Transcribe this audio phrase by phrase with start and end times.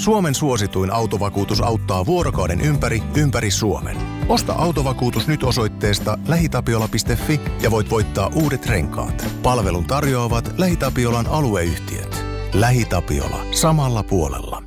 [0.00, 3.96] Suomen suosituin autovakuutus auttaa vuorokauden ympäri, ympäri Suomen.
[4.28, 9.26] Osta autovakuutus nyt osoitteesta lähitapiola.fi ja voit voittaa uudet renkaat.
[9.42, 12.24] Palvelun tarjoavat LähiTapiolan alueyhtiöt.
[12.52, 13.46] LähiTapiola.
[13.50, 14.62] Samalla puolella.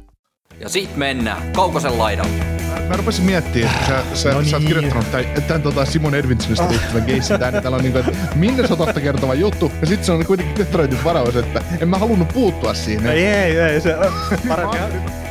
[0.59, 2.45] Ja sit mennään Kaukosen laidalle.
[2.89, 4.67] Mä rupesin miettimään, että sä, sä, No no sä oot niin.
[4.67, 7.61] kirjoittanut tämän, tämän tota Simon Edvinsonista liittyvän keissin tänne.
[7.61, 9.71] Täällä on niinku, että minne se on totta kertova juttu.
[9.81, 13.07] Ja sit se on kuitenkin Detroitin varaus, että en mä halunnut puuttua siihen.
[13.07, 13.95] Ei, ei, ei, se
[14.47, 14.77] parempi.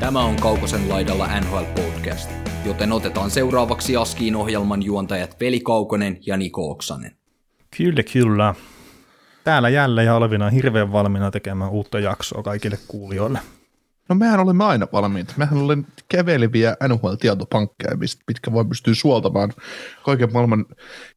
[0.00, 2.30] Tämä on Kaukosen laidalla NHL Podcast,
[2.66, 7.16] joten otetaan seuraavaksi Askiin ohjelman juontajat Veli Kaukonen ja Niko Oksanen.
[7.76, 8.54] Kyllä, kyllä.
[9.44, 13.38] Täällä jälleen ja olevina hirveän valmiina tekemään uutta jaksoa kaikille kuulijoille.
[14.08, 15.34] No mehän olemme aina valmiita.
[15.36, 19.52] Mehän olemme käveleviä NHL-tietopankkeja, mistä- mitkä voi pystyä suoltamaan
[20.04, 20.66] kaiken maailman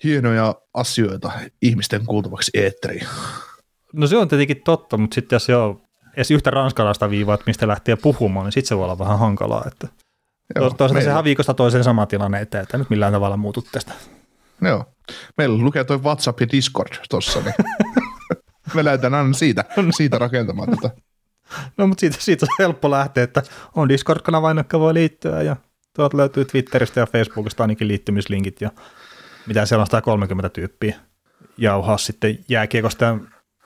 [0.04, 3.08] hienoja asioita ihmisten kuultavaksi eetteriin.
[3.94, 5.82] No se on tietenkin totta, mutta sitten jos jo
[6.16, 9.64] edes yhtä ranskalaista viivaa, että mistä lähtee puhumaan, niin sitten se voi olla vähän hankalaa.
[9.68, 9.88] Että
[10.56, 13.92] Joo, Toisaalta meillä- sehän viikosta toiseen sama tilanne eteen, että nyt millään tavalla muutu tästä.
[14.62, 14.86] Joo.
[15.38, 17.54] Meillä lukee toi WhatsApp ja Discord tossa, niin
[18.76, 19.66] me lähdetään aina siitä,
[19.98, 20.90] siitä rakentamaan tätä.
[21.78, 23.44] No mutta siitä, siitä on helppo lähteä, että
[23.76, 25.56] on Discord-kanava, jonka voi liittyä ja
[25.96, 28.72] tuolta löytyy Twitteristä ja Facebookista ainakin liittymislinkit ja
[29.48, 30.96] mitä siellä on 130 tyyppiä
[31.58, 33.18] jauhaa sitten jääkiekosta ja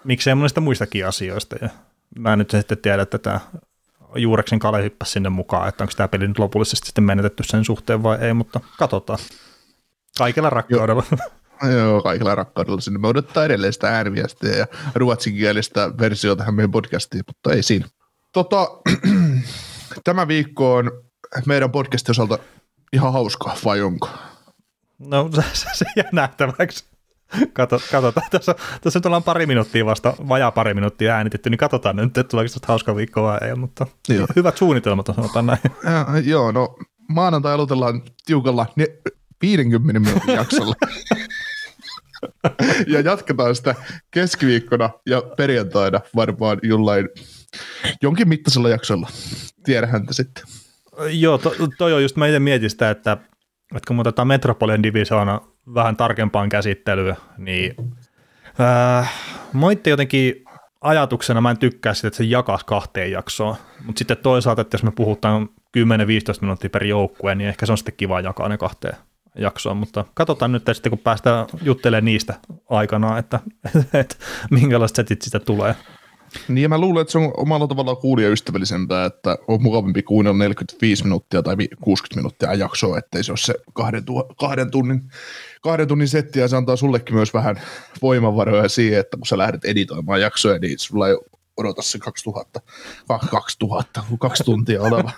[0.04, 1.56] miksei monista muistakin asioista.
[1.62, 1.70] Ja
[2.20, 3.40] mä en nyt sitten tiedä, että tämä
[4.16, 8.04] Juureksen Kale hyppäsi sinne mukaan, että onko tämä peli nyt lopullisesti sitten menetetty sen suhteen
[8.04, 9.20] vai ei, mutta katsotaan.
[10.18, 11.04] Kaikella rakkaudella.
[11.78, 13.00] Joo, kaikilla rakkaudella sinne.
[13.00, 17.88] Me odottaa edelleen sitä ääniviestiä ja ruotsinkielistä versiota tähän meidän podcastiin, mutta ei siinä.
[18.34, 18.68] Tota,
[20.04, 20.92] tämä viikko on
[21.46, 22.40] meidän podcastin osalta
[22.94, 24.10] ihan hauskaa, vai onko?
[25.00, 26.86] No se, se jää nähtäväksi.
[27.54, 31.96] Kato, katsotaan, tässä, tässä nyt ollaan pari minuuttia vasta, vajaa pari minuuttia äänitetty, niin katsotaan
[31.96, 34.28] nyt, että tuleeko tästä hauska viikko vai ei, mutta Joo.
[34.36, 35.60] hyvät suunnitelmat on sanotaan näin.
[35.84, 36.76] Ja, joo, no
[37.10, 38.86] maanantai aloitellaan tiukalla ne,
[39.42, 40.76] 50 minuutin jaksolla.
[42.94, 43.76] ja jatketaan sitä
[44.12, 47.10] keskiviikkona ja perjantaina varmaan jollain
[48.02, 49.10] jonkin mittaisella jaksolla.
[49.64, 50.44] Tiedähän te sitten.
[51.10, 53.18] Joo, to, toi on just, mä itse mietin sitä, että,
[53.76, 55.42] että kun me otetaan Metropolian divisioona
[55.74, 57.76] vähän tarkempaan käsittelyä, niin
[58.60, 59.14] äh,
[59.54, 60.46] mä itse jotenkin
[60.82, 64.84] ajatuksena mä en tykkää sitä, että se jakaisi kahteen jaksoon, mutta sitten toisaalta, että jos
[64.84, 65.82] me puhutaan 10-15
[66.42, 68.96] minuuttia per joukkue, niin ehkä se on sitten kiva jakaa ne kahteen
[69.36, 72.34] jaksoon, mutta katsotaan nyt sitten, kun päästään juttelemaan niistä
[72.70, 73.40] aikanaan, että,
[73.94, 74.16] että
[74.52, 75.76] minkälaiset setit sitä tulee.
[76.48, 81.04] Niin ja mä luulen, että se on omalla tavallaan kuulijaystävällisempää, että on mukavampi kuunnella 45
[81.04, 85.02] minuuttia tai vi- 60 minuuttia jaksoa, ettei se ole se kahden, tuo, kahden, tunnin,
[85.62, 87.62] kahden tunnin setti, ja se antaa sullekin myös vähän
[88.02, 91.18] voimavaroja siihen, että kun sä lähdet editoimaan jaksoja, niin sulla ei
[91.58, 92.62] odota se 2000,
[93.08, 95.12] ka- 2000 kaksi tuntia oleva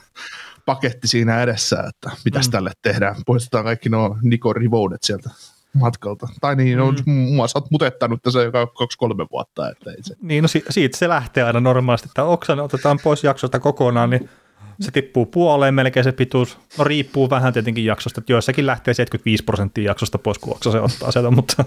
[0.66, 2.52] paketti siinä edessä, että mitäs mm.
[2.52, 3.16] tälle tehdään.
[3.26, 5.30] Poistetaan kaikki nuo Niko Rivoudet sieltä
[5.74, 6.28] matkalta.
[6.42, 7.14] Tai niin, no, Mm.
[7.14, 10.16] mua sä oot mutettanut tässä joka kaksi-kolme vuotta, että ei se.
[10.22, 14.30] Niin, no si- siitä se lähtee aina normaalisti, että oksan otetaan pois jaksosta kokonaan, niin
[14.82, 16.58] se tippuu puoleen melkein se pituus.
[16.78, 20.80] No riippuu vähän tietenkin jaksosta, että joissakin lähtee 75 prosenttia jaksosta pois, kun oksa se
[20.82, 21.66] ottaa sieltä, mutta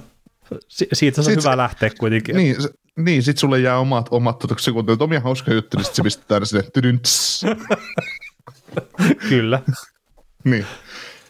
[0.69, 2.37] si- siitä se on Sit hyvä se- lähteä kuitenkin.
[2.37, 5.77] Niin, se, niin sit sulle jää omat, omat tota, kun se kun omia hauska juttu,
[5.77, 7.43] niin sit se pistetään sinne tydynts.
[9.29, 9.61] Kyllä.
[10.45, 10.67] niin.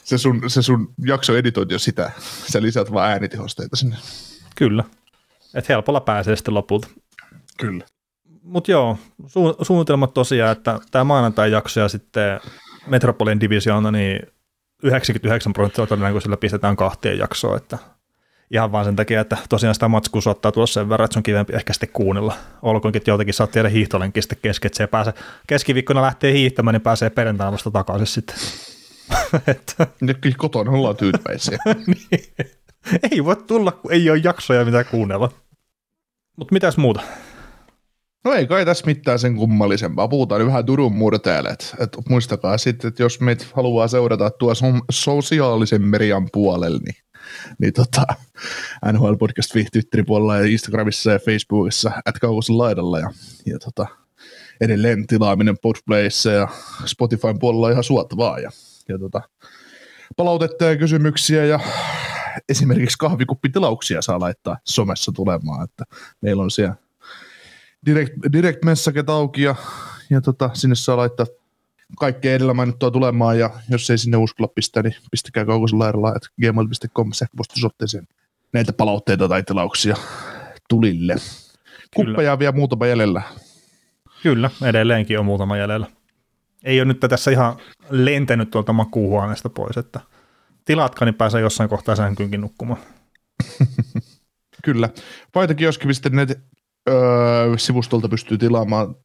[0.04, 2.10] Se sun, se sun jakso editointi on sitä.
[2.52, 3.96] Sä lisät vaan äänitehosteita sinne.
[4.56, 4.84] Kyllä.
[5.54, 6.88] Että helpolla pääsee sitten lopulta.
[7.58, 7.84] Kyllä.
[8.42, 12.40] Mutta joo, su- suunnitelmat tosiaan, että tämä maanantai-jakso ja sitten
[12.86, 14.20] Metropolin divisioona, niin
[14.82, 17.78] 99 prosenttia todennäköisellä pistetään kahteen jaksoon, että
[18.50, 21.22] ihan vaan sen takia, että tosiaan sitä matskua saattaa tulla sen verran, että se on
[21.22, 22.34] kivempi ehkä sitten kuunnella.
[22.62, 25.12] Olkoonkin, että joltakin saat tiedä hiihtolenkin sitten kesken, että se ei pääse,
[25.46, 28.36] keskiviikkona lähtee hiihtämään, niin pääsee perjantaina vasta takaisin sitten.
[29.46, 29.86] että,
[30.20, 31.58] kyllä kotona ollaan tyytyväisiä.
[31.86, 32.24] niin,
[33.10, 35.32] ei voi tulla, kun ei ole jaksoja mitä kuunnella.
[36.36, 37.00] Mutta mitäs muuta?
[38.24, 40.08] No ei kai tässä mitään sen kummallisempaa.
[40.08, 41.48] Puhutaan vähän Turun murteelle.
[41.48, 46.96] Et, et muistakaa sitten, että jos meitä haluaa seurata tuo so- sosiaalisen median puolella, niin,
[47.58, 48.06] niin tota,
[48.92, 52.14] NHL Podcast Twitterin puolella ja Instagramissa ja Facebookissa at
[52.48, 52.98] laidalla.
[52.98, 53.10] Ja,
[53.46, 53.86] ja tota,
[54.60, 56.48] edelleen tilaaminen Podplayissa ja
[56.86, 58.38] Spotifyn puolella on ihan suotavaa.
[58.38, 58.50] Ja,
[58.88, 59.22] ja tota,
[60.16, 61.60] palautetta ja kysymyksiä ja
[62.48, 65.84] esimerkiksi kahvikuppitilauksia saa laittaa somessa tulemaan, että
[66.20, 66.74] meillä on siellä
[67.86, 69.54] direct, direct messaget auki ja,
[70.10, 71.26] ja tota, sinne saa laittaa
[71.98, 76.28] kaikkea edellä mainittua tulemaan ja jos ei sinne uskalla pistää, niin pistäkää kaukosen laidalla, että
[76.40, 78.08] gmail.com sähköpostisoitteeseen
[78.52, 79.96] näitä palautteita tai tilauksia
[80.68, 81.16] tulille.
[81.96, 83.22] Kuppeja on vielä muutama jäljellä.
[84.22, 85.86] Kyllä, edelleenkin on muutama jäljellä.
[86.64, 87.56] Ei ole nyt tässä ihan
[87.90, 90.00] lentänyt tuolta makuuhuoneesta pois, että
[90.64, 92.80] tilatkaa, niin pääsee jossain kohtaa sänkynkin nukkumaan.
[94.64, 94.88] Kyllä.
[95.32, 96.40] Paitakioski.net
[96.88, 98.96] öö, sivustolta pystyy tilaamaan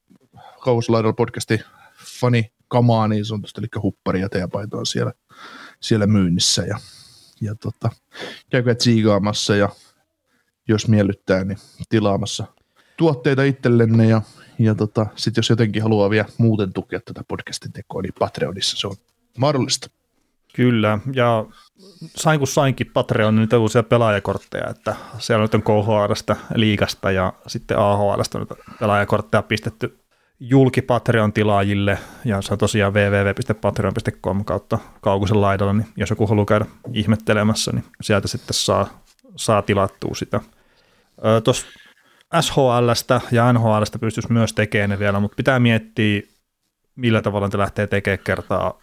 [0.61, 1.61] kauhuslaidalla podcasti
[2.19, 5.13] fani kamaa, niin sanotusti, eli huppari ja teepaito on siellä,
[5.79, 6.79] siellä myynnissä ja,
[7.41, 7.89] ja tota,
[8.49, 9.69] käykää tsiigaamassa ja
[10.67, 11.57] jos miellyttää, niin
[11.89, 12.45] tilaamassa
[12.97, 14.21] tuotteita itsellenne ja,
[14.59, 18.87] ja tota, sitten jos jotenkin haluaa vielä muuten tukea tätä podcastin tekoa, niin Patreonissa se
[18.87, 18.95] on
[19.37, 19.89] mahdollista.
[20.55, 21.45] Kyllä, ja
[22.15, 27.77] sain kun sainkin Patreonin niitä uusia pelaajakortteja, että siellä nyt on KHLstä, Liigasta ja sitten
[28.39, 28.49] nyt
[28.79, 29.99] pelaajakortteja pistetty
[30.39, 36.65] julki Patreon-tilaajille, ja se on tosiaan www.patreon.com kautta kaukosen laidalla, niin jos joku haluaa käydä
[36.93, 39.01] ihmettelemässä, niin sieltä sitten saa,
[39.35, 40.41] saa tilattua sitä.
[41.43, 41.67] Tuossa
[42.41, 46.21] SHLstä ja NHLstä pystyisi myös tekemään ne vielä, mutta pitää miettiä,
[46.95, 48.79] millä tavalla te lähtee tekemään kertaa.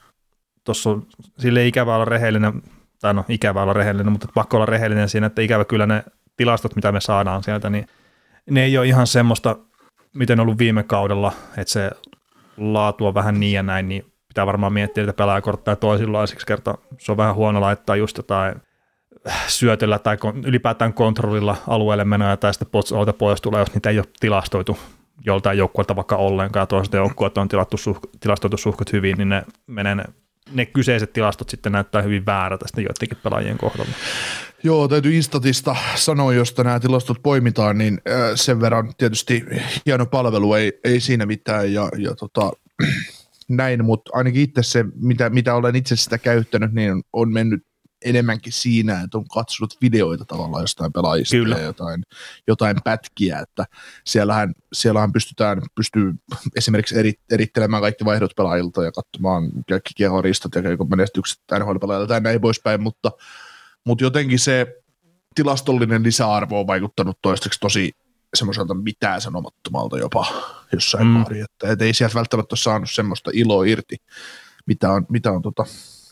[0.65, 1.07] Tuossa on
[1.39, 2.63] sille ikävä olla rehellinen,
[3.01, 6.05] tai no ikävä olla rehellinen, mutta pakko olla rehellinen siinä, että ikävä kyllä ne
[6.37, 7.87] tilastot, mitä me saadaan sieltä, niin
[8.51, 9.57] ne ei ole ihan semmoista,
[10.15, 11.91] miten ollut viime kaudella, että se
[12.57, 16.79] laatu on vähän niin ja näin, niin pitää varmaan miettiä, että pelaajakortteja toisenlaisiksi kerta.
[16.99, 18.55] Se on vähän huono laittaa just jotain
[19.47, 24.07] syötöllä tai ylipäätään kontrollilla alueelle menoja tai sitten pots pois tulee, jos niitä ei ole
[24.21, 24.79] tilastoitu
[25.25, 29.43] joltain joukkueelta vaikka ollenkaan ja toisesta joukkueelta on tilattu suh, tilastoitu suhkot hyvin, niin ne
[29.67, 29.97] menee
[30.53, 33.91] ne, kyseiset tilastot sitten näyttää hyvin väärältä sitten joidenkin pelaajien kohdalla.
[34.63, 38.01] Joo, täytyy Instatista sanoa, josta nämä tilastot poimitaan, niin
[38.35, 39.45] sen verran tietysti
[39.87, 42.51] hieno palvelu, ei, ei siinä mitään ja, ja tota,
[43.49, 47.63] näin, mutta ainakin itse se, mitä, mitä olen itse sitä käyttänyt, niin on mennyt
[48.05, 51.57] enemmänkin siinä, että on katsonut videoita tavallaan jostain pelaajista Kyllä.
[51.57, 52.03] ja jotain,
[52.47, 53.65] jotain pätkiä, että
[54.05, 56.15] siellähän, siellähän pystytään, pystyy
[56.57, 62.21] esimerkiksi eri, erittelemään kaikki vaihdot pelaajilta ja katsomaan kaikki kiehoristot ja kaikki menestykset NHL-pelaajilta ja
[62.21, 63.11] näin poispäin, mutta,
[63.85, 64.83] mutta jotenkin se
[65.35, 67.93] tilastollinen lisäarvo on vaikuttanut toistaiseksi tosi
[68.35, 70.27] semmoiselta mitään sanomattomalta jopa
[70.73, 71.13] jossain mm.
[71.13, 73.97] määrin, että et ei sieltä välttämättä ole saanut semmoista iloa irti,
[74.67, 75.65] mitä on, mitä on tota,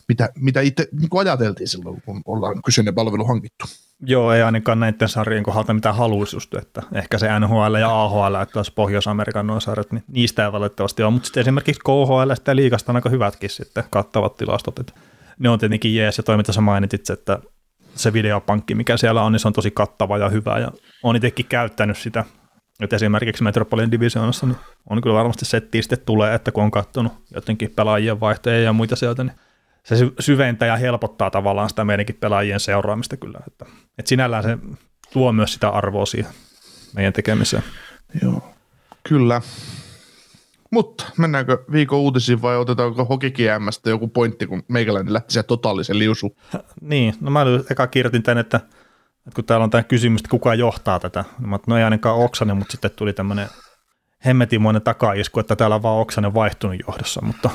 [0.07, 3.65] mitä, mitä itse niin ajateltiin silloin, kun ollaan kyseinen palvelu hankittu.
[4.05, 8.35] Joo, ei ainakaan näiden sarjien kohdalta mitään haluaisi just, että ehkä se NHL ja AHL,
[8.35, 12.55] että olisi Pohjois-Amerikan nuo sarjat, niin niistä ei valitettavasti ole, mutta sitten esimerkiksi KHL ja
[12.55, 14.93] liikasta on aika hyvätkin sitten kattavat tilastot, että
[15.39, 17.39] ne on tietenkin jees, ja toiminta sä mainitit, että
[17.95, 20.71] se videopankki, mikä siellä on, niin se on tosi kattava ja hyvä, ja
[21.03, 22.25] on itsekin käyttänyt sitä,
[22.79, 24.57] että esimerkiksi Metropolin divisioonassa niin
[24.89, 28.95] on kyllä varmasti settiä sitten tulee, että kun on katsonut jotenkin pelaajien vaihtoja ja muita
[28.95, 29.35] sieltä, niin
[29.85, 33.39] se syventää ja helpottaa tavallaan sitä meidänkin pelaajien seuraamista kyllä.
[33.47, 33.65] Että,
[33.99, 34.57] että sinällään se
[35.13, 36.31] tuo myös sitä arvoa siihen
[36.93, 37.63] meidän tekemiseen.
[38.21, 38.53] Joo,
[39.09, 39.41] kyllä.
[40.71, 46.37] Mutta mennäänkö viikon uutisiin vai otetaanko Hokikiämmästä joku pointti, kun meikäläinen lähti se totaalisen liusu?
[46.81, 48.57] niin, no mä eka kirjoitin tänne, että,
[49.17, 52.57] että kun täällä on tämä kysymys, että kuka johtaa tätä, mä, no ei ainakaan Oksanen,
[52.57, 53.47] mutta sitten tuli tämmöinen
[54.25, 57.49] hemmetimoinen takaisku, että täällä on vaan Oksanen vaihtunut johdossa, mutta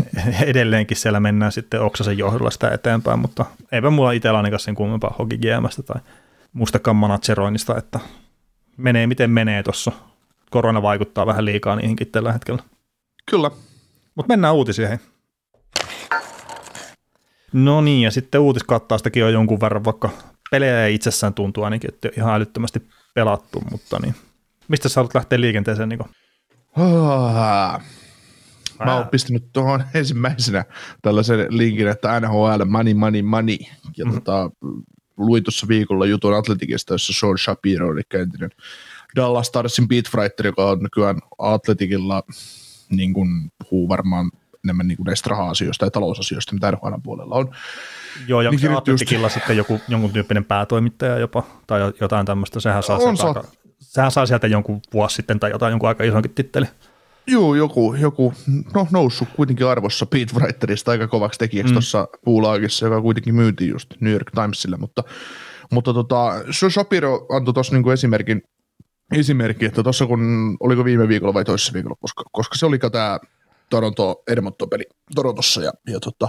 [0.46, 5.14] edelleenkin siellä mennään sitten Oksasen johdolla sitä eteenpäin, mutta eipä mulla itsellä ainakaan sen kummempaa
[5.18, 6.00] hogigiemästä tai
[6.52, 8.00] mustakaan manageroinnista, että
[8.76, 9.92] menee miten menee tuossa.
[10.50, 12.62] Korona vaikuttaa vähän liikaa niihinkin tällä hetkellä.
[13.30, 13.50] Kyllä.
[14.14, 14.88] Mutta mennään uutisiin.
[14.88, 14.98] Hei.
[17.52, 20.10] No niin, ja sitten uutiskattaustakin on jonkun verran, vaikka
[20.50, 24.14] pelejä ei itsessään tuntuu ainakin, että ihan älyttömästi pelattu, mutta niin.
[24.68, 26.08] Mistä sä haluat lähteä liikenteeseen, Niko?
[28.84, 30.64] Mä oon pistänyt tuohon ensimmäisenä
[31.02, 33.56] tällaisen linkin, että NHL money, money, money.
[33.96, 34.22] Ja mm-hmm.
[34.22, 34.50] tota,
[35.16, 38.50] luin tuossa viikolla jutun Atletikista, jossa Sean Shapiro, eli entinen
[39.16, 42.22] Dallas Starsin beatwriter, joka on nykyään Atletikilla,
[42.90, 44.30] niin kuin puhuu varmaan
[44.64, 47.54] enemmän niin kuin näistä raha-asioista ja talousasioista, mitä NHL puolella on.
[48.28, 49.34] Joo, ja niin Atletikilla just...
[49.34, 54.10] sitten joku, jonkun tyyppinen päätoimittaja jopa, tai jotain tämmöistä, sehän saa, on sieltä, aika, sehän
[54.10, 56.66] saa sieltä jonkun vuosi sitten tai jotain, jonkun aika isonkin titteli.
[57.26, 58.34] Joo, joku, joku
[58.74, 61.74] no, noussut kuitenkin arvossa Pete Writerista aika kovaksi tekijäksi mm.
[61.74, 65.04] tuossa Puulaakissa, joka kuitenkin myytiin just New York Timesille, mutta,
[65.72, 66.32] mutta tota,
[66.70, 68.42] Shapiro antoi tuossa niinku esimerkin,
[69.12, 73.18] esimerkki, että tuossa kun, oliko viime viikolla vai toisessa viikolla, koska, koska se oli tämä
[73.70, 76.28] Toronto Edmonton peli Torontossa ja, ja tota,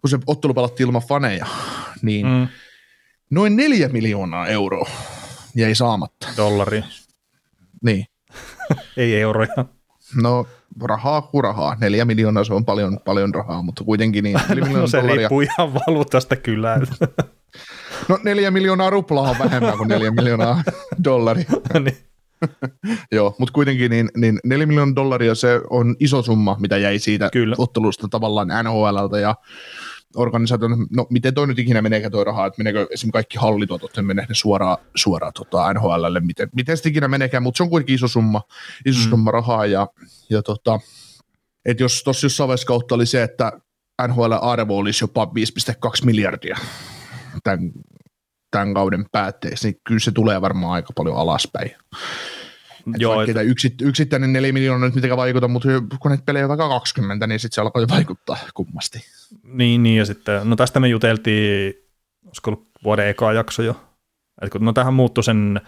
[0.00, 1.46] kun se ottelu pelattiin ilman faneja,
[2.02, 2.48] niin mm.
[3.30, 4.90] noin neljä miljoonaa euroa
[5.54, 6.28] jäi saamatta.
[6.36, 6.84] Dollari.
[7.82, 8.06] Niin.
[8.96, 9.81] Ei euroja.
[10.22, 10.46] No
[10.82, 11.76] rahaa kuin rahaa.
[11.80, 14.34] Neljä miljoonaa se on paljon, paljon rahaa, mutta kuitenkin niin.
[14.72, 15.16] no se dollaria.
[15.18, 16.80] riippuu ihan valuutasta kyllä.
[18.08, 20.62] no neljä miljoonaa ruplaa on vähemmän kuin neljä miljoonaa
[21.04, 21.50] dollaria.
[21.84, 21.96] niin.
[23.12, 27.28] Joo, mutta kuitenkin niin, niin 4 miljoonaa dollaria se on iso summa, mitä jäi siitä
[27.32, 27.54] Kyllä.
[27.58, 29.34] ottelusta tavallaan NHLltä ja
[30.16, 34.26] organisaation, no miten toi nyt ikinä meneekö toi rahaa, että meneekö esimerkiksi kaikki hallituotot, menee
[34.28, 38.08] ne suoraan, suoraan tota NHLlle, miten, miten se ikinä meneekään, mutta se on kuitenkin iso
[38.08, 38.42] summa,
[38.86, 39.10] iso mm.
[39.10, 39.86] summa rahaa ja,
[40.30, 40.80] ja tota,
[41.64, 43.52] että jos tuossa jossain vaiheessa kautta oli se, että
[44.08, 46.58] NHL arvo olisi jopa 5,2 miljardia
[47.44, 47.72] tämän,
[48.50, 51.70] tämän kauden päätteessä, niin kyllä se tulee varmaan aika paljon alaspäin.
[52.96, 53.40] Joo, että...
[53.40, 55.68] yksit, yksittäinen 4 miljoonaa nyt mitenkään vaikuta, mutta
[56.00, 58.98] kun näitä pelejä on vaikka 20, niin sitten se alkaa jo vaikuttaa kummasti.
[59.42, 61.74] Niin, niin, ja sitten, no tästä me juteltiin,
[62.26, 63.80] olisiko ollut vuoden eka jakso jo,
[64.42, 65.60] että kun, no tähän muuttui sen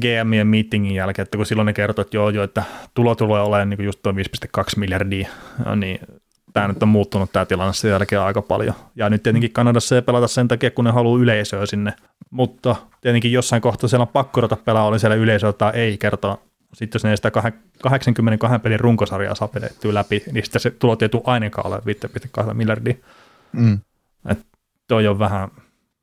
[0.00, 2.62] GMien meetingin jälkeen, että kun silloin ne kertoi, että joo, joo että
[2.94, 4.18] tulo tulee olemaan niin just tuo 5,2
[4.76, 5.28] miljardia,
[5.76, 5.98] niin
[6.52, 8.74] tämä nyt on muuttunut tämä tilanne sen jälkeen aika paljon.
[8.96, 11.92] Ja nyt tietenkin Kanadassa ei pelata sen takia, kun ne haluaa yleisöä sinne,
[12.30, 16.38] mutta tietenkin jossain kohtaa siellä on pakko ruveta pelaa, oli siellä yleisöä tai ei kertoa.
[16.74, 21.08] Sitten jos ne sitä 82 pelin runkosarjaa saa pidettyä läpi, niin sitten se tulot ei
[21.08, 21.82] tule ainakaan ole
[22.46, 22.94] 5,2 miljardia.
[23.52, 23.78] Mm.
[24.28, 24.46] Et
[24.88, 25.48] toi on vähän,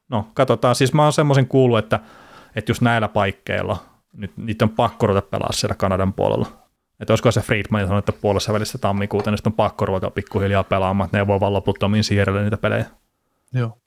[0.10, 2.00] no katsotaan, siis mä oon semmoisen kuullut, että,
[2.56, 3.78] että just näillä paikkeilla,
[4.14, 6.59] nyt niitä on pakko ruveta pelaa siellä Kanadan puolella.
[7.00, 10.64] Että olisiko se Friedman sanonut, että puolessa välissä tammikuuta, niin sitten on pakko ruveta pikkuhiljaa
[10.64, 12.86] pelaamaan, että ne voi vaan loputtomiin siirrellä niitä pelejä.
[13.54, 13.82] Joo.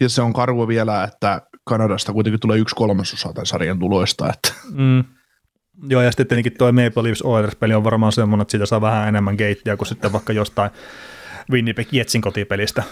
[0.00, 4.32] Ja se on karua vielä, että Kanadasta kuitenkin tulee yksi kolmasosa tämän sarjan tuloista.
[4.32, 4.52] Että.
[4.70, 5.04] Mm.
[5.88, 9.08] Joo, ja sitten tietenkin tuo Maple Leafs Oilers-peli on varmaan semmoinen, että siitä saa vähän
[9.08, 10.70] enemmän keittiä kuin sitten vaikka jostain
[11.50, 12.82] Winnipeg Jetsin kotipelistä.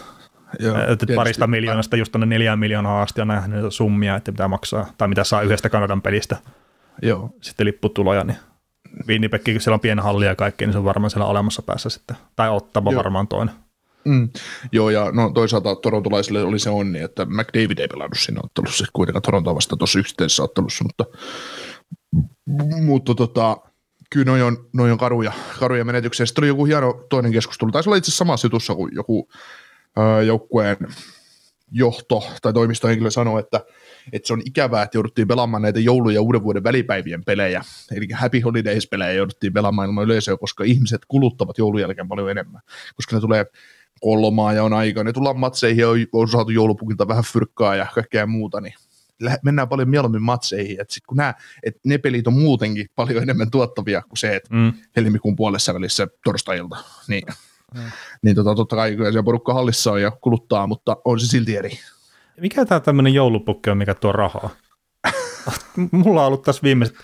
[0.58, 4.87] Joo, että parista miljoonasta just tuonne neljään miljoonaa asti on nähnyt summia, että mitä maksaa,
[4.99, 6.37] tai mitä saa yhdestä Kanadan pelistä.
[7.02, 7.30] Joo.
[7.40, 8.37] Sitten lipputuloja, niin
[9.08, 11.88] Winnipeg, kun siellä on pieni halli ja kaikki, niin se on varmaan siellä olemassa päässä
[11.88, 12.16] sitten.
[12.36, 12.98] Tai ottava Joo.
[12.98, 13.54] varmaan toinen.
[14.04, 14.28] Mm.
[14.72, 19.22] Joo, ja no, toisaalta torontolaisille oli se onni, että McDavid ei pelannut siinä ottelussa, kuitenkaan
[19.22, 21.04] Torontoa vasta tuossa yhteisessä ottelussa, mutta,
[22.82, 23.56] mutta tota,
[24.10, 26.26] kyllä noi on, noi on karuja, karuja menetyksiä.
[26.26, 29.28] Sitten oli joku hieno toinen keskustelu, taisi olla itse asiassa samassa jutussa kuin joku
[29.96, 30.76] ää, joukkueen
[31.75, 33.61] johto tai toimistohenkilö sanoi, että
[34.12, 37.62] että se on ikävää, että jouduttiin pelaamaan näitä joulu- ja uuden vuoden välipäivien pelejä,
[37.97, 42.62] eli Happy Holidays-pelejä jouduttiin pelaamaan ilman yleisöä, koska ihmiset kuluttavat joulun jälkeen paljon enemmän,
[42.97, 43.47] koska ne tulee
[44.00, 47.87] kolmaa ja on aika, ne tullaan matseihin ja on, on saatu joulupukilta vähän fyrkkaa ja
[47.95, 48.75] kaikkea muuta, niin
[49.43, 53.50] mennään paljon mieluummin matseihin, että sit kun nämä, että ne pelit on muutenkin paljon enemmän
[53.50, 54.73] tuottavia kuin se, että mm.
[54.97, 56.76] helmikuun puolessa välissä torstailta,
[57.09, 57.23] niin,
[57.75, 57.81] mm.
[58.23, 61.57] niin tota, totta kai kyllä siellä porukka hallissa on ja kuluttaa, mutta on se silti
[61.57, 61.78] eri.
[62.40, 64.50] Mikä tämä tämmöinen joulupukki on, mikä tuo rahaa?
[65.90, 66.97] Mulla on ollut tässä viimeiset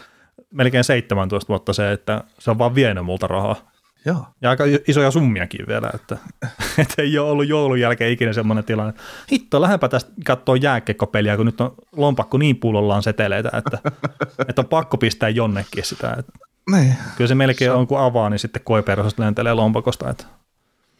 [0.55, 3.71] melkein 17 vuotta se, että se on vaan vienyt multa rahaa.
[4.05, 4.27] Joo.
[4.43, 6.17] Ja aika isoja summiakin vielä, että,
[6.83, 8.93] että ei ole ollut joulun jälkeen ikinä semmoinen tilanne.
[9.33, 13.79] Hitto, lähdepä tästä katsoa jääkekkopeliä, kun nyt on lompakko niin pullollaan seteleitä, että,
[14.49, 16.17] että on pakko pistää jonnekin sitä.
[16.19, 16.33] Että
[16.71, 16.95] niin.
[17.17, 20.11] Kyllä se melkein se on, kun avaa, niin sitten koiperosasta lentelee lompakosta.
[20.11, 20.25] Että.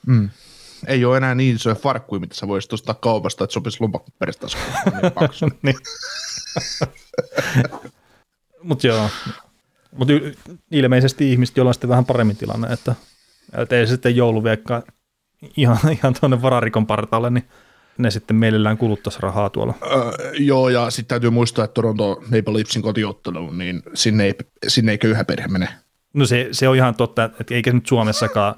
[0.07, 0.29] Mm
[0.87, 4.11] ei ole enää niin isoja farkkuja, mitä sä voisit ostaa kaupasta, että sopisi lompakko
[5.41, 5.77] niin niin.
[8.63, 9.11] Mutta joo,
[9.97, 10.15] mutta
[10.71, 12.95] ilmeisesti ihmiset, joilla on sitten vähän paremmin tilanne, että,
[13.59, 14.83] että ei sitten jouluviekka
[15.57, 17.49] ihan, ihan tuonne vararikon partaalle, niin
[17.99, 19.75] ne sitten mielellään kuluttaisi rahaa tuolla.
[19.83, 24.35] Öö, joo, ja sitten täytyy muistaa, että Toronto Maple Leafsin kotiottelu, niin sinne ei,
[24.69, 25.69] sinne ei köyhä perhe mene.
[26.15, 28.55] No se, se on ihan totta, että eikä nyt Suomessakaan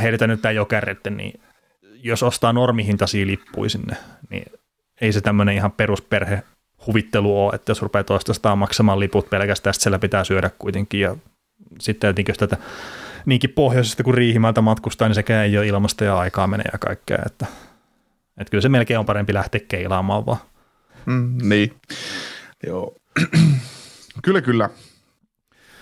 [0.00, 1.40] heitetään nyt tämä jokerrette, niin
[1.82, 3.96] jos ostaa normihintaisia lippuja sinne,
[4.30, 4.52] niin
[5.00, 6.42] ei se tämmöinen ihan perusperhe
[6.86, 11.16] huvittelu ole, että jos rupeaa toistastaan maksamaan liput pelkästään, siellä pitää syödä kuitenkin ja
[11.80, 12.56] sitten jotenkin jos tätä
[13.26, 17.18] niinkin pohjoisesta kuin Riihimäeltä matkustaa, niin sekään ei ole ilmasta ja aikaa menee ja kaikkea,
[17.26, 17.46] että,
[18.38, 20.38] että kyllä se melkein on parempi lähteä keilaamaan vaan.
[21.06, 21.74] Mm, niin,
[22.66, 22.94] joo.
[24.24, 24.70] kyllä, kyllä.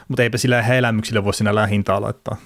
[0.09, 2.37] Mutta eipä sillä elämyksille voi siinä lähintaa laittaa.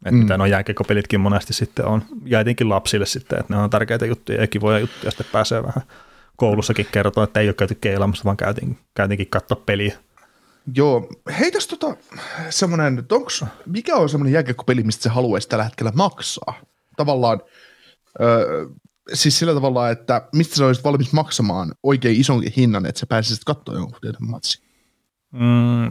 [0.00, 0.16] Että mm.
[0.16, 4.40] mitä nuo jääkekopelitkin monesti sitten on, ja etenkin lapsille sitten, että ne on tärkeitä juttuja
[4.40, 5.82] ja kivoja juttuja, sitten pääsee vähän
[6.36, 9.98] koulussakin kertoa, että ei ole käyty keilaamassa, vaan käytiin, käytiinkin katsoa peliä.
[10.74, 11.96] Joo, heitäs tota
[12.50, 16.54] semmoinen, onks, mikä on semmoinen jääkiekkopeli, mistä se haluaisi tällä hetkellä maksaa?
[16.96, 17.40] Tavallaan,
[18.20, 18.66] öö,
[19.12, 23.44] siis sillä tavalla, että mistä sä olisit valmis maksamaan oikein ison hinnan, että sä pääsisit
[23.44, 24.62] katsoa jonkun tietyn matsin?
[25.32, 25.84] Mm,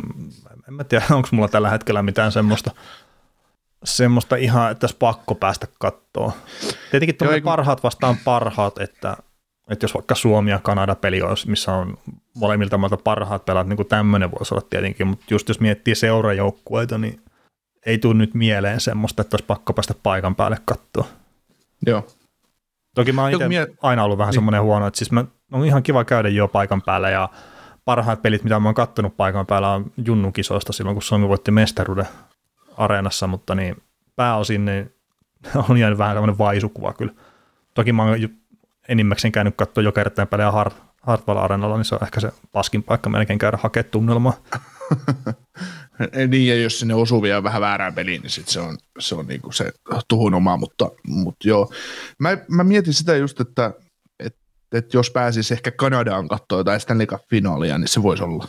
[0.67, 2.71] en mä tiedä, onko mulla tällä hetkellä mitään semmoista
[3.83, 6.31] semmoista ihan, että olisi pakko päästä kattoon.
[6.91, 9.17] Tietenkin Joo, parhaat vastaan parhaat, että,
[9.69, 11.97] että jos vaikka Suomi ja Kanada peli olisi, missä on
[12.35, 16.97] molemmilta mailta parhaat pelaat, niin kuin tämmöinen voisi olla tietenkin, mutta just jos miettii seurajoukkueita,
[16.97, 17.21] niin
[17.85, 21.07] ei tule nyt mieleen semmoista, että olisi pakko päästä paikan päälle kattoon.
[21.85, 22.07] Joo.
[22.95, 24.35] Toki mä oon itse mie- aina ollut vähän niin.
[24.35, 27.29] semmoinen huono, että siis mä, on ihan kiva käydä jo paikan päällä ja
[27.85, 31.51] parhaat pelit, mitä mä oon kattonut paikan päällä, on Junnun kisoista silloin, kun Suomi voitti
[31.51, 32.07] mestaruuden
[32.79, 33.75] areenassa, mutta niin
[34.15, 34.93] pääosin niin
[35.69, 37.13] on jäänyt vähän tämmöinen vaisukuva kyllä.
[37.73, 38.17] Toki mä oon
[38.89, 42.83] enimmäkseen käynyt katsoa jo kertaan pelejä Hart, Hartwell Areenalla, niin se on ehkä se paskin
[42.83, 44.33] paikka melkein käydä hakea tunnelmaa.
[46.27, 49.27] niin, ja jos sinne osuu vielä vähän väärään peliin, niin sit se on, se, on
[49.27, 49.71] niinku se
[50.07, 51.71] tuhun oma, mutta, mutta joo.
[52.19, 53.73] Mä, mä mietin sitä just, että,
[54.19, 54.39] että,
[54.71, 58.47] että jos pääsisi ehkä Kanadaan katsoa jotain Stanley Cup-finaalia, niin se voisi olla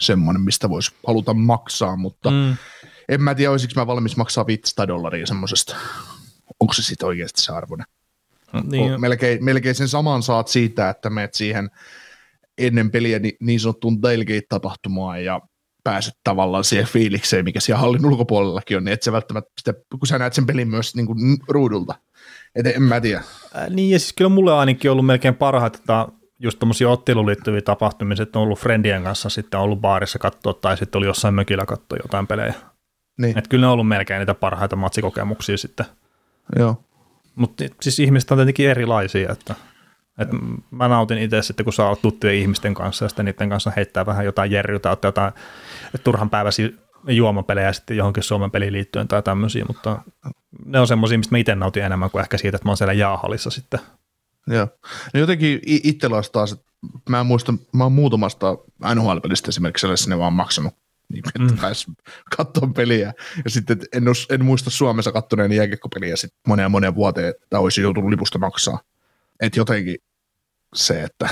[0.00, 2.56] semmoinen, mistä voisi haluta maksaa, mutta mm.
[3.08, 5.76] En mä tiedä, olisiko mä valmis maksaa 500 dollaria semmoisesta.
[6.60, 7.86] Onko se sitten oikeasti se arvoinen?
[8.70, 9.00] Niin.
[9.00, 11.70] Melkein, melkein sen saman saat siitä, että menet siihen
[12.58, 15.40] ennen peliä niin, niin sanottuun tailgate-tapahtumaan ja
[15.84, 20.06] pääset tavallaan siihen fiilikseen, mikä siellä hallin ulkopuolellakin on, niin et sä välttämättä sitä, kun
[20.06, 21.94] sä näet sen pelin myös niin kuin ruudulta.
[22.54, 23.22] Et en mä tiedä.
[23.56, 27.62] Äh, niin ja siis kyllä mulle ainakin ollut melkein parhaita että just tuommoisia otteluun liittyviä
[27.62, 31.34] tapahtumia, että on ollut friendien kanssa sitten on ollut baarissa katsoa tai sitten oli jossain
[31.34, 32.54] mökillä katsoa jotain pelejä.
[33.18, 33.38] Niin.
[33.38, 35.86] Että kyllä ne on ollut melkein niitä parhaita matsikokemuksia sitten.
[36.58, 36.84] Joo.
[37.34, 39.54] Mutta siis ihmiset on tietenkin erilaisia, että,
[40.18, 40.36] että
[40.70, 44.06] mä nautin itse sitten, kun saa olla tuttujen ihmisten kanssa ja sitten niiden kanssa heittää
[44.06, 45.32] vähän jotain jerrytä, ottaa jotain
[46.04, 46.68] turhan päiväisiä
[47.08, 50.02] juomapelejä sitten johonkin Suomen peliin liittyen tai tämmöisiä, mutta
[50.64, 52.92] ne on semmoisia, mistä mä itse nautin enemmän kuin ehkä siitä, että mä oon siellä
[52.92, 53.80] jaahallissa sitten.
[54.46, 54.68] Joo.
[55.14, 56.64] No jotenkin itsellä taas, että
[57.08, 58.56] mä muistan, mä oon muutamasta
[58.94, 60.74] NHL-pelistä esimerkiksi sellaisessa vaan maksanut
[61.12, 61.94] niin että mm.
[62.36, 63.12] katsomaan peliä.
[63.44, 68.10] Ja sitten en, en muista Suomessa kattoneen jääkiekkopeliä sitten moneen moneen vuoteen, että olisi joutunut
[68.10, 68.80] lipusta maksaa.
[69.40, 69.96] Että jotenkin
[70.74, 71.28] se, että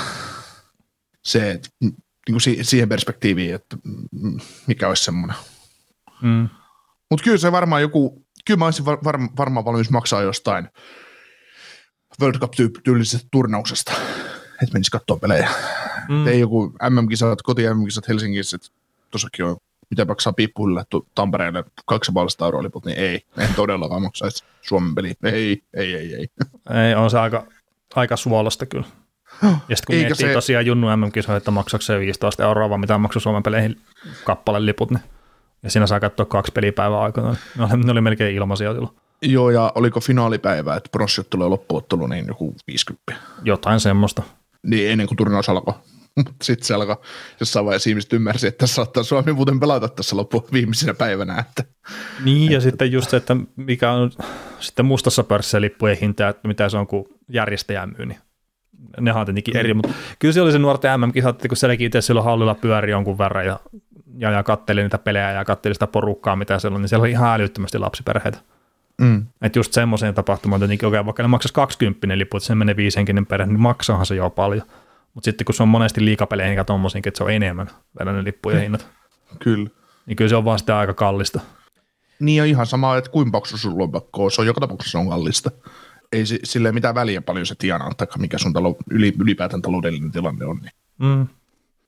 [1.23, 1.95] se, että niin
[2.29, 3.77] kuin siihen perspektiiviin, että
[4.67, 5.37] mikä olisi semmoinen.
[6.23, 6.49] Mm.
[7.11, 10.69] Mutta kyllä se varmaan joku, kyllä mä olisin var, var, varmaan valmis maksaa jostain
[12.21, 13.93] World Cup-tyylisestä turnauksesta,
[14.63, 15.51] että menisi katsoa pelejä.
[16.09, 16.27] Mm.
[16.27, 18.69] Ei joku MM-kisat, koti MM-kisat Helsingissä, että
[19.11, 19.57] tuossakin on
[19.91, 25.15] mitä maksaa pippuille Tampereelle 2,5 euroa liput, niin ei, en todellakaan maksaisi Suomen peli.
[25.23, 26.29] Ei, ei, ei, ei.
[26.87, 27.47] Ei, on se aika,
[27.95, 28.87] aika suolasta kyllä.
[29.43, 30.33] Ja sitten kun Eikä miettii se...
[30.33, 33.81] tosiaan Junnu MM-kisoja, että maksaako se 15 euroa, vaan mitä maksoi Suomen peleihin
[34.25, 35.03] kappale liput, niin
[35.63, 37.37] ja siinä saa katsoa kaksi pelipäivää aikana.
[37.59, 38.97] Ne oli, ne oli melkein ilmaisia silloin.
[39.23, 43.13] Joo, ja oliko finaalipäivä, että pronssiottelu ja loppuottelu, niin joku 50.
[43.45, 44.23] Jotain semmoista.
[44.63, 45.75] Niin ennen kuin turnaus alkoi.
[46.25, 46.97] Mutta sitten se alkoi
[47.41, 51.39] jossain vaiheessa ihmiset ymmärsi, että saattaa Suomi muuten pelata tässä loppu viimeisenä päivänä.
[51.39, 51.65] Että,
[52.25, 54.11] niin, ja että, sitten just se, että mikä on
[54.61, 58.19] sitten mustassa pörssissä lippujen hinta, että mitä se on, kun järjestäjä myy, niin
[59.01, 62.25] ne on tietenkin eri, mutta kyllä se oli se nuorten MM-kisat, kun sielläkin itse silloin
[62.25, 63.61] hallilla pyöri jonkun verran ja,
[64.19, 67.11] ja, ja katteli niitä pelejä ja katteli sitä porukkaa, mitä siellä on, niin siellä oli
[67.11, 68.39] ihan älyttömästi lapsiperheitä.
[69.01, 69.27] Mm.
[69.43, 73.27] Että just semmoiseen tapahtumaan tietenkin, okay, vaikka ne maksaisi 20 lippu, että se menee viisenkinen
[73.27, 74.67] perhe, niin maksaahan se jo paljon.
[75.17, 78.25] Mutta sitten kun se on monesti liikapeleihin ja tuommoisiinkin, että se on enemmän vielä ne
[78.25, 78.89] lippujen hinnat.
[79.39, 79.71] Kyllä.
[80.07, 81.41] Niin kyllä se on vaan sitä aika kallista.
[82.21, 85.51] Niin ja ihan sama, että kuinka paksu sun lompakko se on joka tapauksessa on kallista.
[86.13, 90.45] Ei sille mitään väliä paljon se tienaa, tai mikä sun talo, yli, ylipäätään taloudellinen tilanne
[90.45, 90.57] on.
[90.57, 90.73] Niin.
[90.99, 91.27] Mm.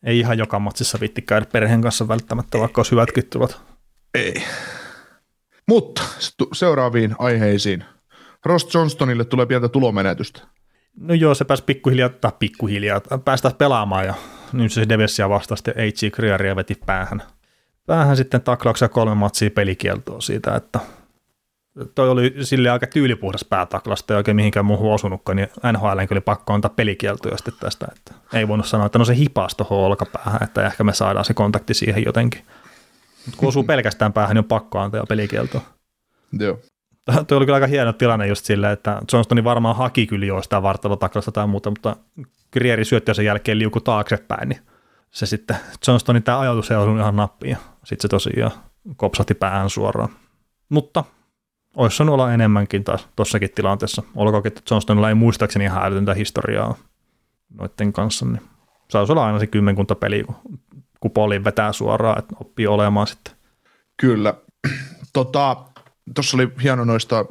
[0.02, 3.60] Ei ihan joka matsissa vitti käydä perheen kanssa välttämättä, vaikka olisi hyvätkin tulot.
[4.14, 4.34] Ei.
[5.68, 6.02] Mutta
[6.52, 7.84] seuraaviin aiheisiin.
[8.44, 10.40] Ross Johnstonille tulee pientä tulomenetystä.
[11.00, 14.14] No joo, se pääsi pikkuhiljaa, tai pikkuhiljaa, päästä pelaamaan ja
[14.52, 16.14] nyt se Devesia vastasi sitten A.G.
[16.14, 17.22] Kriaria veti päähän.
[17.86, 20.80] Päähän sitten taklauksia kolme matsia pelikieltoa siitä, että
[21.94, 26.52] toi oli sille aika tyylipuhdas päätaklasta ja oikein mihinkään muuhun osunutkaan, niin NHL oli pakko
[26.52, 30.66] antaa pelikieltoja sitten tästä, että ei voinut sanoa, että no se hipas tuohon olkapäähän, että
[30.66, 32.42] ehkä me saadaan se kontakti siihen jotenkin.
[33.26, 35.60] Mutta kun osuu pelkästään päähän, niin on pakko antaa pelikieltoa.
[36.32, 36.58] Joo.
[37.26, 40.62] Tuo oli kyllä aika hieno tilanne just silleen, että Johnstoni varmaan haki kyllä jo sitä
[40.62, 41.96] vartalotaklasta tai muuta, mutta
[42.52, 44.60] Grieri syötti sen jälkeen liuku taaksepäin, niin
[45.10, 45.56] se sitten
[45.88, 48.50] Johnstonin tämä ajatus ei ollut ihan nappiin, sitten se tosiaan
[48.96, 50.08] kopsahti päähän suoraan.
[50.68, 51.04] Mutta
[51.76, 54.02] olisi saanut olla enemmänkin taas tuossakin tilanteessa.
[54.16, 56.74] Olkoonkin, että Johnstonilla ei muistaakseni ihan älytöntä historiaa
[57.54, 58.42] noiden kanssa, niin
[58.90, 60.36] saisi olla aina se kymmenkunta peli, kun,
[61.00, 63.34] kun poliin vetää suoraan, että oppii olemaan sitten.
[63.96, 64.34] Kyllä.
[65.12, 65.56] Tota,
[66.14, 67.24] tuossa oli hieno noista,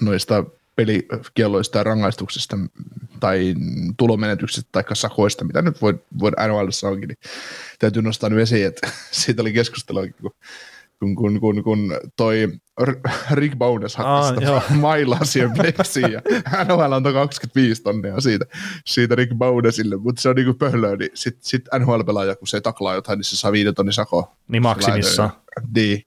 [0.00, 0.44] noista
[0.76, 2.56] pelikielloista ja rangaistuksista
[3.20, 3.54] tai
[3.96, 7.18] tulomenetyksistä tai sakoista, mitä nyt voi, voi NHL onkin, niin
[7.78, 10.02] täytyy nostaa nyt esiin, että siitä oli keskustelua,
[10.98, 12.48] kun, kun, kun, kun toi
[13.30, 16.22] Rick Bowness hakkasi ah, mailaa siihen pleksiin ja
[16.64, 18.44] NHL antoi 25 tonnia siitä,
[18.86, 22.94] siitä Rick Bownessille, mutta se on niinku pöhlöä, niin sitten sit NHL-pelaaja, kun se taklaa
[22.94, 24.32] jotain, niin se saa viiden tonnin sako.
[24.48, 25.30] Niin maksimissa.
[25.74, 26.02] Niin,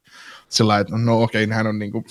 [0.50, 2.06] sillä että no okei, okay, hän on niin kuin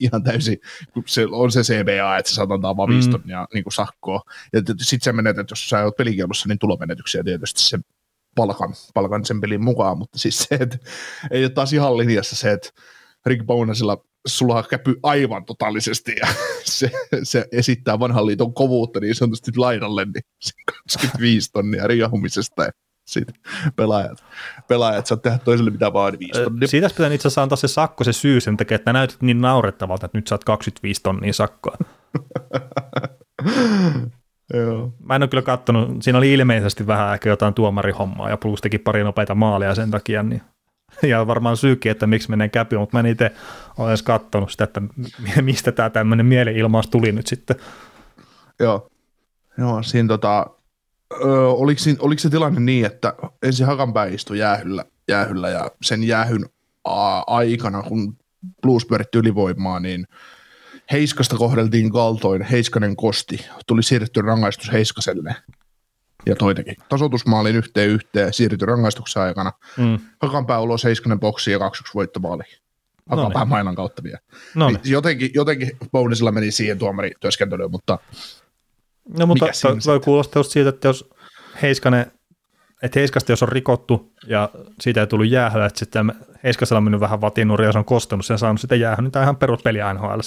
[0.00, 0.58] ihan täysin,
[0.94, 3.30] kun se on se CBA, että se saat antaa vaan mm.
[3.30, 4.22] ja niin kuin sakkoa.
[4.52, 7.78] Ja sitten se menetät, jos sä oot pelikielossa, niin tulomenetyksiä tietysti se
[8.34, 10.78] palkan, palkan sen pelin mukaan, mutta siis se, että
[11.30, 12.68] ei ole taas ihan linjassa se, että
[13.26, 16.26] Rick Bonasilla sulla käpy aivan totaalisesti ja
[16.64, 16.90] se,
[17.22, 22.68] se esittää vanhan liiton kovuutta niin sanotusti laidalle, niin se 25 tonnia riahumisesta
[23.06, 23.34] sitten
[23.76, 24.24] pelaajat,
[24.68, 26.68] pelaajat saa tehdä toiselle mitä vaan 5 tonnia.
[26.68, 30.06] Siitä pitää itse asiassa antaa se sakko se syy sen takia, että näytät niin naurettavalta,
[30.06, 31.76] että nyt saat 25 tonnia sakkoa.
[34.54, 34.92] Joo.
[35.04, 38.78] Mä en ole kyllä kattonut, siinä oli ilmeisesti vähän ehkä jotain tuomarihommaa ja plus teki
[38.78, 40.42] pari nopeita maalia sen takia, niin
[41.02, 43.32] ja varmaan syykin, että miksi menee käpy, mutta mä en itse
[43.78, 44.82] ole edes katsonut sitä, että
[45.42, 47.56] mistä tämä tämmöinen mielenilmaus tuli nyt sitten.
[48.60, 48.90] Joo,
[49.58, 50.46] Joo siinä tota,
[51.24, 56.46] ö, oliko, oliko, se tilanne niin, että ensin Hakanpää istui jäähyllä, jäähyllä ja sen jäähyn
[56.84, 58.16] a- aikana, kun
[58.62, 60.06] Blues pyöritti ylivoimaa, niin
[60.92, 65.36] Heiskasta kohdeltiin kaltoin, Heiskanen kosti, tuli siirretty rangaistus Heiskaselle
[66.26, 66.74] ja toitakin.
[66.88, 69.52] Tasoitusmaalin yhteen yhteen siirtyi rangaistuksen aikana.
[69.76, 69.98] Mm.
[70.22, 72.42] Hakanpää ulos Heiskanen boksiin ja 2 voittomaali.
[73.10, 74.18] Hakanpää mainan kautta vielä.
[74.54, 77.98] Niin, jotenkin, jotenkin Bonesilla meni siihen tuomarityöskentelyyn, mutta
[79.18, 81.10] no mutta toi, voi kuulostaa just siitä, että jos
[81.62, 82.12] Heiskanen,
[82.82, 84.48] että Heiskasta jos on rikottu ja
[84.80, 86.12] siitä ei tullut jäähyä, että sitten
[86.44, 89.12] Heiskasella on mennyt vähän vatinuri ja se on kostanut sen ja saanut sitä jäähyä, niin
[89.12, 90.20] tämä on ihan peruspeli nhl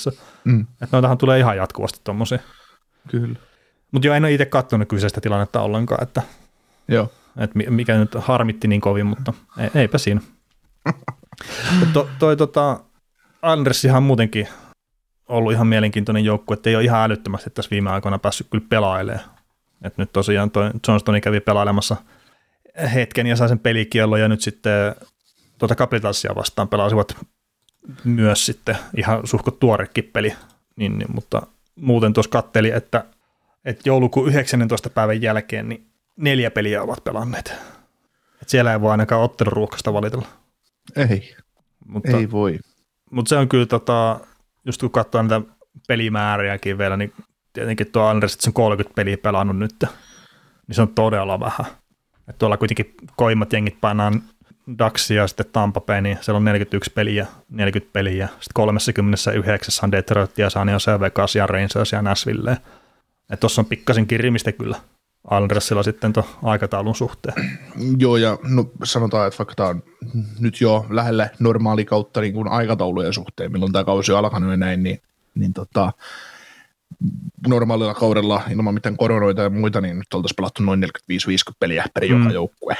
[0.44, 2.40] mm, Että noitahan tulee ihan jatkuvasti tuommoisia.
[3.08, 3.40] kyllä.
[3.92, 6.22] Mutta joo, en ole itse katsonut kyseistä tilannetta ollenkaan, että,
[6.88, 7.12] Joo.
[7.38, 10.22] että mi- mikä nyt harmitti niin kovin, mutta ei, eipä siinä.
[11.94, 12.80] To, toi tota,
[13.42, 14.48] Andersihan muutenkin
[15.30, 19.30] ollut ihan mielenkiintoinen joukkue, että ei ole ihan älyttömästi tässä viime aikoina päässyt kyllä pelailemaan.
[19.82, 21.98] Et nyt tosiaan toi Johnstoni kävi pelailemassa
[22.94, 24.96] hetken ja sai sen pelikiellon ja nyt sitten
[25.58, 27.18] tuota Capitalsia vastaan pelasivat
[28.04, 30.36] myös sitten ihan suhkot tuorekin peli,
[30.76, 31.42] niin, niin, mutta
[31.76, 33.06] muuten tuossa katteli, että,
[33.66, 34.90] että joulukuun 19.
[34.90, 37.54] päivän jälkeen niin neljä peliä ovat pelanneet.
[38.42, 40.28] Et siellä ei voi ainakaan otteluruuhkasta valitella.
[40.96, 41.36] Ei,
[41.86, 42.60] Mutta, ei voi.
[43.12, 44.20] mutta se on kyllä, tota,
[44.66, 45.42] just kun katsoo niitä
[45.88, 47.14] pelimääriäkin vielä, niin
[47.54, 49.76] tietenkin tuo Anders, että se on 30 peliä pelannut nyt,
[50.68, 51.66] niin se on todella vähän.
[52.28, 54.24] Et tuolla kuitenkin koimmat jengit painaan
[54.80, 58.28] Daxia ja sitten Tampa Bay, niin siellä on 41 peliä, 40 peliä.
[58.28, 62.52] Sitten 39 on Detroit ja San Jose, Vegas ja Rangers ja Nashville.
[62.52, 64.78] Että tuossa on pikkasen kirimistä kyllä
[65.28, 67.36] Andersilla sitten tuon aikataulun suhteen.
[67.98, 69.84] Joo, ja no, sanotaan, että vaikka tämä on
[70.40, 74.58] nyt jo lähellä normaali kautta niin kuin aikataulujen suhteen, milloin tämä kausi on alkanut ja
[74.58, 75.02] näin, niin,
[75.36, 75.94] niin tota,
[77.48, 80.88] normaalilla kaudella ilman mitään koronoita ja muita, niin nyt oltaisiin pelattu noin 45-50
[81.60, 82.10] peliä per Mm.
[82.20, 82.78] joka joukkue.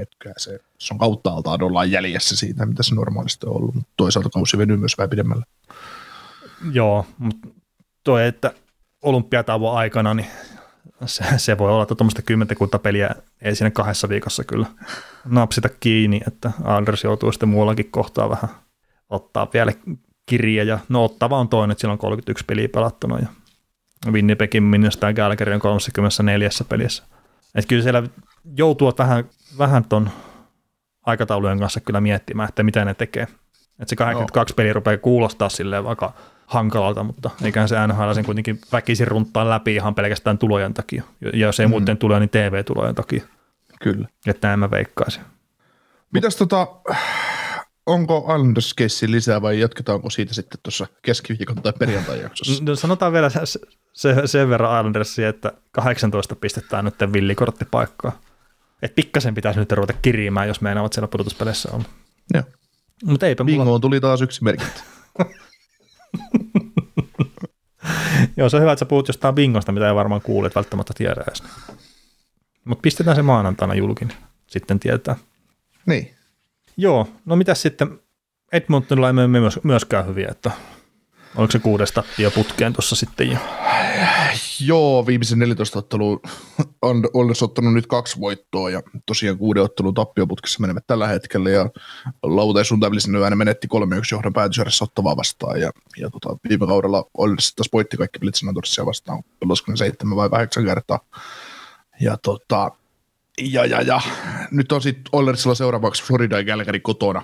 [0.00, 3.90] Että se, se on kautta altaan ollaan jäljessä siitä, mitä se normaalisti on ollut, mutta
[3.96, 5.44] toisaalta kausi venyy myös vähän pidemmälle.
[6.72, 7.48] Joo, mutta
[8.04, 8.52] toi, että
[9.02, 10.26] olympiatauon aikana, niin
[11.06, 13.10] se, se voi olla, että tuommoista kymmenkunta peliä
[13.42, 14.66] ei siinä kahdessa viikossa kyllä
[15.24, 18.50] napsita kiinni, että Anders joutuu sitten muuallakin kohtaa vähän
[19.10, 19.72] ottaa vielä
[20.26, 23.26] kirja, ja no ottava on toinen, että siellä on 31 peliä pelattuna, ja
[24.12, 27.02] Winnipegin ja Calgary on 34 pelissä.
[27.54, 28.02] Että kyllä siellä
[28.56, 29.24] joutuu vähän,
[29.58, 30.10] vähän ton
[31.06, 33.22] aikataulujen kanssa kyllä miettimään, että mitä ne tekee.
[33.22, 36.12] Että se 82 peliä rupeaa kuulostaa silleen vaikka
[36.50, 41.02] hankalalta, mutta eiköhän se NHL sen kuitenkin väkisin runttaa läpi ihan pelkästään tulojen takia.
[41.20, 41.70] Ja jos ei mm.
[41.70, 43.22] muuten tule, niin TV-tulojen takia.
[43.80, 44.08] Kyllä.
[44.26, 45.22] Että näin mä veikkaisin.
[46.12, 46.66] Mitäs tota,
[47.86, 52.64] onko Islanders keissi lisää vai jatketaanko siitä sitten tuossa keskiviikon tai perjantai jaksossa?
[52.64, 53.40] No, sanotaan vielä se,
[53.92, 58.20] se, sen verran Islandersia, että 18 pistetään nyt villikorttipaikkaa.
[58.82, 61.84] Että pikkasen pitäisi nyt ruveta kirjimään, jos meinaavat siellä pudotuspeleissä on.
[62.34, 62.42] Joo.
[63.04, 63.56] Mutta eipä mulla...
[63.56, 64.80] Bingoon tuli taas yksi merkintä.
[68.36, 71.24] Joo, se on hyvä, että sä puhut jostain bingosta, mitä ei varmaan kuulet välttämättä tiedä
[71.28, 71.42] edes.
[72.64, 74.12] Mutta pistetään se maanantaina julkin,
[74.46, 75.16] sitten tietää.
[75.86, 76.14] Niin.
[76.76, 78.00] Joo, no mitäs sitten,
[78.52, 79.14] Edmontonilla ei
[79.62, 80.50] myöskään hyviä, että
[81.36, 83.38] oliko se kuudes tappio putkeen tuossa sitten jo?
[84.60, 86.20] Joo, viimeisen 14 otteluun
[86.82, 91.70] on olisi ottanut nyt kaksi voittoa ja tosiaan kuuden ottelun tappioputkessa menevät tällä hetkellä ja
[92.22, 93.78] lauantai sunnuntai välisen menetti 3-1
[94.12, 98.34] johdon päätösjärjessä ottavaa vastaan ja, ja tota, viime kaudella Oilers taas voitti kaikki pelit
[98.86, 101.00] vastaan, pelasiko ne seitsemän vai kahdeksan kertaa.
[102.00, 102.70] Ja tota,
[103.38, 104.00] ja, ja, ja.
[104.50, 107.22] nyt on sitten Oilersilla seuraavaksi Florida ja Calgary kotona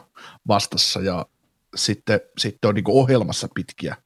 [0.48, 1.26] vastassa ja
[1.76, 3.96] sitten, sitten on niinku ohjelmassa pitkiä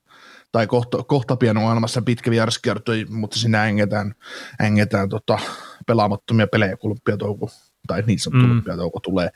[0.52, 4.14] tai kohta, kohta pian on olemassa pitkä vieraskiertoi, mutta siinä ängetään,
[4.62, 5.38] ängetään tota,
[5.86, 7.50] pelaamattomia pelejä, kun olympiatouko,
[7.86, 8.50] tai niin sanottu Mm.
[8.50, 9.28] olympiatouko tulee,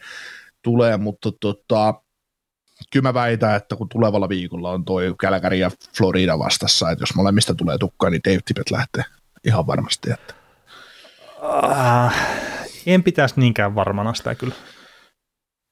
[0.63, 1.95] tulee, mutta tota,
[2.93, 7.15] kyllä mä väitän, että kun tulevalla viikolla on toi Calgary ja Florida vastassa, että jos
[7.15, 9.05] molemmista tulee tukkaa, niin Dave Tippett lähtee
[9.45, 10.11] ihan varmasti.
[10.11, 10.35] Että.
[11.43, 12.15] Ah,
[12.87, 14.55] en pitäisi niinkään varmana sitä kyllä.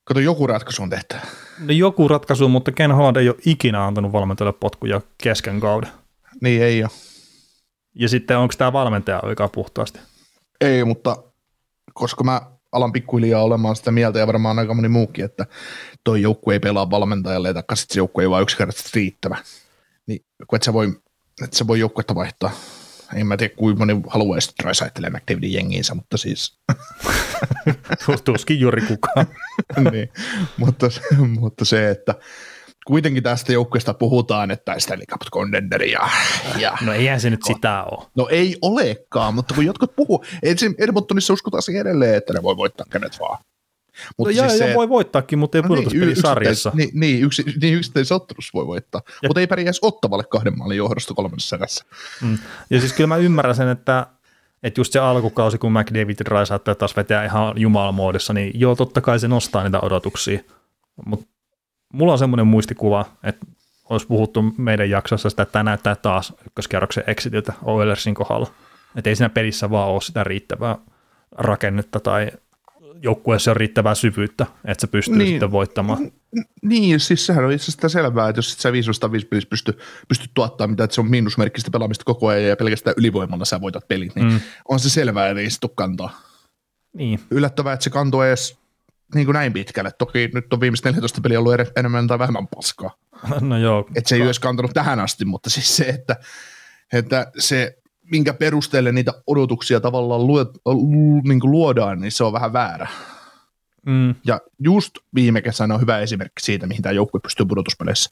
[0.05, 1.21] Kato, joku ratkaisu on tehtävä.
[1.59, 5.91] No joku ratkaisu, mutta Ken Holland ei ole ikinä antanut valmentajalle potkuja kesken kauden.
[6.41, 6.91] Niin ei ole.
[7.95, 9.99] Ja sitten onko tämä valmentaja aika puhtaasti?
[10.61, 11.17] Ei, mutta
[11.95, 12.41] koska mä
[12.73, 15.47] alan pikkuhiljaa olemaan sitä mieltä ja varmaan aika moni muukin, että
[16.05, 19.37] toi joukkue ei pelaa valmentajalle ja sitten se joukkue ei vaan yksinkertaisesti riittävä.
[20.07, 20.93] Niin kun et sä voi,
[21.45, 22.51] et sä voi joukkuetta vaihtaa.
[23.15, 26.59] En mä tiedä, kuinka moni haluaisi Drysaitelle McDavidin jengiinsä, mutta siis...
[28.25, 29.27] Tuskin juuri kukaan.
[29.93, 30.09] niin,
[30.57, 30.87] mutta,
[31.41, 32.15] mutta se, että
[32.87, 36.09] kuitenkin tästä joukkueesta puhutaan, että sitä Cup Contender ja,
[36.59, 36.79] ja...
[36.81, 38.07] No eihän se nyt sitä ole.
[38.17, 42.57] No ei olekaan, mutta kun jotkut puhuu, ensin Edmontonissa uskotaan siihen edelleen, että ne voi
[42.57, 43.39] voittaa kenet vaan.
[44.19, 46.73] Mutta no siis se, voi voittaakin, mutta ei no pudotuspelisarjassa.
[46.75, 47.81] Niin, niin, yksi, niin
[48.15, 49.29] ottelussa voi voittaa, ja.
[49.29, 51.85] mutta ei pärjäisi ottavalle kahden maalin johdosta kolmannessa erässä.
[52.23, 52.39] Mm.
[52.71, 54.07] Ja siis kyllä mä ymmärrän sen, että,
[54.63, 59.01] että just se alkukausi, kun McDavid ja Raisaattaa taas vetää ihan jumalamoodissa, niin joo, totta
[59.01, 60.41] kai se nostaa niitä odotuksia,
[61.07, 61.27] mutta
[61.93, 63.47] mulla on semmoinen muistikuva, että
[63.89, 68.51] olisi puhuttu meidän jaksossa sitä, että tämä näyttää taas ykköskerroksen exitiltä Oilersin kohdalla.
[68.97, 70.79] Että ei siinä pelissä vaan ole sitä riittävää
[71.33, 72.31] rakennetta tai
[73.03, 76.13] joukkueessa on riittävää syvyyttä, että se pystyy niin, sitten voittamaan.
[76.63, 80.67] Niin, siis sehän on itse asiassa selvää, että jos sä 505 pelissä pysty, pysty tuottaa
[80.67, 84.27] mitä, että se on miinusmerkkistä pelaamista koko ajan ja pelkästään ylivoimalla sä voitat pelit, niin
[84.27, 84.41] mm.
[84.69, 86.21] on se selvää, että ei se kantaa.
[86.93, 87.21] Niin.
[87.31, 88.59] Yllättävää, että se kantoi edes
[89.15, 89.91] niin kuin näin pitkälle.
[89.99, 92.97] Toki nyt on viimeiset 14 peliä ollut enemmän tai vähemmän paskaa.
[93.41, 93.89] No joo.
[93.95, 96.17] Että se ei olisi kantanut tähän asti, mutta siis se, että,
[96.93, 97.82] että se,
[98.13, 100.53] minkä perusteelle niitä odotuksia tavallaan luo,
[101.25, 102.89] niin kuin luodaan, niin se on vähän väärä.
[103.87, 104.15] Mm.
[104.27, 108.11] Ja just viime kesänä on hyvä esimerkki siitä, mihin tämä joukkue pystyy pudotuspeleissä.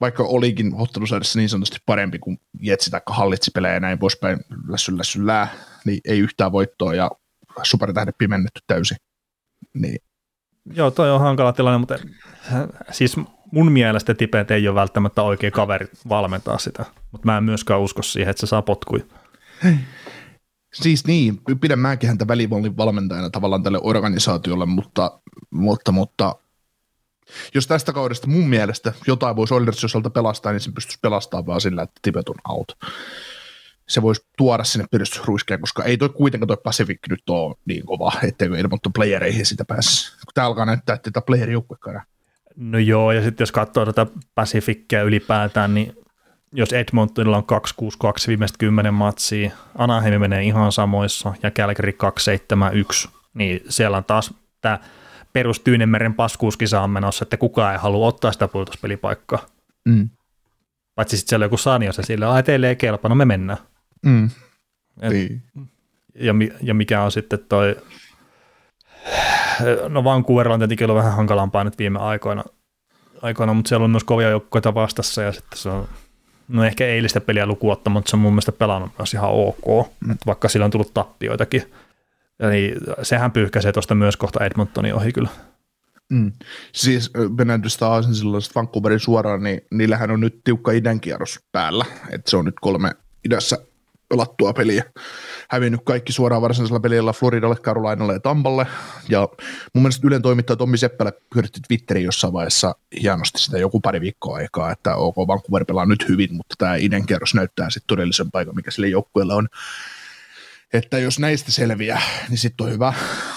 [0.00, 4.98] Vaikka olikin ottelusarjassa niin sanotusti parempi kuin Jetsi tai hallitsi pelejä ja näin poispäin, lässy,
[4.98, 5.48] lässy, lää,
[5.84, 7.10] niin ei yhtään voittoa ja
[7.62, 8.96] supertähdet pimennetty täysin.
[9.74, 9.98] Niin
[10.74, 11.98] Joo, toi on hankala tilanne, mutta
[12.90, 13.16] siis
[13.52, 18.02] mun mielestä Tipet ei ole välttämättä oikea kaveri valmentaa sitä, mutta mä en myöskään usko
[18.02, 19.04] siihen, että se saa potkuja.
[20.72, 26.36] Siis niin, pidän mäkin häntä välivollin valmentajana tavallaan tälle organisaatiolle, mutta, mutta, mutta
[27.54, 31.60] jos tästä kaudesta mun mielestä jotain voisi Oilersin osalta pelastaa, niin se pystyisi pelastamaan vaan
[31.60, 32.76] sillä, että Tibet on out
[33.88, 38.12] se voisi tuoda sinne piristysruiskeen, koska ei toi kuitenkaan toi Pacific nyt ole niin kova,
[38.22, 40.10] etteikö Edmonton playereihin sitä pääsisi.
[40.10, 42.02] Kun tää alkaa näyttää, että tämä playerijoukkuekaan.
[42.56, 45.96] No joo, ja sitten jos katsoo tätä Pacificia ylipäätään, niin
[46.52, 53.60] jos Edmontonilla on 262 viimeistä 10 matsia, Anaheim menee ihan samoissa ja Calgary 271, niin
[53.68, 54.78] siellä on taas tämä
[55.32, 59.46] perus Tyynemeren paskuuskisa on menossa, että kukaan ei halua ottaa sitä pudotuspelipaikkaa.
[59.84, 60.08] Mm.
[60.94, 63.58] Paitsi sitten siellä on joku Sanjos ja sillä on teille ei kelpaa, no me mennään.
[64.02, 64.30] Mm.
[65.00, 65.42] Et, niin.
[66.14, 67.76] ja, ja mikä on sitten toi,
[69.88, 72.44] no Vancouverilla on tietenkin ollut vähän hankalampaa nyt viime aikoina,
[73.22, 75.88] aikoina mutta siellä on myös kovia joukkoita vastassa ja sitten se on,
[76.48, 80.16] no ehkä eilistä peliä lukuotta, mutta se on mun mielestä pelannut myös ihan ok, mm.
[80.26, 81.72] vaikka sillä on tullut tappioitakin.
[82.40, 85.28] Eli sehän pyyhkäisee tuosta myös kohta Edmontonin ohi kyllä.
[86.08, 86.32] Mm.
[86.72, 92.30] Siis mennään tuosta Aasensilloista Vancouverin suoraan, niin niillähän on nyt tiukka idän kierros päällä, että
[92.30, 92.92] se on nyt kolme
[93.24, 93.58] idässä
[94.12, 94.84] pelattua peliä.
[95.50, 98.66] Hävinnyt kaikki suoraan varsinaisella pelillä Floridalle, Carolinalle ja Tampalle.
[99.08, 99.28] Ja
[99.74, 104.36] mun mielestä Ylen toimittaja Tommi Seppälä pyöritti Twitteriin jossain vaiheessa hienosti sitä joku pari viikkoa
[104.36, 108.54] aikaa, että OK, Vancouver pelaa nyt hyvin, mutta tämä idän kierros näyttää sitten todellisen paikan,
[108.54, 109.48] mikä sille joukkueella on.
[110.72, 112.92] Että jos näistä selviää, niin sitten on hyvä,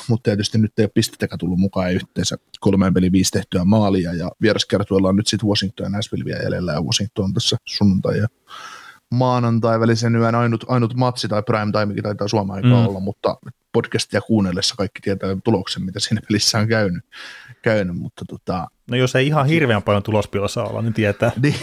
[0.08, 4.32] mutta tietysti nyt ei ole pistettäkään tullut mukaan yhteensä kolmeen peli viisi tehtyä maalia ja
[4.42, 8.28] vieraskertueella on nyt sitten Washington ja Nashville vielä jäljellä ja Washington on tässä sunnuntai ja
[9.14, 12.88] maanantai välisen yön ainut, ainut matsi tai prime time taitaa Suomen aikaa mm.
[12.88, 13.38] olla, mutta
[13.72, 17.04] podcastia kuunnellessa kaikki tietää tuloksen, mitä siinä pelissä on käynyt.
[17.62, 21.32] käynyt mutta tota, no jos ei ihan hirveän paljon tulospilossa olla, niin tietää.
[21.42, 21.56] niin,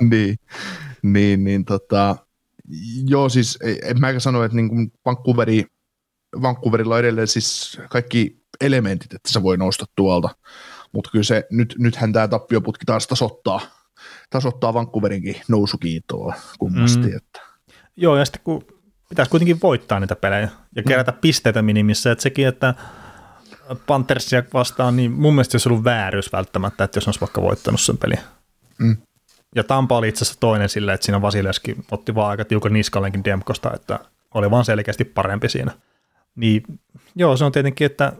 [0.00, 0.36] niin,
[1.02, 2.16] niin, niin tota,
[3.06, 5.64] joo siis en mäkään sano, että niin Vancouveri,
[6.42, 10.28] Vancouverilla on edelleen siis kaikki elementit, että se voi nousta tuolta,
[10.92, 13.60] mutta kyllä se, nyt, nythän tämä tappioputki taas tasoittaa–
[14.30, 17.08] tasoittaa Vancouverinkin nousukiitoa kummasti.
[17.08, 17.16] Mm.
[17.16, 17.40] Että.
[17.96, 18.64] Joo, ja sitten kun
[19.08, 21.18] pitäisi kuitenkin voittaa niitä pelejä ja kerätä mm.
[21.20, 22.74] pisteitä minimissä, että sekin, että
[23.86, 27.80] Panthersia vastaan, niin mun mielestä se olisi ollut vääryys välttämättä, että jos olisi vaikka voittanut
[27.80, 28.18] sen pelin.
[28.78, 28.96] Mm.
[29.54, 33.24] Ja Tampa oli itse asiassa toinen sille, että siinä Vasileski otti vaan aika tiukan niskallenkin
[33.24, 33.98] Demkosta, että
[34.34, 35.72] oli vaan selkeästi parempi siinä.
[36.36, 36.62] Niin
[37.16, 38.12] joo, se on tietenkin, että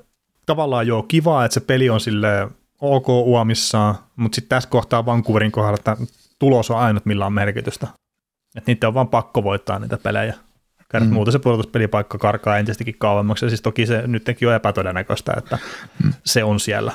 [0.46, 2.48] tavallaan joo, kiva, että se peli on sille
[2.81, 5.97] ok uomissaan, mutta sitten tässä kohtaa Vancouverin kohdalla, että
[6.38, 7.87] tulos on ainut, millä on merkitystä.
[8.57, 10.35] Että niitä on vaan pakko voittaa niitä pelejä.
[11.01, 11.07] mm.
[11.07, 15.59] muuten se puolustuspelipaikka karkaa entistäkin kauemmaksi, ja siis toki se nytkin on epätodennäköistä, että
[16.05, 16.12] mm.
[16.25, 16.93] se on siellä.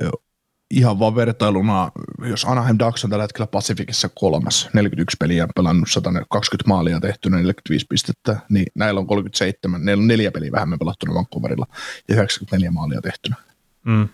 [0.00, 0.22] Joo.
[0.70, 1.90] Ihan vaan vertailuna,
[2.28, 7.86] jos Anaheim Ducks on tällä hetkellä Pacificissa kolmas, 41 peliä pelannut 120 maalia tehty, 45
[7.88, 11.66] pistettä, niin näillä on 37, neillä on neljä peliä vähemmän pelattuna Vancouverilla
[12.08, 13.36] ja 94 maalia tehtynä.
[13.84, 14.08] Mm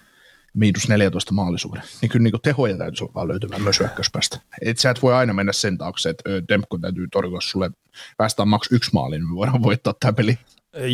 [0.57, 1.83] miinus 14 maalisuuden.
[2.03, 4.40] Niin kyllä niin tehoja täytyisi olla löytymään myös hyökkäyspäästä.
[4.62, 7.71] Et sä et voi aina mennä sen taakse, että Demko täytyy torjua sulle
[8.16, 10.38] päästään maks yksi maali, niin me voidaan voittaa tämä peli.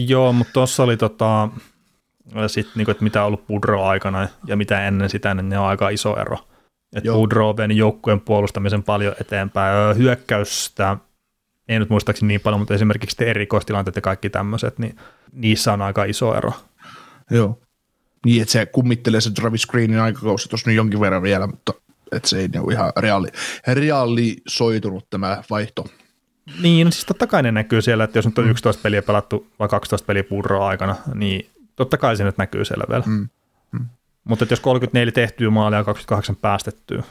[0.07, 1.48] Joo, mutta tuossa oli tota,
[2.46, 5.59] sit, niin kuin, että mitä on ollut Pudro aikana ja mitä ennen sitä, niin ne
[5.59, 6.38] on aika iso ero.
[7.12, 9.96] Pudro veni joukkueen puolustamisen paljon eteenpäin.
[9.96, 10.96] Hyökkäystä
[11.68, 14.96] ei nyt muistaakseni niin paljon, mutta esimerkiksi erikoistilanteet ja kaikki tämmöiset, niin
[15.33, 16.53] niissä on aika iso ero.
[17.31, 17.59] Joo
[18.26, 21.74] niin, että se kummittelee se Travis Greenin aikakausi tuossa nyt jonkin verran vielä, mutta
[22.12, 23.28] että se ei ole ihan reaali,
[23.66, 25.85] reaalisoitunut tämä vaihto.
[26.62, 28.82] Niin, no siis totta kai ne näkyy siellä, että jos nyt on 11 mm.
[28.82, 33.04] peliä pelattu vai 12 peliä purroa aikana, niin totta kai se nyt näkyy siellä vielä.
[33.06, 33.28] Mm.
[33.72, 33.87] Mm.
[34.24, 37.02] Mutta jos 34 tehtyä maalia ja 28 päästettyä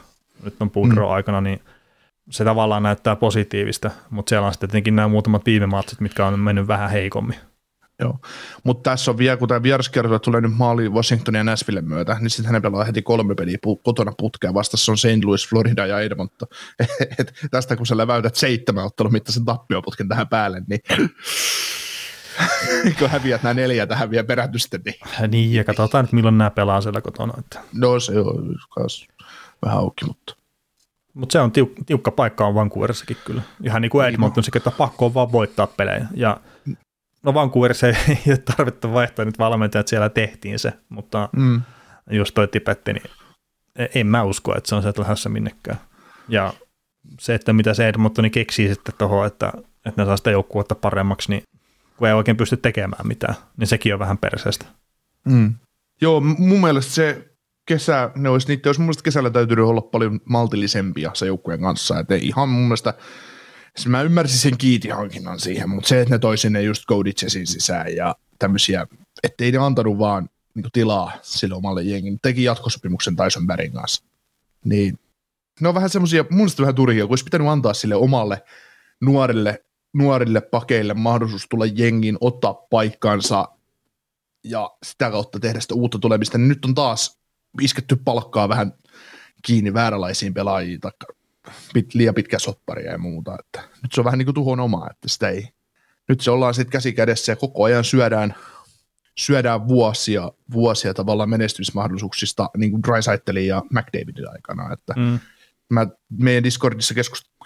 [0.43, 1.15] nyt on purroa mm.
[1.15, 1.61] aikana, niin
[2.29, 6.39] se tavallaan näyttää positiivista, mutta siellä on sitten tietenkin nämä muutamat viime matsit, mitkä on
[6.39, 7.35] mennyt vähän heikommin.
[8.01, 8.19] Joo,
[8.63, 12.29] mutta tässä on vielä, kun tämä vieraskierto tulee nyt maali Washingtonin ja Nashville myötä, niin
[12.29, 15.23] sitten hän pelaa heti kolme peliä pu- kotona putkea, vastassa on St.
[15.23, 16.47] Louis, Florida ja Edmonton.
[17.19, 20.81] Et tästä kun sä läväytät seitsemän ottelun mittaisen tappioputken tähän päälle, niin
[22.99, 24.81] kun häviät nämä neljä tähän vielä perätysten.
[24.85, 27.33] Niin, niin ja katsotaan nyt milloin nämä pelaa siellä kotona.
[27.39, 27.59] Että.
[27.73, 29.07] No se on myös
[29.65, 30.35] vähän auki, mutta
[31.13, 33.41] mutta se on tiuk- tiukka paikka on Vancouverissakin kyllä.
[33.63, 36.05] Ihan niin kuin niin Edmonton, että pakko on vaan voittaa pelejä.
[36.13, 36.37] Ja
[37.23, 37.95] no Vancouverissa ei,
[38.27, 41.61] ole tarvittu vaihtaa nyt valmentajat, siellä tehtiin se, mutta mm.
[42.09, 43.11] jos toi tipetti, niin
[43.75, 45.77] e, en mä usko, että se on sieltä lähdössä minnekään.
[46.29, 46.53] Ja
[47.19, 49.53] se, että mitä se Edmontoni keksii sitten tuohon, että,
[49.85, 51.43] että ne saa sitä joukkuetta paremmaksi, niin
[51.97, 54.65] kun ei oikein pysty tekemään mitään, niin sekin on vähän perseestä.
[55.25, 55.53] Mm.
[56.01, 57.27] Joo, mun mielestä se
[57.65, 61.99] kesä, ne olisi, niitä olisi mun mielestä kesällä täytynyt olla paljon maltillisempia se joukkueen kanssa,
[61.99, 62.93] että ihan mun mielestä–
[63.75, 67.95] Siis mä ymmärsin sen kiitihankinnan siihen, mutta se, että ne toi sinne just Coditsesin sisään
[67.95, 68.87] ja tämmöisiä,
[69.23, 72.19] ettei ne antanut vaan niin tilaa sille omalle jengin.
[72.21, 74.03] Teki jatkosopimuksen Tyson Berrin kanssa.
[74.65, 74.99] Niin
[75.59, 78.43] ne on vähän semmoisia, mun mielestä vähän turhia, kun olisi pitänyt antaa sille omalle
[79.01, 83.47] nuorille, nuorille pakeille mahdollisuus tulla jengiin, ottaa paikkansa
[84.43, 87.19] ja sitä kautta tehdä sitä uutta tulemista, niin nyt on taas
[87.61, 88.73] isketty palkkaa vähän
[89.41, 90.79] kiinni vääränlaisiin pelaajiin,
[91.73, 93.35] pit, liian pitkä sopparia ja muuta.
[93.39, 95.47] Että nyt se on vähän niin kuin tuhon oma, että sitä ei,
[96.07, 98.35] nyt se ollaan sitten käsi kädessä ja koko ajan syödään,
[99.17, 105.19] syödään vuosia, vuosia tavallaan menestymismahdollisuuksista niin kuin Drysaitelin ja McDavidin aikana, että mm.
[105.69, 105.87] mä
[106.17, 106.93] meidän Discordissa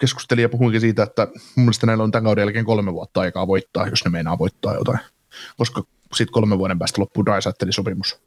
[0.00, 3.46] keskustelin ja puhuinkin siitä, että mun mielestä näillä on tämän kauden jälkeen kolme vuotta aikaa
[3.46, 4.98] voittaa, jos ne meinaa voittaa jotain,
[5.56, 5.82] koska
[6.14, 8.20] sitten kolmen vuoden päästä loppuu Drysaitelin sopimus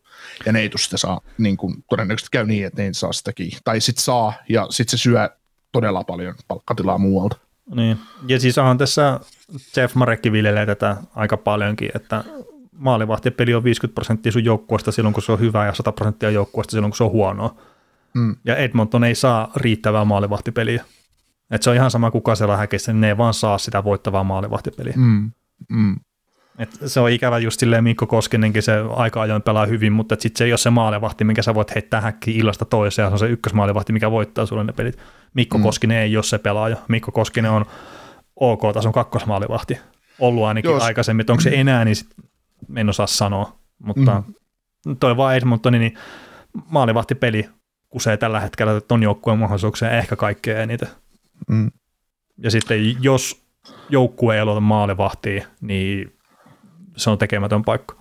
[0.46, 3.52] ja ne ei sitä saa, niin kuin todennäköisesti käy niin, että ne ei saa sitäkin,
[3.64, 5.30] tai sitten saa, ja sitten se syö
[5.72, 7.38] todella paljon palkkatilaa muualta.
[7.76, 9.20] Niin, ja siis on tässä
[9.78, 12.24] Jeff Marekki viljelee tätä aika paljonkin, että
[12.72, 16.72] maalivahtipeli on 50 prosenttia sun joukkueesta silloin, kun se on hyvä, ja 100 prosenttia joukkueesta
[16.72, 17.56] silloin, kun se on huonoa.
[18.14, 18.36] Mm.
[18.46, 20.86] Ja Edmonton ei saa riittävää maalivahtipeliä.
[21.52, 24.24] Et se on ihan sama kuka siellä häkissä, niin ne ei vaan saa sitä voittavaa
[24.24, 24.94] maalivahtipeliä.
[24.98, 25.32] Mm.
[25.70, 25.96] Mm.
[26.60, 30.38] Et se on ikävä just silleen Mikko Koskinenkin, se aika ajoin pelaa hyvin, mutta sitten
[30.38, 33.28] se ei ole se maalivahti, minkä sä voit heittää häkkiin illasta toiseen, se on se
[33.28, 34.98] ykkösmaalivahti, mikä voittaa sulle ne pelit.
[35.34, 35.64] Mikko mm.
[35.64, 36.78] Koskinen ei ole se pelaaja.
[36.88, 37.66] Mikko Koskinen on
[38.36, 39.80] OK-tason kakkosmaalivahti.
[40.20, 40.84] Ollut ainakin Jos.
[40.84, 42.10] aikaisemmin, että onko se enää, niin sit
[42.76, 43.60] en osaa sanoa.
[43.84, 44.24] Mutta
[44.86, 44.98] mm.
[44.98, 45.94] toi vaan Edmontonin niin
[46.66, 47.50] maalivahtipeli
[47.90, 50.88] kusee tällä hetkellä ton joukkueen mahdollisuuksia ehkä kaikkea eniten.
[51.50, 51.72] Mm.
[52.38, 53.42] Ja sitten jos
[53.90, 56.19] joukkue ei aloita maalivahtia, niin
[57.00, 57.96] se on tekemätön paikka.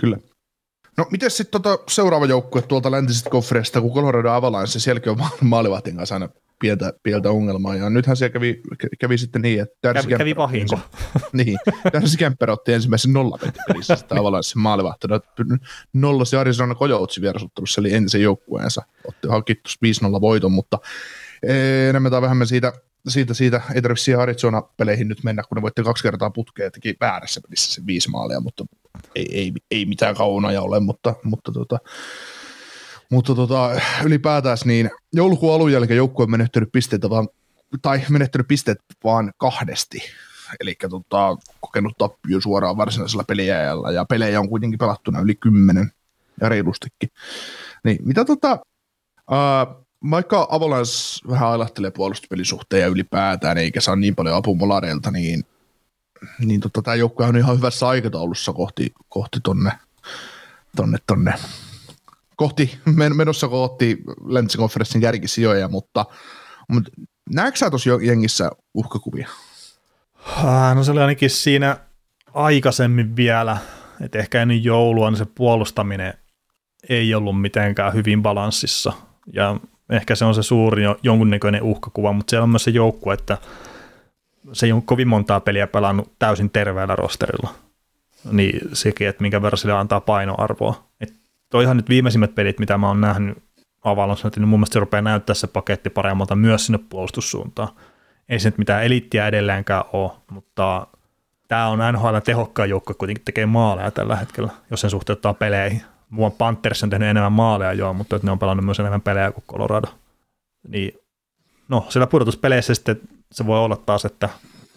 [0.00, 0.16] Kyllä.
[0.96, 5.96] No miten sitten tota seuraava joukkue tuolta läntisestä kofferista, kun Colorado Avalanche, sielläkin on maalivahtin
[5.96, 6.28] kanssa aina
[6.60, 8.60] pientä, pientä ongelmaa, ja nythän siellä kävi,
[9.00, 10.78] kävi sitten niin, että Darcy kävi, kävi vahinko.
[11.32, 11.58] niin,
[11.92, 15.20] Darcy Kemper otti ensimmäisen nollapelissä sitä Avalanche maalivahtina,
[15.92, 19.70] nollasi Arizona Coyotes vierasottelussa, eli ensin joukkueensa, otti hakittu
[20.06, 20.78] 5-0 voiton, mutta
[21.88, 22.72] enemmän tai vähemmän siitä
[23.08, 26.94] siitä, siitä ei tarvitse siihen Arizona-peleihin nyt mennä, kun ne voitte kaksi kertaa putkea, teki
[27.00, 28.64] väärässä pelissä se viisi maalia, mutta
[29.14, 31.78] ei, ei, ei mitään kaunaja ole, mutta, mutta, tota,
[33.10, 37.28] mutta tota, ylipäätään niin joulukuun alun jälkeen joukkue on menettänyt pisteitä vaan,
[37.82, 39.98] tai menettänyt pisteet vaan kahdesti,
[40.60, 45.92] eli tota, kokenut tappio suoraan varsinaisella peliajalla, ja pelejä on kuitenkin pelattuna yli kymmenen
[46.40, 47.08] ja reilustikin.
[47.84, 48.58] Niin, mitä tota,
[49.30, 55.10] uh, vaikka Avalanche vähän ailahtelee puolustuspelin suhteen ja ylipäätään, eikä saa niin paljon apua molareilta,
[55.10, 55.44] niin
[56.38, 59.72] niin tota, tämä joukkue on ihan hyvässä aikataulussa kohti, kohti tonne,
[60.76, 61.34] tonne, tonne
[62.36, 62.78] kohti,
[63.14, 66.06] menossa kohti länsikonferenssin järkisijoja, mutta,
[66.68, 66.90] mutta
[67.30, 69.28] näetkö sä tuossa jengissä uhkakuvia?
[70.74, 71.76] No se oli ainakin siinä
[72.34, 73.56] aikaisemmin vielä,
[74.00, 76.14] että ehkä ennen joulua niin se puolustaminen
[76.88, 78.92] ei ollut mitenkään hyvin balanssissa.
[79.32, 79.60] Ja
[79.92, 83.38] ehkä se on se suuri jonkunnäköinen uhkakuva, mutta siellä on myös se joukku, että
[84.52, 87.54] se ei ole kovin montaa peliä pelannut täysin terveellä rosterilla.
[88.32, 90.84] Niin sekin, että minkä verran sille antaa painoarvoa.
[91.00, 91.12] Et
[91.50, 93.38] toihan nyt viimeisimmät pelit, mitä mä oon nähnyt
[93.84, 97.68] Avalonsa, niin mun mielestä se rupeaa näyttää se paketti paremmalta myös sinne puolustussuuntaan.
[98.28, 100.86] Ei se nyt mitään elittiä edelleenkään ole, mutta
[101.48, 105.82] tämä on NHL tehokkaan joukko, kuitenkin tekee maaleja tällä hetkellä, jos sen suhteuttaa peleihin.
[106.12, 109.44] Mua Panthers on tehnyt enemmän maaleja joo, mutta ne on pelannut myös enemmän pelejä kuin
[109.50, 109.88] Colorado.
[110.68, 110.98] Niin,
[111.68, 113.00] no, siellä pudotuspeleissä sitten
[113.32, 114.28] se voi olla taas, että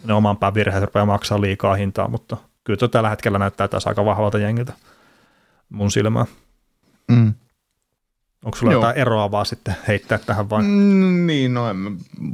[0.05, 3.87] ne oman pään virheet rupeaa maksaa liikaa hintaa, mutta kyllä tuo tällä hetkellä näyttää taas
[3.87, 4.73] aika vahvalta jengiltä
[5.69, 6.25] mun silmään.
[7.07, 7.33] Mm.
[8.45, 8.81] Onko sulla Joo.
[8.81, 10.63] jotain eroavaa sitten heittää tähän vai?
[10.63, 11.77] Mm, niin, no en,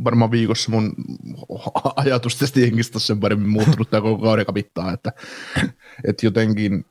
[0.04, 0.94] varmaan viikossa mun
[1.96, 5.14] ajatus tästä jengistä on sen paremmin muuttunut tämä koko kauden kapittaa, että,
[6.08, 6.86] että jotenkin,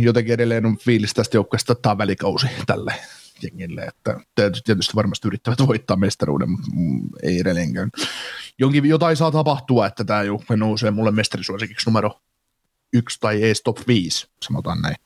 [0.00, 2.94] jotenkin edelleen on fiilis tästä joukkueesta, että tämä on välikausi tälle
[3.42, 4.20] jengille, että
[4.64, 6.68] tietysti varmasti yrittävät voittaa mestaruuden, mutta
[7.22, 7.90] ei edelleenkään.
[8.58, 12.20] Jonkin, jotain saa tapahtua, että tämä joukkue nousee mulle mestarisuosikiksi numero
[12.92, 14.96] yksi tai ees top 5, sanotaan näin.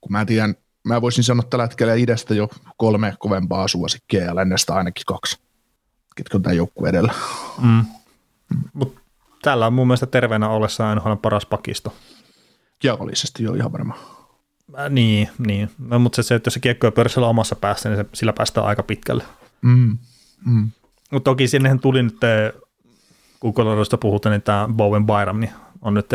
[0.00, 0.54] Kun mä tiedän,
[0.84, 5.38] mä voisin sanoa tällä hetkellä idästä jo kolme kovempaa suosikkia ja lännestä ainakin kaksi,
[6.16, 7.14] ketkä on tämä joukkue edellä.
[7.62, 7.68] Mm.
[7.68, 8.62] Mm.
[8.72, 8.96] Mut
[9.42, 11.94] tällä on mun mielestä terveenä ollessa aina paras pakisto.
[12.78, 14.00] Kiekollisesti jo ihan varmaan.
[14.78, 15.70] Äh, niin, niin.
[15.78, 18.66] No, mutta se, että jos se kiekko on pörssillä omassa päässä, niin se, sillä päästään
[18.66, 19.24] aika pitkälle.
[19.62, 19.98] Mm.
[20.46, 20.70] Mm.
[21.10, 22.16] Mutta toki sinnehän tuli nyt,
[23.40, 25.52] kun Coloradosta puhutaan, niin tämä Bowen Byram niin
[25.82, 26.14] on nyt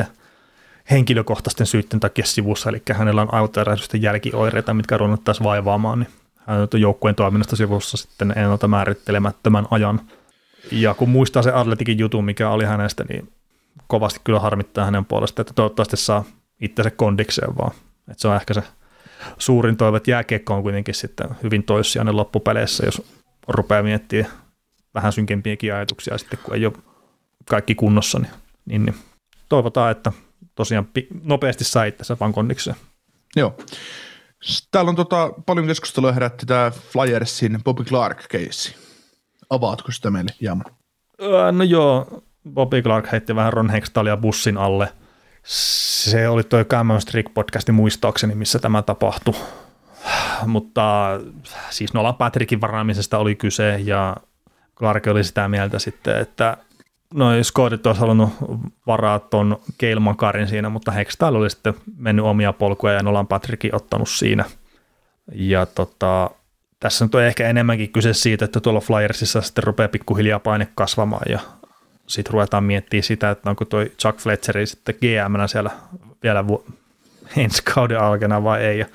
[0.92, 6.82] henkilökohtaisten syytten takia sivussa, eli hänellä on autoeräisyysten jälkioireita, mitkä runnettaisiin vaivaamaan, niin hän on
[6.82, 10.02] joukkueen toiminnasta sivussa sitten ennalta määrittelemättömän ajan.
[10.72, 13.32] Ja kun muistaa se Atletikin jutun, mikä oli hänestä, niin
[13.88, 16.24] kovasti kyllä harmittaa hänen puolestaan, että toivottavasti saa
[16.62, 17.72] itse kondikseen vaan.
[18.12, 18.64] Että se on ehkä se
[19.38, 23.02] suurin toive, että jääkiekko on kuitenkin sitten hyvin toissijainen loppupeleissä, jos
[23.48, 24.32] rupeaa miettimään
[24.94, 26.74] vähän synkempiäkin ajatuksia sitten, kun ei ole
[27.50, 28.32] kaikki kunnossa, niin,
[28.66, 28.96] niin, niin
[29.50, 30.12] toivotaan, että
[30.56, 30.88] tosiaan
[31.24, 32.34] nopeasti sai itsensä vaan.
[33.36, 33.58] Joo.
[34.72, 38.76] Täällä on tota, paljon keskustelua herätti tämä Flyersin Bobby Clark-keissi.
[39.50, 40.66] Avaatko sitä meille hieman?
[41.22, 44.94] Öö, no joo, Bobby Clark heitti vähän Ron Hextalia bussin alle.
[45.48, 49.34] Se oli tuo Cameron Strick podcasti muistaakseni, missä tämä tapahtui.
[50.46, 51.10] Mutta
[51.70, 54.16] siis Nolan Patrickin varaamisesta oli kyse ja
[54.78, 56.58] Clark oli sitä mieltä sitten, että
[57.14, 58.30] no Scottit olisi halunnut
[58.88, 63.76] varaa tuon Keil Makarin siinä, mutta Hextall oli sitten mennyt omia polkuja ja Nolan Patrickin
[63.76, 64.46] ottanut siinä.
[65.32, 66.30] Ja tota,
[66.80, 71.32] tässä nyt on ehkä enemmänkin kyse siitä, että tuolla Flyersissa sitten rupeaa pikkuhiljaa paine kasvamaan
[71.32, 71.40] ja
[72.08, 75.70] sitten ruvetaan miettimään sitä, että onko tuo Chuck Fletcheri sitten gm siellä
[76.24, 76.66] vielä vu-
[77.38, 78.80] ensi kauden alkena vai ei.
[78.80, 78.86] Ja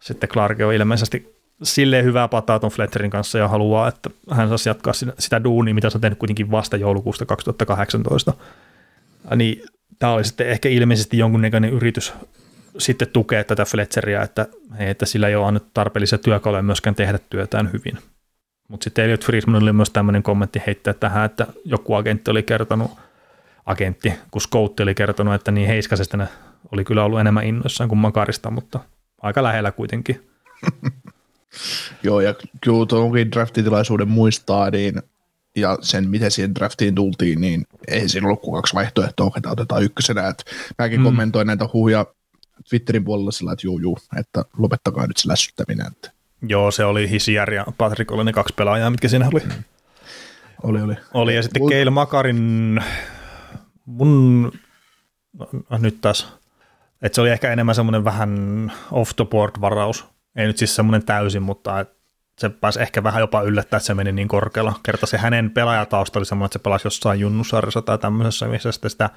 [0.00, 4.68] sitten Clark on ilmeisesti silleen hyvää pataa tuon Fletcherin kanssa ja haluaa, että hän saisi
[4.68, 8.32] jatkaa sitä, duunia, mitä se on tehnyt kuitenkin vasta joulukuusta 2018.
[9.36, 9.62] Niin
[9.98, 12.12] tämä oli sitten ehkä ilmeisesti jonkunnäköinen yritys
[12.78, 14.46] sitten tukea tätä Fletcheria, että,
[14.78, 17.98] että sillä ei ole annettu tarpeellisia työkaluja myöskään tehdä työtään hyvin.
[18.68, 22.90] Mutta sitten Elliot Friedman oli myös tämmöinen kommentti heittää tähän, että joku agentti oli kertonut,
[23.66, 26.28] agentti, kun Scout oli kertonut, että niin Heiskasesta ne
[26.72, 28.80] oli kyllä ollut enemmän innoissaan kuin Makarista, mutta
[29.22, 30.28] aika lähellä kuitenkin.
[32.02, 35.02] Joo, ja kyllä tuonkin draftitilaisuuden muistaa, niin
[35.56, 39.82] ja sen, miten siihen draftiin tultiin, niin ei siinä ollut kuin kaksi vaihtoehtoa, että otetaan
[39.82, 40.28] ykkösenä.
[40.28, 40.44] Et
[40.78, 41.04] mäkin mm.
[41.04, 42.06] kommentoin näitä huhuja
[42.68, 45.86] Twitterin puolella sillä, että juu, juu, että lopettakaa nyt se lässyttäminen.
[45.86, 46.13] Että.
[46.48, 49.40] Joo, se oli Hisier ja Patrick oli ne kaksi pelaajaa, mitkä siinä oli.
[49.40, 49.64] Mm.
[50.62, 50.94] Oli, oli.
[51.14, 51.70] Oli, ja sitten Mut...
[51.70, 52.82] Keil Makarin,
[53.86, 54.52] mun,
[55.32, 56.32] no, nyt taas,
[57.02, 60.04] että se oli ehkä enemmän semmoinen vähän off the board varaus,
[60.36, 61.86] ei nyt siis semmoinen täysin, mutta
[62.38, 64.80] se pääsi ehkä vähän jopa yllättää, että se meni niin korkealla.
[64.82, 69.10] Kerta se hänen pelaajatausta oli semmoinen, että se pelasi jossain junnusarjassa tai tämmöisessä, missä sitä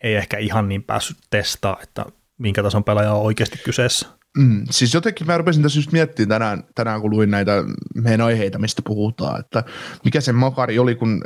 [0.00, 2.06] ei ehkä ihan niin päässyt testaa, että
[2.38, 4.08] minkä tason pelaaja on oikeasti kyseessä.
[4.38, 7.64] Mm, siis jotenkin mä rupesin tässä just miettimään tänään, tänään, kun luin näitä
[7.94, 9.64] meidän aiheita, mistä puhutaan, että
[10.04, 11.24] mikä se makari oli, kun,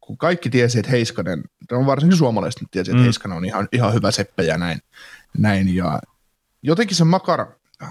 [0.00, 3.04] kun kaikki tiesi, että Heiskanen, on varsinkin suomalaiset tiesi, että mm.
[3.04, 4.78] Heiskanen on ihan, ihan hyvä seppä ja näin,
[5.38, 6.00] näin ja
[6.62, 7.46] jotenkin se makara,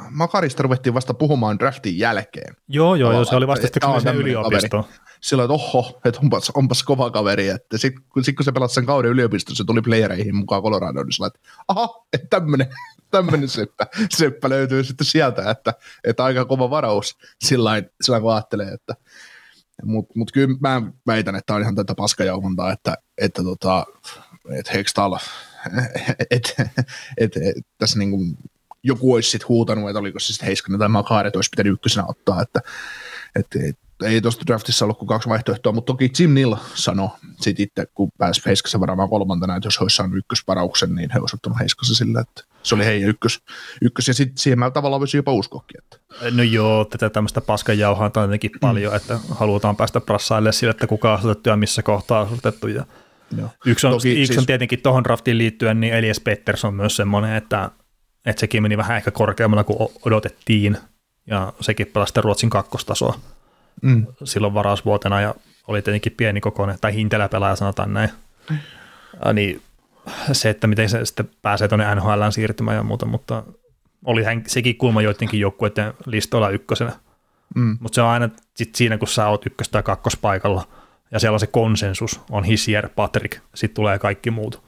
[0.09, 2.55] Makarista ruvettiin vasta puhumaan draftin jälkeen.
[2.67, 4.89] Joo, joo, joo se oli vasta sitten, kun se yliopisto.
[5.21, 7.49] Sillä että oho, että onpas, onpas kova kaveri.
[7.49, 11.05] Että sitten kun, sit, kun se pelasi sen kauden yliopistossa, se tuli playereihin mukaan Coloradoon,
[11.05, 12.67] niin sillä että aha, että tämmöinen
[13.11, 17.71] tämmöinen seppä, seppä löytyy sitten sieltä, että, että aika kova varaus sillä
[18.21, 18.95] kun ajattelee, että
[19.83, 23.85] mutta mut kyllä mä väitän, että on ihan tätä paskajauhontaa, että, että, tota,
[24.59, 25.15] että Hextall,
[26.31, 26.69] että
[27.17, 28.37] et, et, tässä niin kuin
[28.83, 32.05] joku olisi sitten huutanut, että oliko se sitten Heiskanen tai Makari, että olisi pitänyt ykkösenä
[32.07, 32.59] ottaa, että,
[33.35, 37.09] että, että ei tuosta draftissa ollut kuin kaksi vaihtoehtoa, mutta toki Jim Neal sanoi
[37.41, 41.19] sitten itse, kun pääsi Heiskasen varaamaan kolmantena, että jos he olisi saanut ykkösparauksen, niin he
[41.19, 43.39] olisivat ottanut Heiskasen sillä, että se oli heidän ykkös,
[43.81, 45.81] ykkös ja sitten siihen mä tavallaan voisi jopa uskoakin.
[45.83, 45.97] Että.
[46.31, 48.97] No joo, tätä tämmöistä paskanjauhaa on paljon, mm.
[48.97, 52.67] että halutaan päästä prassaille sille, että kuka on asutettu ja missä kohtaa asutettu.
[52.67, 52.85] Ja
[53.37, 53.49] joo.
[53.65, 54.39] Yksi on, Toki, yksi siis...
[54.39, 57.71] on tietenkin tuohon draftiin liittyen, niin Elias Petters on myös semmoinen, että,
[58.25, 60.77] että sekin meni vähän ehkä korkeammalla kuin odotettiin,
[61.27, 63.19] ja sekin pelasi Ruotsin kakkostasoa
[63.81, 64.05] mm.
[64.23, 65.35] silloin varausvuotena, ja
[65.67, 68.09] oli tietenkin pieni kokoinen, tai hintelä pelaaja sanotaan näin.
[68.49, 68.57] Mm.
[69.33, 69.61] Niin
[70.31, 73.43] se, että miten se sitten pääsee tuonne NHL siirtymään ja muuta, mutta
[74.05, 76.91] oli hän, sekin kulma joidenkin joukkueiden listoilla ykkösenä.
[77.55, 77.77] Mm.
[77.79, 80.67] Mutta se on aina sit siinä, kun sä oot ykkös- tai kakkospaikalla,
[81.11, 84.63] ja siellä on se konsensus, on Hissier, Patrick, sitten tulee kaikki muut.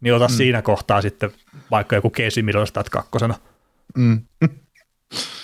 [0.00, 0.32] Niin ota mm.
[0.32, 1.30] siinä kohtaa sitten
[1.70, 3.34] vaikka joku Middlestad kakkosena.
[3.96, 4.22] Mm.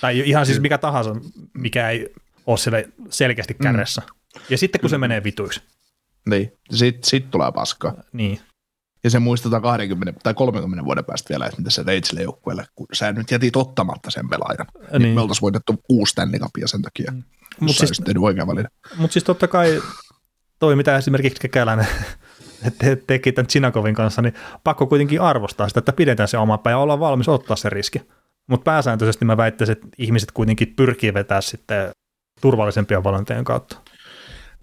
[0.01, 1.17] tai ihan siis mikä tahansa,
[1.55, 2.15] mikä ei
[2.49, 3.63] ole siellä selkeästi mm.
[3.63, 4.03] kärjessä.
[4.07, 4.41] Mm.
[4.51, 5.63] Ja sitten kun se menee vituiksi.
[6.29, 7.95] Niin, sitten sit tulee paskaa.
[8.13, 8.41] Niin.
[9.05, 12.65] Ja se muistetaan 20 tai 30 vuoden päästä vielä, että mitä sä teit sille joukkueelle,
[12.75, 14.67] kun sä nyt jätit ottamatta sen pelaajan.
[14.93, 15.03] Niin.
[15.03, 17.23] niin me oltaisiin voitettu kuusi Stanley Cupia sen takia, mm.
[17.61, 18.73] Mut siis, tehnyt oikean valinnan.
[18.97, 19.83] Mutta siis totta kai
[20.59, 21.87] toi, mitä esimerkiksi Kekäläinen
[22.79, 24.35] te, teki tämän Chinakovin kanssa, niin
[24.65, 28.03] pakko kuitenkin arvostaa sitä, että pidetään se oma päin ja ollaan valmis ottaa se riski.
[28.47, 31.91] Mutta pääsääntöisesti mä väittäisin, että ihmiset kuitenkin pyrkii vetää sitten
[32.41, 33.77] turvallisempia valintojen kautta.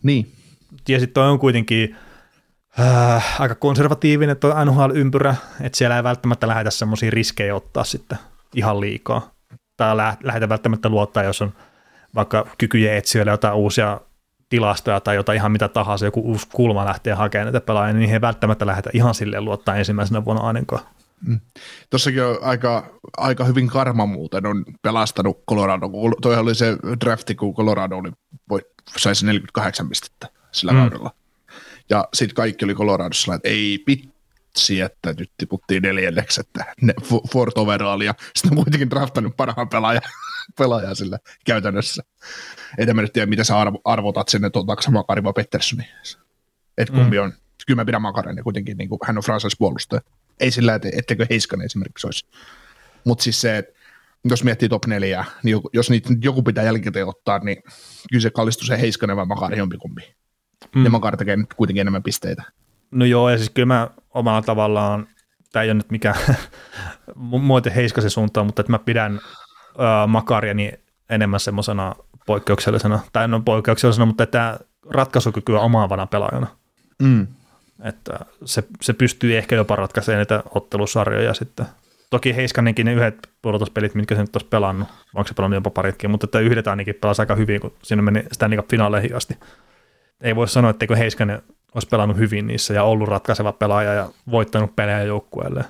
[0.04, 0.32] Niin.
[0.90, 1.96] Ja sitten on kuitenkin
[2.80, 8.18] äh, aika konservatiivinen tuo NHL-ympyrä, että siellä ei välttämättä lähdetä semmoisia riskejä ottaa sitten
[8.56, 9.32] ihan liikaa.
[9.78, 11.54] Tai lähdetä välttämättä luottaa, jos on
[12.16, 14.02] vaikka kykyjä etsiä jotain uusia
[14.50, 18.22] tilastoja tai jotain ihan mitä tahansa, joku uusi kulma lähtee hakemaan näitä pelaajia, niin he
[18.22, 20.82] välttämättä lähdetä ihan silleen luottaa ensimmäisenä vuonna ainakaan.
[21.22, 21.40] Mm.
[21.90, 25.90] Tuossakin on aika, aika hyvin karma muuten on pelastanut Colorado.
[26.22, 28.12] Toi oli se drafti, kun Colorado oli,
[28.50, 28.62] voi,
[28.98, 30.80] saisi 48 pistettä sillä mm.
[30.80, 31.12] kaudella.
[31.90, 36.94] Ja sitten kaikki oli Coloradossa, että ei pitsi, että nyt tiputtiin neljänneksi, että ne
[37.32, 40.02] Fort Overall, ja sitten on kuitenkin draftannut parhaan pelaajan,
[40.60, 42.04] pelaajan sillä käytännössä.
[42.78, 45.84] En mä nyt tiedä, mitä sä arvo, arvotat sinne tuota Makari vai Petterssoni.
[46.78, 47.24] Että kumpi mm.
[47.24, 47.34] on,
[47.68, 50.02] kyllä mä pidän Makarin, kuitenkin niin kuin, hän on franchise-puolustaja.
[50.40, 52.26] Ei sillä, että ettekö Heiskanen esimerkiksi olisi.
[53.04, 53.74] Mutta siis se, että
[54.26, 57.64] jos miettii top neljää, niin jos niitä joku pitää jälkikäteen ottaa, niin
[58.12, 60.16] kyllä se kallistuu se Heiskanen vai Makari jompikumpi.
[60.76, 60.84] Mm.
[60.84, 62.44] Ja Makar tekee nyt kuitenkin enemmän pisteitä.
[62.92, 65.08] No joo, ja siis kyllä mä omalla tavallaan,
[65.52, 66.16] tämä ei ole nyt mikään
[67.16, 69.20] muuten Heiskasen suuntaan, mutta että mä pidän
[69.80, 70.72] äh, Makariani
[71.10, 74.60] enemmän semmoisena poikkeuksellisena, tai no poikkeuksellisena, mutta että
[74.90, 76.48] ratkaisukykyä omaavana pelaajana.
[77.02, 77.28] Mm.
[77.84, 81.66] Että se, se pystyy ehkä jopa ratkaisemaan näitä ottelusarjoja sitten.
[82.10, 86.12] Toki Heiskanenkin ne yhdet pudotuspelit, mitkä se nyt olisi pelannut, onko se pelannut jopa paritkin,
[86.12, 89.38] mutta että yhdet ainakin pelasi aika hyvin, kun siinä meni Stanley Cup-finaaleihin asti
[90.22, 91.42] ei voi sanoa, etteikö Heiskanen
[91.74, 95.66] olisi pelannut hyvin niissä ja ollut ratkaiseva pelaaja ja voittanut pelejä joukkueelle.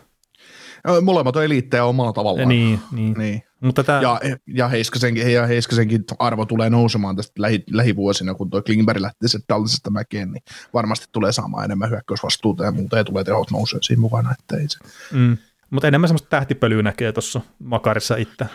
[1.02, 2.50] Molemmat on eliittejä omalla tavallaan.
[2.50, 3.14] Niin, niin.
[3.14, 3.44] niin.
[3.62, 4.02] Mutta tämä...
[4.02, 9.28] ja, ja, Heiskasenkin, ja Heiskasenkin arvo tulee nousemaan tästä lähi, lähivuosina, kun tuo Klingberg lähtee
[9.28, 13.80] se Dallasista mäkeen, niin varmasti tulee saamaan enemmän hyökkäysvastuuta ja muuta, ja tulee tehot nousee
[13.82, 14.36] siinä mukana.
[14.40, 14.78] Että ei se.
[15.12, 15.38] Mm.
[15.70, 18.46] Mutta enemmän semmoista tähtipölyä näkee tuossa Makarissa itse.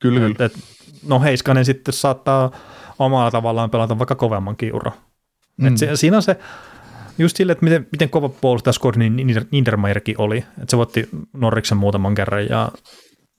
[0.00, 0.46] Kyllä, et, kyllä.
[0.46, 0.52] Et,
[1.06, 2.50] no Heiskanen sitten saattaa
[2.98, 4.92] omalla tavallaan pelata vaikka kovemmankin ura.
[5.56, 5.66] Mm.
[5.66, 6.36] Et se, siinä on se,
[7.18, 10.38] just sille, että miten, miten kova puolustaja Scott niin Niedermayerkin oli.
[10.38, 12.70] Että se voitti Norriksen muutaman kerran ja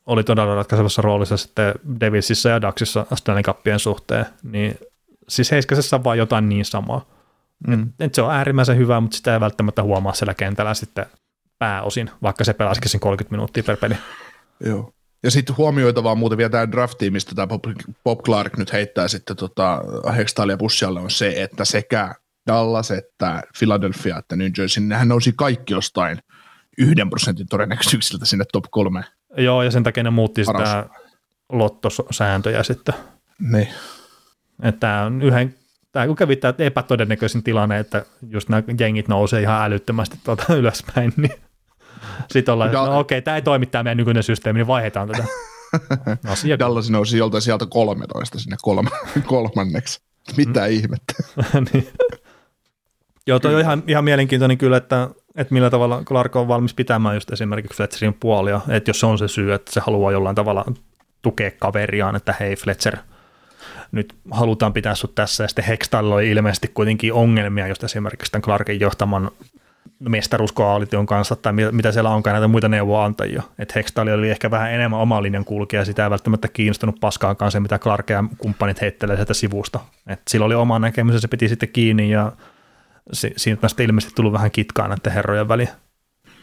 [0.06, 4.26] oli todella ratkaisevassa roolissa sitten Devilsissä ja Daxissa Stanley Cupien suhteen.
[4.44, 4.78] Niin
[5.30, 7.06] siis Heiskasessa on vaan jotain niin samaa.
[7.68, 7.84] Mm.
[7.84, 11.06] Et, et se on äärimmäisen hyvä, mutta sitä ei välttämättä huomaa siellä kentällä sitten
[11.60, 13.96] pääosin, vaikka se pelasikin sen 30 minuuttia per peli.
[14.66, 14.94] Joo.
[15.24, 17.64] Ja sitten huomioitavaa muuten vielä tämä draft mistä tämä Bob,
[18.04, 19.82] Bob Clark nyt heittää sitten tota
[20.18, 22.16] Hextalia Bussialle on se, että sekä
[22.48, 26.20] Dallas että Philadelphia että New Jersey, nehän nousi kaikki jostain
[26.78, 29.04] yhden prosentin todennäköisyyksiltä sinne top kolme.
[29.38, 30.70] Joo, ja sen takia ne muutti Paras.
[30.70, 30.89] sitä
[31.50, 32.96] lottosääntöjä sitten.
[33.52, 33.68] Niin.
[34.64, 35.56] Että on yhden,
[35.91, 41.14] tämä kun kävi tämä epätodennäköisin tilanne, että just nämä jengit nousee ihan älyttömästi tuolta ylöspäin,
[41.18, 41.34] niin
[42.32, 45.08] sitten ollaan, da- no okei, okay, tämä ei toimi tämä meidän nykyinen systeemi, niin vaihdetaan
[45.08, 45.24] tätä.
[46.32, 46.60] Asia.
[46.60, 48.58] Dallas nousi joltain sieltä 13 sinne
[49.26, 50.02] kolmanneksi.
[50.38, 50.68] Mitä mm.
[50.68, 51.14] ihmettä.
[51.74, 51.88] niin.
[53.28, 57.16] Joo, toi on ihan, ihan mielenkiintoinen kyllä, että, että millä tavalla Clark on valmis pitämään
[57.16, 60.66] just esimerkiksi Fletcherin puolia, että jos se on se syy, että se haluaa jollain tavalla
[61.22, 62.98] tukea kaveriaan, että hei Fletcher,
[63.92, 68.42] nyt halutaan pitää sut tässä, ja sitten Hextalla oli ilmeisesti kuitenkin ongelmia just esimerkiksi tämän
[68.42, 69.32] Clarkin johtaman
[70.00, 73.44] mestaruuskoalition kanssa, tai mitä siellä onkaan näitä muita neuvoantajia.
[73.60, 77.52] Että Hextall oli ehkä vähän enemmän oma linjan kulkija, ja sitä ei välttämättä kiinnostunut paskaakaan
[77.52, 79.80] se, mitä Clark ja kumppanit heittelee sieltä sivusta.
[80.08, 82.32] Et sillä oli oma näkemys, ja se piti sitten kiinni, ja
[83.12, 85.70] si- siitä on sitten ilmeisesti tullut vähän kitkaa näiden herrojen väliin.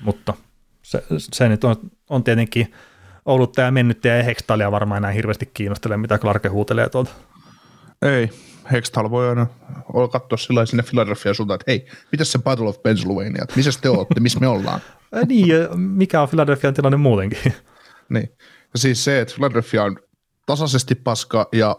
[0.01, 0.35] Mutta
[0.83, 1.77] se, se nyt on,
[2.09, 2.75] on tietenkin
[3.25, 7.11] ollut tämä mennyt ja Hextallia varmaan enää hirveästi kiinnostele, mitä Clarke huutelee tuolta.
[8.03, 8.31] Ei,
[8.73, 9.47] Hextall voi aina
[10.13, 13.89] katsoa sillä sinne Philadelphia suuntaan, että hei, mitäs se Battle of Pennsylvania, että missä te
[13.89, 14.81] olette, missä me ollaan?
[15.29, 17.55] niin, mikä on Philadelphian tilanne muutenkin?
[18.09, 18.31] niin,
[18.73, 19.97] ja siis se, että Philadelphia on
[20.47, 21.77] tasaisesti paska ja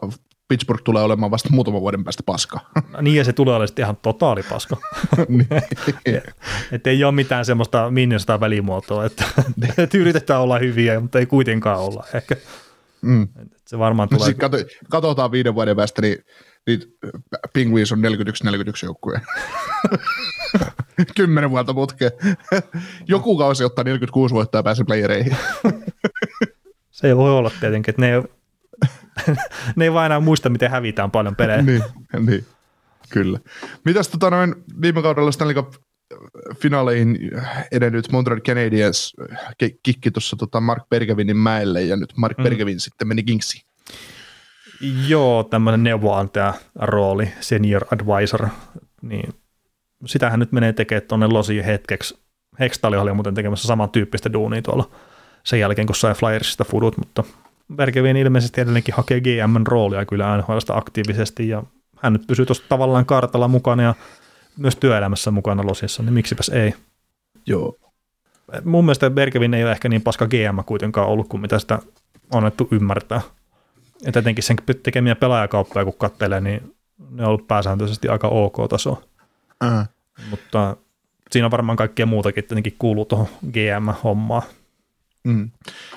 [0.51, 2.59] Pittsburgh tulee olemaan vasta muutaman vuoden päästä paska.
[2.91, 4.77] No niin, ja se tulee olemaan ihan totaali paska.
[5.27, 5.47] niin.
[6.71, 9.23] että ei ole mitään semmoista minnestä välimuotoa, että,
[9.77, 12.35] että yritetään olla hyviä, mutta ei kuitenkaan olla ehkä.
[13.01, 13.27] Mm.
[13.67, 14.29] Se varmaan tulee...
[14.29, 14.57] No, kato,
[14.89, 16.17] katsotaan viiden vuoden päästä, niin,
[16.67, 16.81] niin
[17.53, 18.03] Penguins on 41-41
[18.83, 19.21] joukkue.
[21.15, 22.11] Kymmenen vuotta putkeen.
[23.07, 25.37] Joku kausi ottaa 46 vuotta ja pääsee playereihin.
[26.91, 28.23] Se ei voi olla tietenkin, että ne
[29.75, 31.61] ne ei vaan enää muista, miten hävitään paljon pelejä.
[31.61, 31.83] niin,
[32.19, 32.45] niin,
[33.09, 33.39] kyllä.
[33.85, 35.73] Mitäs tota noin viime kaudella Stanley Cup
[36.55, 37.17] finaaleihin
[37.71, 39.13] edennyt Montreal Canadiens
[39.83, 42.43] kikki tuossa tota Mark Bergevinin mäelle ja nyt Mark mm.
[42.43, 43.63] Bergevin sitten meni Kingsiin.
[45.07, 48.47] Joo, tämmöinen neuvoantaja rooli, senior advisor,
[49.01, 49.33] niin
[50.05, 52.21] sitähän nyt menee tekemään tuonne Losi hetkeksi.
[52.59, 54.91] Hextali oli muuten tekemässä samantyyppistä duunia tuolla
[55.43, 57.23] sen jälkeen, kun sai Flyersista fudut, mutta
[57.75, 61.63] Bergevin ilmeisesti edelleenkin hakee GMn roolia kyllä NHLsta aktiivisesti ja
[61.97, 63.95] hän nyt pysyy tuossa tavallaan kartalla mukana ja
[64.57, 66.73] myös työelämässä mukana Losissa, niin miksipäs ei.
[67.45, 67.77] Joo.
[68.63, 71.79] Mun mielestä Bergevin ei ole ehkä niin paska GM kuitenkaan ollut kuin mitä sitä
[72.31, 73.21] on annettu ymmärtää.
[74.05, 76.75] Ja tietenkin sen tekemiä pelaajakauppoja kun katselee, niin
[77.09, 79.03] ne on ollut pääsääntöisesti aika ok taso.
[79.63, 79.89] Äh.
[80.29, 80.77] Mutta
[81.31, 84.43] siinä on varmaan kaikkea muutakin tietenkin kuuluu tuohon GM-hommaan.
[85.23, 85.49] Mm.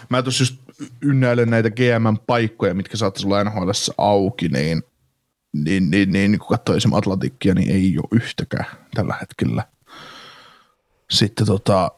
[0.08, 0.56] Mä tuossa just
[1.02, 4.82] ynnäilen näitä GM-paikkoja, mitkä saattaisi olla NHL auki, niin,
[5.52, 9.64] niin, niin, niin kun katsoo esimerkiksi Atlantikkia, niin ei ole yhtäkään tällä hetkellä.
[11.10, 11.90] Sitten tota,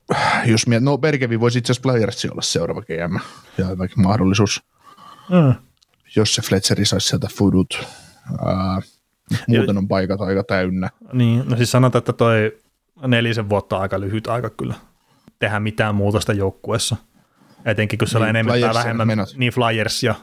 [0.47, 3.18] jos miet, no Bergevi voisi itse asiassa Playersi olla seuraava GM
[3.59, 4.62] ja jotakin mahdollisuus.
[5.31, 5.55] Mm.
[6.16, 7.87] Jos se Fletcheri saisi sieltä fudut.
[8.45, 8.83] Ää,
[9.49, 10.91] muuten on paikat aika täynnä.
[11.12, 12.59] Niin, no siis sanotaan, että toi
[13.07, 14.74] nelisen vuotta aika lyhyt aika kyllä
[15.39, 16.97] tehdä mitään muutosta joukkueessa.
[17.65, 19.29] Etenkin kun se niin, enemmän tai vähemmän, menot.
[19.37, 20.15] niin Flyers ja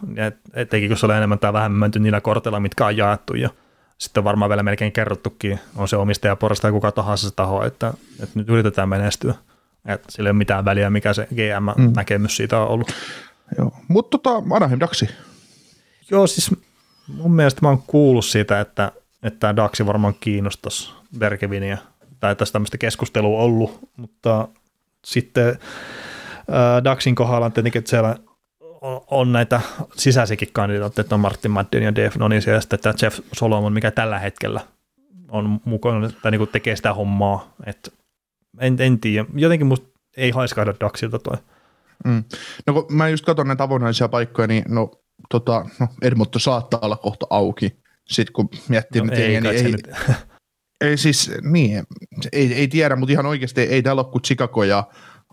[0.53, 3.49] etenkin kun se on enemmän tai vähemmän menty niillä korteilla, mitkä on jaettu ja
[3.97, 7.93] sitten on varmaan vielä melkein kerrottukin, on se omistajaporasta tai kuka tahansa se taho, että,
[8.23, 9.33] että nyt yritetään menestyä.
[9.85, 12.35] Että sillä ei ole mitään väliä, mikä se GM-näkemys mm.
[12.35, 12.93] siitä on ollut.
[13.57, 15.09] Joo, mutta tota, Anaheim Daxi.
[16.11, 16.51] Joo, siis
[17.07, 18.91] mun mielestä mä oon kuullut siitä, että,
[19.23, 21.77] että tämä Daxi varmaan kiinnostaisi Bergevinia,
[22.19, 24.47] tai tässä tämmöistä keskustelua ollut, mutta
[25.05, 25.59] sitten
[26.83, 28.15] Daxin kohdalla on tietenkin, että siellä
[29.07, 29.61] on näitä
[29.95, 33.91] sisäisiäkin kandidaatteja, että on Martin Madden ja Dave Nonis ja sitten tämä Jeff Solomon, mikä
[33.91, 34.61] tällä hetkellä
[35.29, 37.53] on mukana tai niin tekee sitä hommaa.
[37.65, 37.91] että
[38.59, 39.25] en, en tiedä.
[39.35, 39.87] Jotenkin musta
[40.17, 41.37] ei haiskahda Daxilta toi.
[42.05, 42.23] Mm.
[42.67, 44.91] No kun mä just katson näitä avoinnaisia paikkoja, niin no,
[45.29, 47.75] tota, no Edmonton saattaa olla kohta auki.
[48.07, 49.89] Sitten kun miettii, no, ei, niin ei, nyt.
[50.81, 51.83] ei, siis, niin,
[52.31, 54.83] ei, ei tiedä, mutta ihan oikeasti ei täällä ole kuin Chicago ja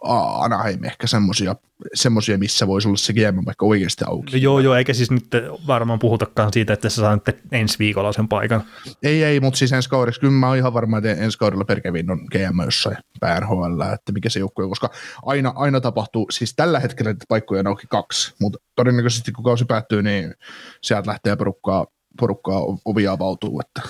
[0.02, 1.56] Anaheim ehkä semmosia,
[1.94, 4.32] semmosia, missä voisi olla se GM vaikka oikeasti auki.
[4.32, 5.26] No joo, joo, eikä siis nyt
[5.66, 7.22] varmaan puhutakaan siitä, että sä saat
[7.52, 8.62] ensi viikolla sen paikan.
[9.02, 12.10] Ei, ei, mutta siis ensi kaudeksi, kyllä mä oon ihan varma, että ensi kaudella Perkevin
[12.10, 14.90] on GM jossain PNHL, että mikä se joukkue, koska
[15.26, 20.02] aina, aina tapahtuu, siis tällä hetkellä paikkoja on auki kaksi, mutta todennäköisesti kun kausi päättyy,
[20.02, 20.34] niin
[20.82, 21.86] sieltä lähtee porukkaa,
[22.20, 23.60] porukkaa ovia avautuu.
[23.60, 23.88] Että.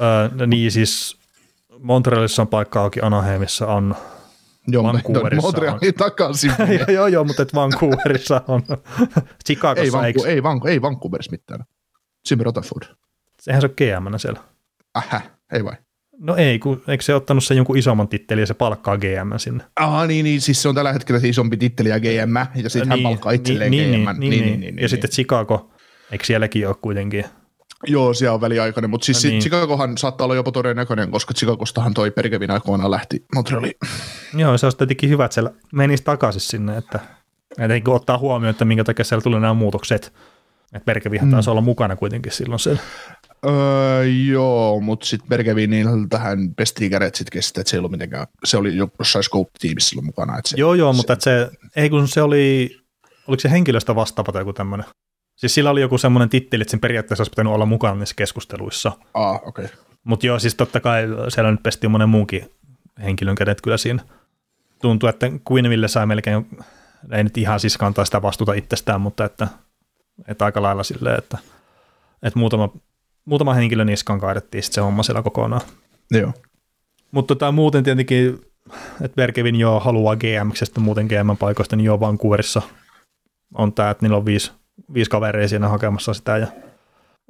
[0.00, 1.16] Öö, no niin, siis
[1.78, 3.96] Montrealissa on paikka auki, Anaheimissa on
[4.66, 6.52] Joo, Vancouverissa Montrealin takaisin.
[6.94, 8.62] joo, joo, mutta Vancouverissa on.
[9.46, 11.64] Chicagossa ei, Vanku, ei, Vanku, ei Vancouverissa mitään.
[12.30, 12.96] Jimmy Rutherford.
[13.40, 14.40] Sehän se on gm siellä.
[14.96, 15.20] Ähä,
[15.52, 15.74] ei vai?
[16.18, 19.64] No ei, kun eikö se ottanut sen jonkun isomman tittelin ja se palkkaa GM sinne?
[19.80, 22.88] Ah, niin, niin, siis se on tällä hetkellä se isompi titteli ja GM, ja sitten
[22.88, 24.20] niin, hän palkkaa itselleen niin, GM.
[24.20, 25.70] Niin, niin, niin, niin, niin, niin, ja niin, sitten Chicago,
[26.12, 27.24] eikö sielläkin ole kuitenkin
[27.84, 29.42] Joo, siellä on väliaikainen, mutta siis no niin.
[29.42, 33.74] Chicagohan saattaa olla jopa todennäköinen, koska Chicagostahan toi Perkevin aikoina lähti Montrealiin.
[34.34, 37.00] Joo, se olisi tietenkin hyvä, että siellä menisi takaisin sinne, että
[37.58, 40.12] etenkin ottaa huomioon, että minkä takia siellä tuli nämä muutokset.
[40.72, 41.32] Että Perkevihän mm.
[41.32, 42.80] taisi olla mukana kuitenkin silloin siellä.
[43.46, 48.26] Öö, joo, mutta sitten Bergeviniltä tähän pestiin kädet sitten kesti, että se ei ollut mitenkään,
[48.44, 50.38] se oli jossain scope-tiimissä silloin mukana.
[50.38, 52.76] Että se, Joo, joo, se, mutta että se, ei kun se oli,
[53.28, 54.86] oliko se henkilöstä vastaava tai joku tämmöinen?
[55.36, 58.92] Siis sillä oli joku semmoinen titteli, että sen periaatteessa olisi pitänyt olla mukana niissä keskusteluissa.
[59.14, 59.64] Ah, okei.
[59.64, 59.76] Okay.
[60.04, 62.50] Mutta joo, siis totta kai siellä nyt pestiin monen muunkin
[63.02, 64.02] henkilön kädet kyllä siinä.
[64.82, 66.46] Tuntuu, että Queenville sai melkein,
[67.12, 69.48] ei nyt ihan siis kantaa sitä vastuuta itsestään, mutta että,
[70.28, 71.38] että aika lailla silleen, että,
[72.22, 72.72] että muutama,
[73.24, 75.62] muutama henkilö niskaan kaadettiin sitten se homma siellä kokonaan.
[76.10, 76.32] Joo.
[77.10, 78.40] Mutta tota, muuten tietenkin,
[79.00, 82.62] että Bergevin jo haluaa GM, muuten GM-paikoista, niin jo Vancouverissa
[83.54, 84.52] on tämä, että niillä on viisi,
[84.94, 86.46] viisi kaveria siinä hakemassa sitä, ja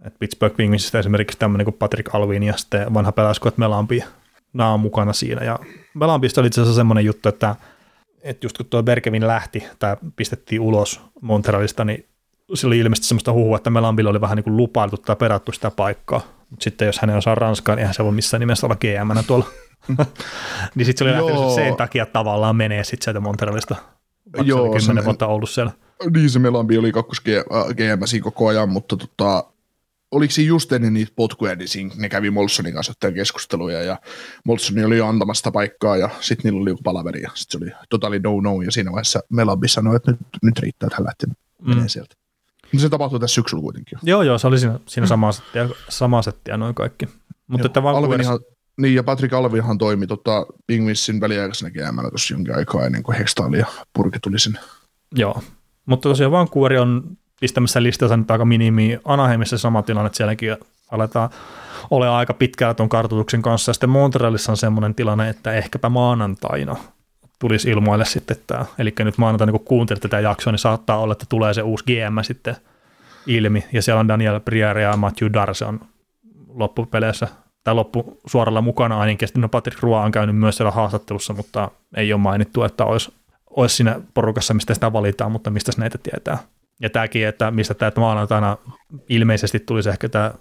[0.04, 4.04] että Pittsburgh Penguinsista esimerkiksi tämmöinen kuin Patrick Alvin ja sitten vanha pelaskuot Melampi,
[4.52, 5.58] nämä on mukana siinä, ja
[5.94, 7.56] Melampista oli itse asiassa semmoinen juttu, että,
[8.22, 12.06] että just kun tuo Bergevin lähti, tai pistettiin ulos Montrealista, niin
[12.54, 15.70] sillä oli ilmeisesti semmoista huhua, että Melampilla oli vähän niin kuin lupailtu tai perattu sitä
[15.70, 16.20] paikkaa,
[16.50, 19.46] mutta sitten jos hänen osaa ranskaa, niin eihän se voi missään nimessä olla gm tuolla.
[20.74, 23.76] niin sitten se oli lähtenyt sen takia tavallaan menee sitten sieltä Montrealista,
[24.42, 25.72] Joo, se oli kymmenen se- vuotta ollut siellä.
[26.14, 27.20] Niin se Melambi oli kakkos
[27.74, 29.44] GM siinä koko ajan, mutta tota,
[30.10, 33.98] oliko siinä just ennen niitä potkuja, niin siinä ne kävi Molsonin kanssa jotain keskusteluja ja
[34.44, 37.64] Molsoni oli jo antamassa sitä paikkaa ja sitten niillä oli joku palaveri ja sitten se
[37.64, 41.06] oli totali no no ja siinä vaiheessa Melambi sanoi, että nyt, nyt riittää, että hän
[41.06, 41.28] lähtee
[41.62, 41.88] menee Mm.
[41.88, 42.14] sieltä.
[42.72, 43.98] No se tapahtui tässä syksyllä kuitenkin.
[44.02, 47.08] Joo, joo, se oli siinä, siinä samaa, settiä, samaa settiä noin kaikki.
[47.46, 48.38] Mutta että Alvinhan,
[48.80, 53.54] niin ja Patrick Alvinhan toimi tota, Pingvissin väliaikaisena GM tuossa jonkin aikaa ennen kuin Hextall
[53.54, 54.60] ja Purki tuli sinne.
[55.14, 55.42] joo.
[55.86, 57.02] Mutta tosiaan Vancouver on
[57.40, 58.98] pistämässä listalta nyt aika minimi.
[59.04, 60.56] Anaheimissa sama tilanne, että sielläkin
[60.90, 61.30] aletaan
[61.90, 63.70] ole aika pitkällä tuon kartoituksen kanssa.
[63.70, 66.76] Ja sitten Montrealissa on semmoinen tilanne, että ehkäpä maanantaina
[67.38, 68.64] tulisi ilmoille sitten tämä.
[68.78, 72.22] Eli nyt maanantaina, kun kuuntelet tätä jaksoa, niin saattaa olla, että tulee se uusi GM
[72.22, 72.56] sitten
[73.26, 73.64] ilmi.
[73.72, 75.64] Ja siellä on Daniel Briere ja Matthew Darse
[76.48, 77.28] loppupeleissä
[77.64, 79.28] tai loppu suoralla mukana ainakin.
[79.28, 83.12] Sitten no Patrick Roy on käynyt myös siellä haastattelussa, mutta ei ole mainittu, että olisi,
[83.56, 86.38] olisi siinä porukassa, mistä sitä valitaan, mutta mistä näitä tietää.
[86.80, 88.56] Ja tämäkin, että mistä tämä että maanantaina
[89.08, 90.34] ilmeisesti tulisi ehkä tämä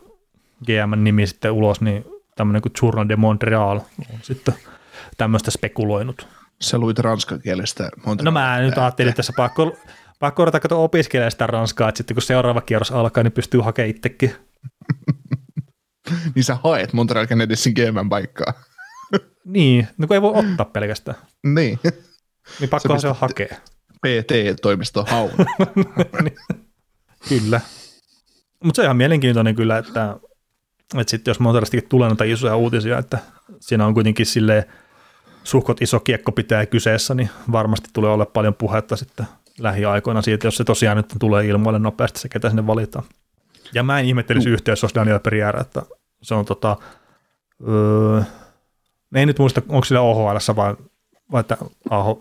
[0.66, 2.06] GM-nimi sitten ulos, niin
[2.36, 3.80] tämmöinen kuin Journal de Montreal
[4.14, 4.54] on sitten
[5.18, 6.28] tämmöistä spekuloinut.
[6.62, 7.90] Se luit ranskan kielestä.
[8.22, 9.78] No mä nyt ajattelin, että tässä pakko,
[10.20, 13.90] pakko ruveta kato opiskelemaan sitä ranskaa, että sitten kun seuraava kierros alkaa, niin pystyy hakemaan
[13.90, 14.36] itsekin.
[16.36, 18.54] Niin sä haet Montreal Canadiensin GM paikkaa.
[19.46, 21.18] Niin, no kun ei voi ottaa pelkästään.
[21.44, 21.80] niin.
[22.60, 23.58] Niin pakkohan se on pistät- hakea.
[24.06, 25.32] PT-toimisto haun.
[27.30, 27.62] Kyllä.
[28.64, 30.18] Mutta se on ihan mielenkiintoinen kyllä, että,
[30.98, 33.20] että sitten jos Montrealistakin tulee noita isoja uutisia, että
[33.60, 34.68] siinä on kuitenkin sille
[35.44, 39.26] suhkot iso kiekko pitää kyseessä, niin varmasti tulee olla paljon puhetta sitten
[39.60, 43.06] lähiaikoina siitä, jos se tosiaan nyt tulee ilmoille nopeasti se, ketä sinne valitaan.
[43.74, 45.82] Ja mä en ihmettelisi yhtään, jos olisi Daniel Periera, että
[46.22, 46.78] se on tota,
[47.68, 48.22] öö,
[49.16, 50.76] ei nyt muista, onko sillä OHL vai,
[51.32, 51.58] vai että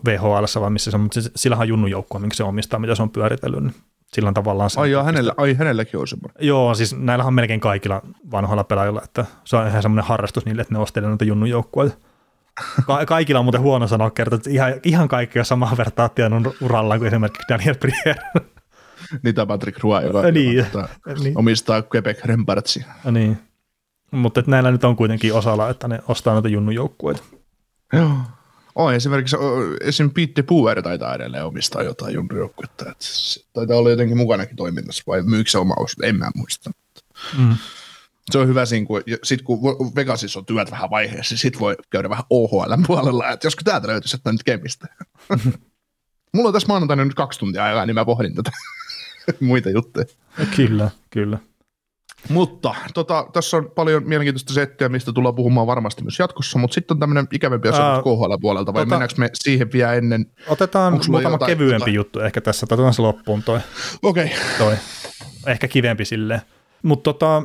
[0.05, 2.95] VHL vai missä se on, mutta se- sillähän on Junnu joukkue, minkä se omistaa, mitä
[2.95, 3.75] se on pyöritellyt, niin
[4.13, 4.81] sillä on tavallaan se.
[4.81, 6.47] Ai, joo, hänellä, ai hänelläkin on semmoinen.
[6.47, 10.63] Joo, siis näillähän on melkein kaikilla vanhoilla pelaajilla, että se on ihan semmoinen harrastus niille,
[10.63, 11.95] että ne ostelee noita Junnun joukkueita.
[12.87, 16.57] Ka- kaikilla on muuten huono sanoa kertoa, että ihan, ihan kaikki on samaa vertaa tiennyt
[16.63, 18.21] urallaan kuin esimerkiksi Daniel Briere.
[19.23, 20.67] Niitä Patrick Roy, joka, Niin.
[20.73, 20.89] tota,
[21.23, 21.39] niin.
[21.39, 22.85] omistaa Quebec Rempartsi.
[23.11, 23.39] niin.
[24.11, 27.23] Mutta näillä nyt on kuitenkin osalla, että ne ostaa noita Junnun joukkueita.
[27.93, 28.11] Joo.
[28.75, 29.37] On esimerkiksi,
[29.81, 30.11] esim.
[30.11, 32.91] Pete Puer taitaa edelleen omistaa jotain junnujoukkuetta.
[32.91, 33.05] että
[33.53, 35.97] Taitaa olla jotenkin mukanakin toiminnassa, vai myykö se oma osuus?
[36.03, 36.70] En mä muista.
[37.39, 37.57] Mm.
[38.31, 39.61] Se on hyvä siinä, kun, sit kun
[39.95, 43.89] Vegasissa on työt vähän vaiheessa, niin sit voi käydä vähän OHL puolella, että josko täältä
[43.89, 44.87] löytyisi jotain nyt Kemistä.
[46.35, 48.51] Mulla on tässä maanantaina nyt kaksi tuntia aikaa, niin mä pohdin tätä
[49.41, 50.07] muita juttuja.
[50.57, 51.39] Kyllä, kyllä.
[52.29, 56.95] Mutta tota, tässä on paljon mielenkiintoista settiä, mistä tullaan puhumaan varmasti myös jatkossa, mutta sitten
[56.95, 60.27] on tämmöinen ikävämpi asia KHL-puolelta, vai tota- mennäänkö me siihen vielä ennen?
[60.49, 61.95] Otetaan muutama jotain- kevyempi jotain?
[61.95, 63.61] juttu ehkä tässä, otetaan se loppuun toi.
[64.03, 64.25] Okei.
[64.25, 64.37] Okay.
[64.59, 64.77] toi.
[65.47, 66.41] Ehkä kivempi silleen.
[66.83, 67.43] Mutta tota,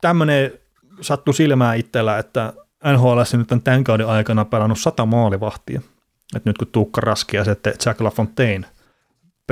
[0.00, 0.52] tämmöinen
[1.00, 2.52] sattui silmään itsellä, että
[2.92, 5.80] NHL nyt on tämän kauden aikana pelannut sata maalivahtia.
[6.36, 8.66] Et nyt kun Tuukka Raski ja sitten Jack LaFontaine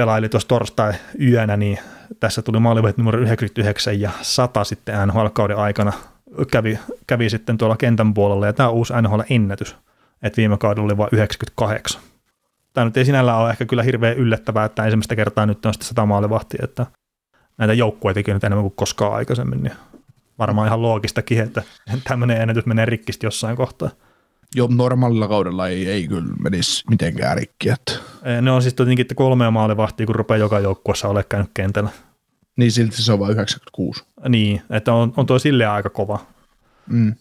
[0.00, 1.78] pelaili tuossa torstai yönä, niin
[2.20, 5.92] tässä tuli maalivahti numero 99 ja 100 sitten NHL-kauden aikana
[6.52, 9.76] kävi, kävi sitten tuolla kentän puolella ja tämä on uusi NHL-ennätys,
[10.22, 12.02] että viime kaudella oli vain 98.
[12.72, 15.88] Tämä nyt ei sinällään ole ehkä kyllä hirveän yllättävää, että ensimmäistä kertaa nyt on sitten
[15.88, 16.86] 100 maalivahtia, että
[17.58, 19.74] näitä joukkueitakin nyt enemmän kuin koskaan aikaisemmin, niin
[20.38, 21.62] varmaan ihan loogistakin, että
[22.08, 23.90] tämmöinen ennätys menee rikkistä jossain kohtaa.
[24.54, 27.68] Jo normaalilla kaudella ei, ei kyllä menisi mitenkään rikki.
[27.68, 27.92] Että.
[28.42, 31.90] Ne on siis tietenkin että kolmea maalivahtia, kun rupeaa joka joukkueessa ole käynyt kentällä.
[32.56, 34.04] Niin silti se on vain 96.
[34.28, 36.18] Niin, että on, on tuo silleen aika kova.
[36.86, 37.14] Mm.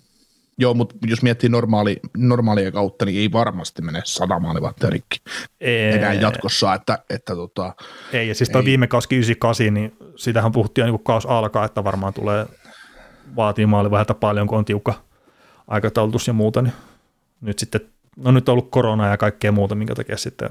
[0.57, 5.17] Joo, mutta jos miettii normaali, normaalia kautta, niin ei varmasti mene sata maalivahtia rikki
[5.61, 6.73] Ei, enää jatkossa.
[6.73, 7.73] Että, että tota,
[8.13, 8.65] Ei, ja siis Ei.
[8.65, 12.45] viime kausi 98, niin sitähän puhuttiin niin kaus alkaa, että varmaan tulee
[13.36, 14.93] vaatii maalivahdilta paljon, kun on tiukka
[15.67, 16.73] aikataulutus ja muuta, niin
[17.41, 17.81] nyt sitten,
[18.17, 20.49] no nyt on ollut korona ja kaikkea muuta, minkä takia sitten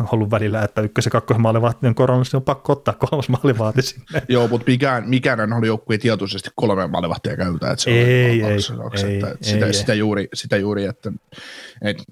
[0.00, 3.28] on ollut välillä, että ykkös- ja kakkosen maalivahti on koronassa, niin on pakko ottaa kolmas
[3.28, 4.22] maalivahti sinne.
[4.28, 7.70] joo, mutta mikään, mikään oli joku ei tietoisesti kolme maalivahtia käytä.
[7.70, 9.72] Että se on Ei, kaksi- ei, kaksi, ei, että ei, sitä, ei.
[9.72, 11.12] sitä, juuri, sitä juuri, että,
[11.82, 12.04] että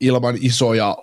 [0.00, 0.96] ilman isoja,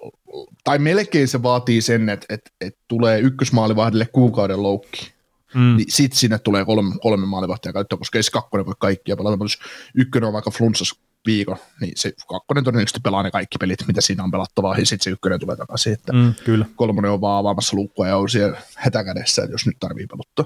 [0.63, 5.17] tai melkein se vaatii sen, että, että, että tulee ykkösmaalivahdille kuukauden loukki.
[5.55, 5.77] Mm.
[5.77, 9.37] niin sit sinne tulee kolme, kolme maalivahtia käyttöön, koska ei se kakkonen voi kaikkia pelata,
[9.37, 9.59] mutta jos
[9.95, 10.95] ykkönen on vaikka flunssas
[11.27, 15.03] viikon, niin se kakkonen todennäköisesti pelaa ne kaikki pelit, mitä siinä on pelattavaa, ja sitten
[15.03, 16.33] se ykkönen tulee takaisin, että mm.
[16.45, 20.45] Kyllä, kolmonen on vaan avaamassa luukkua ja on siellä hätäkädessä, että jos nyt tarvii peluttaa.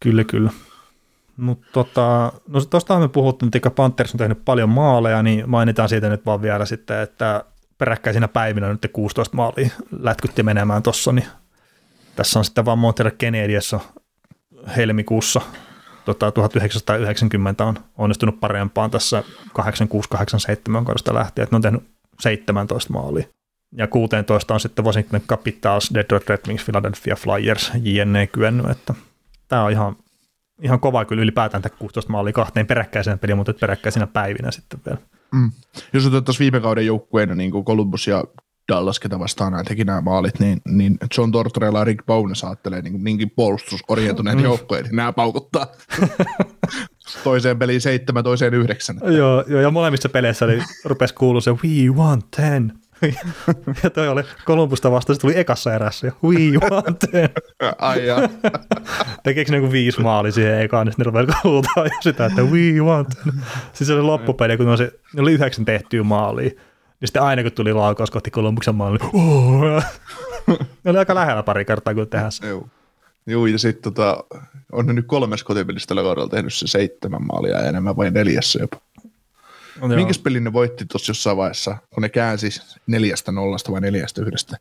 [0.00, 0.50] kyllä, kyllä.
[1.36, 6.08] Mutta tota, no tuosta me puhuttiin, että Panthers on tehnyt paljon maaleja, niin mainitaan siitä
[6.08, 7.44] nyt vaan vielä sitten, että
[7.78, 9.68] peräkkäisinä päivinä nyt 16 maalia
[10.00, 11.26] lätkytti menemään tuossa, niin
[12.16, 13.80] tässä on sitten vaan Montreal Canadiassa
[14.76, 15.40] helmikuussa
[16.14, 19.24] tota, 1990 on onnistunut parempaan tässä
[19.58, 21.82] 86-87 kaudesta lähtien, että ne on tehnyt
[22.20, 23.26] 17 maalia.
[23.76, 28.94] Ja 16 on sitten Washington Capitals, Detroit Red Wings, Philadelphia Flyers, JNE kyennyt, että
[29.48, 29.96] tämä on ihan,
[30.62, 34.98] ihan kova kyllä ylipäätään tämä 16 maalia kahteen peräkkäiseen peliin, mutta peräkkäisinä päivinä sitten vielä.
[35.32, 35.50] Mm.
[35.92, 38.24] Jos otettaisiin viime kauden joukkueena niin Columbus ja
[38.72, 42.82] Dallas, ketä vastaan nämä teki nämä maalit, niin, niin John Tortorella ja Rick Bowness saattelee
[42.82, 44.44] niin, niinkin puolustusorientuneen Mm.
[44.44, 45.66] joukkueen, niin nämä paukuttaa
[47.24, 49.00] toiseen peliin seitsemän, toiseen yhdeksän.
[49.16, 52.72] Joo, joo, ja molemmissa peleissä niin rupesi kuulua se We want ten.
[53.82, 57.28] ja toi oli Kolumbusta vasta, se tuli ekassa erässä ja We want ten.
[57.78, 58.28] Ai jaa.
[59.22, 62.80] Tekeekö ne joku viisi maali siihen ekaan, niin sitten ne rupesi jo sitä, että We
[62.80, 63.32] want ten.
[63.72, 66.50] Siis se oli loppupeli, kun ne oli, ne oli yhdeksän tehtyä maalia.
[67.00, 69.82] Niin sitten aina kun tuli laukaus kohti Kolumbuksen maali, niin oh!
[70.84, 72.48] ne oli aika lähellä pari kertaa, kun tehdään se.
[72.48, 72.68] Joo.
[73.26, 74.24] Joo, ja sitten tota,
[74.72, 78.58] on ne nyt kolmes kotipelissä tällä kaudella tehnyt se seitsemän maalia ja enemmän vai neljässä
[78.62, 78.80] jopa.
[79.80, 79.88] Joo.
[79.88, 82.48] Minkäs pelin ne voitti tuossa jossain vaiheessa, kun ne käänsi
[82.86, 84.56] neljästä nollasta vai neljästä yhdestä?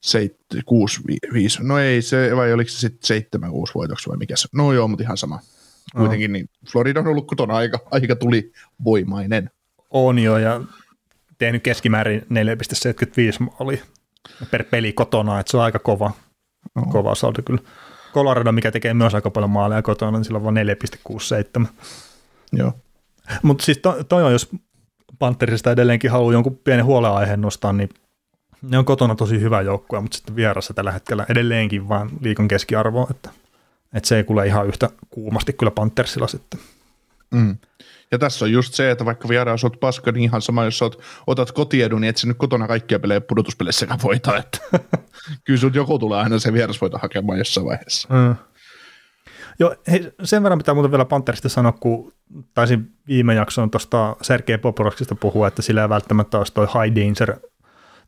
[0.00, 1.58] Seit, kuusi, vi, viisi.
[1.62, 4.48] No ei, se, vai oliko se sitten seitsemän, kuusi voitoksi vai mikä se?
[4.52, 5.40] No joo, mutta ihan sama.
[5.96, 8.52] Kuitenkin niin Florida on ollut kotona aika, aika tuli
[8.84, 9.50] voimainen.
[9.90, 10.60] On jo, ja
[11.38, 12.26] tehnyt keskimäärin 4,75
[13.40, 13.84] maalia
[14.50, 16.10] per peli kotona, että se on aika kova,
[16.76, 16.84] Joo.
[16.84, 17.60] kova saldo kyllä.
[18.14, 20.56] Colorado, mikä tekee myös aika paljon maaleja kotona, niin sillä on vain
[21.60, 21.66] 4,67.
[22.52, 22.72] Joo.
[23.42, 24.48] Mutta siis to, toi on, jos
[25.18, 27.88] Panthersista edelleenkin haluaa jonkun pienen huolenaiheen nostaa, niin
[28.62, 33.06] ne on kotona tosi hyvä joukkue, mutta sitten vierassa tällä hetkellä edelleenkin vaan liikon keskiarvo,
[33.10, 33.30] että,
[33.94, 36.60] että se ei kuule ihan yhtä kuumasti kyllä Panthersilla sitten.
[37.30, 37.56] Mm.
[38.12, 41.02] Ja tässä on just se, että vaikka vieraan oot paska, niin ihan sama, jos oot,
[41.26, 44.36] otat kotiedun, niin et sä nyt kotona kaikkia pelejä pudotuspelissäkään voita.
[44.36, 44.58] Että.
[45.44, 48.08] Kyllä sut joku tulee aina se vieras voita hakemaan jossain vaiheessa.
[48.14, 48.36] Mm.
[49.60, 52.12] Joo, hei, sen verran pitää muuten vielä Pantherista sanoa, kun
[52.54, 57.36] taisin viime jakson tuosta Sergei Poporoksista puhua, että sillä ei välttämättä olisi toi high danger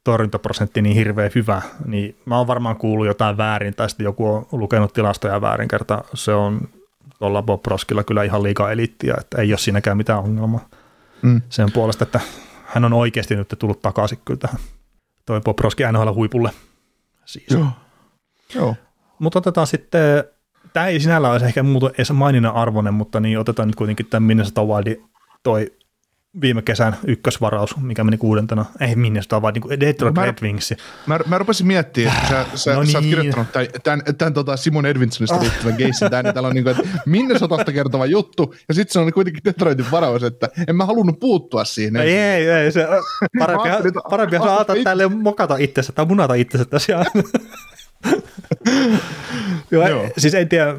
[0.05, 4.47] torjuntaprosentti niin hirveän hyvä, niin mä oon varmaan kuullut jotain väärin, tai sitten joku on
[4.53, 6.05] lukenut tilastoja väärin kerta.
[6.15, 6.69] Se on
[7.19, 10.69] tuolla Bob Roskilla kyllä ihan liikaa elittiä, että ei ole siinäkään mitään ongelmaa
[11.23, 11.43] Mm.
[11.49, 12.21] sen puolesta, että
[12.67, 14.61] hän on oikeasti nyt tullut takaisin kyllä tähän
[15.27, 16.51] toi Bob Roski NHL huipulle.
[17.25, 17.47] Siis.
[17.51, 17.67] Joo.
[18.55, 18.77] Joo.
[19.19, 20.25] Mutta otetaan sitten,
[20.73, 24.23] tämä ei sinällään olisi ehkä muuta edes maininnan arvoinen, mutta niin otetaan nyt kuitenkin tämän
[24.23, 25.05] Minnesota Wildin
[25.43, 25.73] toi
[26.41, 30.75] viime kesän ykkösvaraus, mikä meni kuudentena, ei Minnesota vaan niin Detroit No mä- Red Wings.
[31.07, 33.17] Mä, mä rupesin miettimään, että sä, sä, No sä oot niin.
[33.17, 36.33] kirjoittanut tämän, tämän, tämän tota Simon Edvinsonista liittyvän keissin tänne.
[36.33, 40.23] Täällä on niin kuin, että Minnesotasta kertova juttu, ja sitten se on kuitenkin Detroitin varaus,
[40.23, 41.97] että en mä halunnut puuttua siihen.
[41.97, 42.87] Ei, ei, ei, se
[43.39, 43.69] parempi,
[44.11, 46.93] parempi itse- tälle mokata itsensä tai munata itsensä tässä.
[49.71, 50.09] joo, Joo.
[50.19, 50.75] siis en tiedä,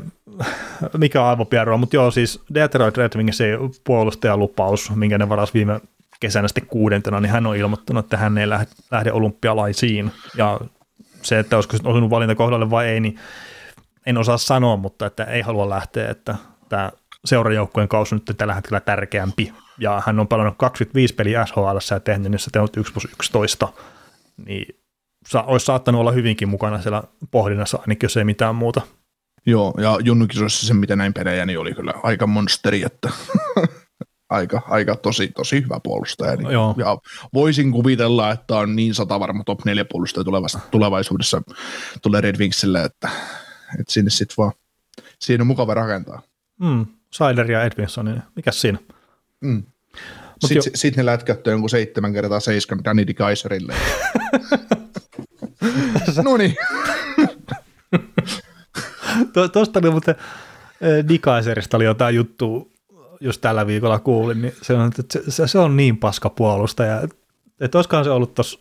[0.97, 5.81] mikä on aivopierroa, mutta joo, siis Detroit Red Wingsin puolustajalupaus, minkä ne varasi viime
[6.19, 10.11] kesänä sitten kuudentena, niin hän on ilmoittanut, että hän ei lähde, olympialaisiin.
[10.37, 10.59] Ja
[11.21, 13.19] se, että olisiko osunut valinta kohdalle vai ei, niin
[14.05, 16.35] en osaa sanoa, mutta että ei halua lähteä, että
[16.69, 16.91] tämä
[17.25, 19.53] seurajoukkueen kausi on nyt tällä hetkellä tärkeämpi.
[19.79, 23.67] Ja hän on pelannut 25 peliä SHL ja tehnyt niissä tehnyt 1 plus 11,
[24.45, 24.75] niin
[25.45, 28.81] olisi saattanut olla hyvinkin mukana siellä pohdinnassa, ainakin jos ei mitään muuta.
[29.45, 33.09] Joo, ja Junnukisoissa se, mitä näin pelejä, niin oli kyllä aika monsteri, että
[34.29, 36.35] aika, aika tosi, tosi hyvä puolustaja.
[36.35, 36.75] Niin, Joo.
[36.77, 36.97] Ja
[37.33, 40.23] voisin kuvitella, että on niin satavarma top 4 puolustaja
[40.71, 41.41] tulevaisuudessa
[42.01, 43.09] tulee Red Wingsille, että,
[43.79, 44.51] että sinne sitten vaan
[45.19, 46.21] siinä on mukava rakentaa.
[46.59, 48.77] Mm, Sider ja Edvinson, niin mikäs siinä?
[49.41, 49.63] Mm.
[50.39, 50.61] Sitten jo...
[50.75, 53.73] sit ne lätkättää jonkun seitsemän kertaa seiskan Danny Kaiserille.
[56.23, 56.55] no niin.
[59.53, 60.15] Tuosta oli muuten
[61.09, 62.71] Dikaiserista oli jotain juttu,
[63.19, 67.01] just tällä viikolla kuulin, niin se on, että se, se on niin paska puolustaja,
[67.59, 68.59] että, olisikohan se ollut tuossa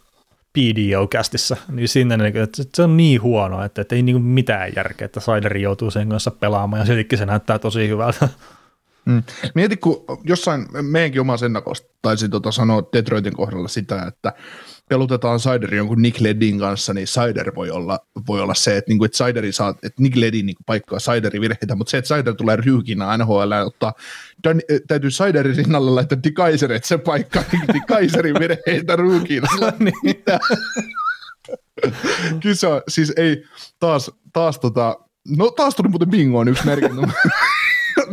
[0.53, 5.21] PDO-kästissä, niin sinne, että se on niin huono, että, että ei niin mitään järkeä, että
[5.21, 8.29] Sideri joutuu sen kanssa pelaamaan, ja siltikin se näyttää tosi hyvältä.
[9.05, 9.23] Mm.
[9.55, 14.33] Mieti, kun jossain meidänkin omassa ennakosta taisi tota sanoa Detroitin kohdalla sitä, että
[14.89, 19.05] pelutetaan Sideri jonkun Nick Ledin kanssa, niin Sider voi olla, voi olla se, että, niinku,
[19.05, 22.57] että, Sideri saa, että Nick Ledin niinku paikkaa Sideri virheitä, mutta se, että Sider tulee
[22.57, 23.93] ryykinä NHL ja ottaa,
[24.45, 27.43] Dan, täytyy Siderin rinnalle laittaa Di Kaiser, että se paikkaa
[27.75, 29.49] Di Kaiserin virheitä ryykinä.
[29.79, 30.25] niin.
[32.43, 33.45] Kyllä siis ei,
[33.81, 34.97] taas, taas tota,
[35.29, 37.09] no taas tuli muuten bingoon yksi merkintä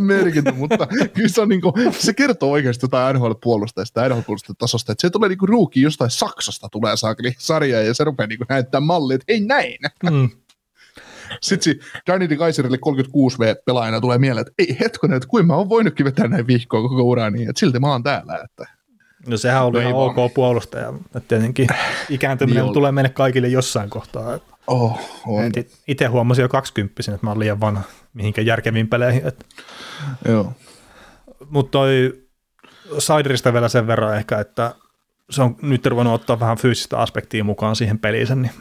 [0.02, 5.10] merkintä, mutta kyllä se, on niin kuin, se kertoo oikeasti jotain NHL-puolustajasta, NHL-puolustajatasosta, että se
[5.10, 9.34] tulee niin ruuki jostain Saksasta tulee saakeli sarja ja se rupeaa niin näyttää mallia, että
[9.34, 9.80] ei näin.
[10.12, 10.30] Mm.
[11.42, 16.06] Sitten si Danny Kaiserille 36V-pelaajana tulee mieleen, että ei hetkonen, että kuinka mä oon voinutkin
[16.06, 18.40] vetää näin vihkoa koko uraan niin, että silti mä oon täällä.
[18.46, 18.77] Että.
[19.28, 21.68] No sehän on no ihan ok puolustaja, että tietenkin
[22.10, 24.40] ikääntyminen niin tulee meille kaikille jossain kohtaa.
[24.68, 25.52] Oh, on.
[25.88, 29.28] Itse huomasin jo 20 että mä oon liian vanha mihinkä järkeviin peleihin.
[29.28, 29.46] Että.
[30.28, 30.54] Joo.
[31.50, 32.22] Mutta toi
[32.98, 34.76] Siderista vielä sen verran ehkä, että
[35.30, 38.52] se on nyt ruvennut ottaa vähän fyysistä aspektia mukaan siihen peliin, niin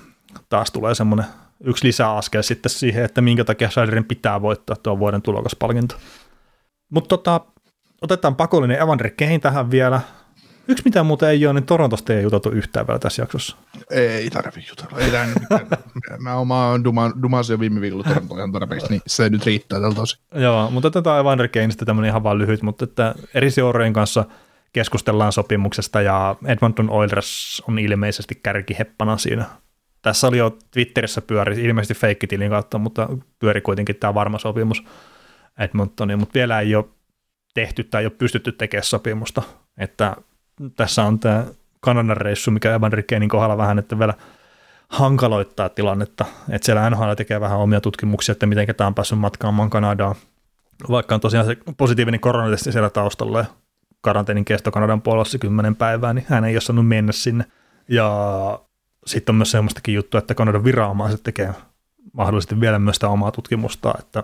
[0.49, 1.27] taas tulee semmoinen
[1.65, 5.95] yksi lisäaskel sitten siihen, että minkä takia Siderin pitää voittaa tuon vuoden tulokaspalkinto.
[6.91, 7.41] Mutta tota,
[8.03, 10.01] otetaan pakollinen Evander Kane tähän vielä.
[10.69, 13.57] Yksi mitä muuten ei ole, niin Torontosta ei juteltu yhtään vielä tässä jaksossa.
[13.91, 14.99] Ei tarvi jutella.
[14.99, 15.27] Ei tämä
[16.19, 20.01] Mä oon Duma, Dumas jo viime viikolla Toronto ihan tarpeeksi, niin se nyt riittää tältä
[20.01, 20.21] osin.
[20.35, 24.25] Joo, mutta otetaan Evander Kaneista tämmöinen ihan vaan lyhyt, mutta että eri seurojen kanssa
[24.73, 29.45] keskustellaan sopimuksesta ja Edmonton Oilers on ilmeisesti kärkiheppana siinä.
[30.03, 33.09] Tässä oli jo Twitterissä pyöri, ilmeisesti feikkitilin kautta, mutta
[33.39, 34.85] pyöri kuitenkin tämä varma sopimus
[35.59, 36.85] Edmontoniin, mutta vielä ei ole
[37.55, 39.43] tehty tai ei ole pystytty tekemään sopimusta,
[39.79, 40.17] että
[40.77, 41.45] tässä on tämä
[41.81, 44.15] Kanadan reissu, mikä Evan Rickeinin kohdalla vähän, että vielä
[44.89, 49.71] hankaloittaa tilannetta, että siellä NHL tekee vähän omia tutkimuksia, että miten tämä on päässyt matkaamaan
[49.71, 50.15] Kanadaan,
[50.91, 53.45] vaikka on tosiaan se positiivinen koronatesti siellä taustalla ja
[54.01, 57.45] karanteenin kesto Kanadan puolella 10 päivää, niin hän ei ole saanut mennä sinne.
[57.89, 58.11] Ja
[59.07, 61.55] sitten on myös semmoistakin juttua, että Kanadan viranomaiset tekee
[62.13, 64.23] mahdollisesti vielä myös sitä omaa tutkimusta, että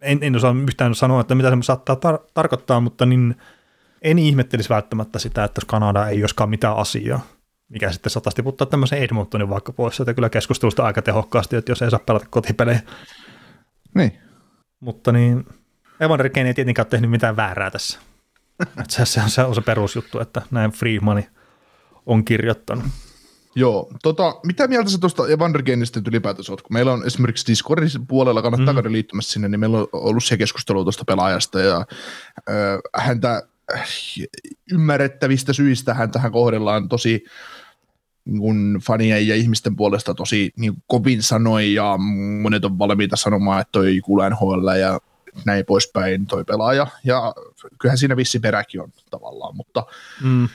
[0.00, 3.36] en, en osaa yhtään sanoa, että mitä se saattaa tar- tarkoittaa, mutta niin
[4.04, 7.20] en ihmettelisi välttämättä sitä, että jos Kanada ei olisikaan mitään asiaa,
[7.68, 11.82] mikä sitten saattaisi tiputtaa tämmöisen Edmontonin vaikka pois, että kyllä keskustelusta aika tehokkaasti, että jos
[11.82, 12.80] ei saa pelata kotipelejä.
[13.94, 14.18] Niin.
[14.80, 15.46] Mutta niin,
[16.00, 17.98] Evander Kane ei tietenkään ole tehnyt mitään väärää tässä.
[18.88, 21.24] se, se, on, se on se perusjuttu, että näin Freeman
[22.06, 22.84] on kirjoittanut.
[23.56, 26.62] Joo, tota, mitä mieltä sä tuosta Evander Kaneista ylipäätänsä oot?
[26.62, 28.76] Kun meillä on esimerkiksi Discordin puolella, kannattaa mm.
[28.76, 33.42] käydä liittymässä sinne, niin meillä on ollut se keskustelua tuosta pelaajasta ja äh, häntä
[34.72, 37.24] ymmärrettävistä syistä hän tähän kohdellaan tosi
[38.24, 41.96] niin kuin fanien ja ihmisten puolesta tosi niin kovin sanoi ja
[42.42, 45.00] monet on valmiita sanomaan, että toi kuulee NHL ja
[45.44, 46.86] näin poispäin toi pelaaja.
[47.04, 47.34] Ja
[47.80, 49.86] kyllähän siinä vissi peräkin on tavallaan, mutta,
[50.22, 50.48] mm.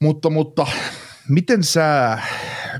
[0.00, 0.66] mutta, mutta
[1.28, 2.18] miten sä,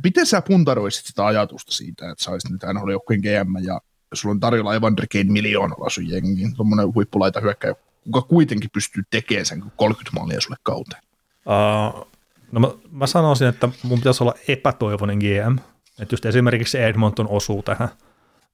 [0.05, 3.81] miten sä puntaroisit sitä ajatusta siitä, että sä olisit nyt NHL joukkueen GM ja
[4.13, 7.75] sulla on tarjolla Evander Kane miljoonalla sun jengiin, tuommoinen huippulaita hyökkäjä
[8.13, 11.03] kuka kuitenkin pystyy tekemään sen 30 maalia sulle kauteen?
[11.47, 12.09] Uh,
[12.53, 15.59] no mä, mä sanoisin, että mun pitäisi olla epätoivoinen GM,
[16.01, 17.89] että just esimerkiksi Edmonton osuu tähän,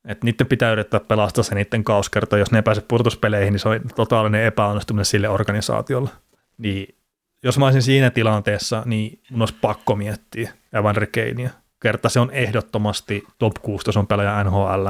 [0.05, 3.81] että niiden pitää yrittää pelastaa se niiden kauskerta, jos ne pääse pudotuspeleihin, niin se on
[3.97, 6.11] totaalinen epäonnistuminen sille organisaatiolle.
[6.59, 6.97] Niin
[7.43, 11.51] jos mä olisin siinä tilanteessa, niin mun olisi pakko miettiä Evan Rikeinia.
[11.83, 14.87] Kerta se on ehdottomasti top 6 tason pelaaja NHL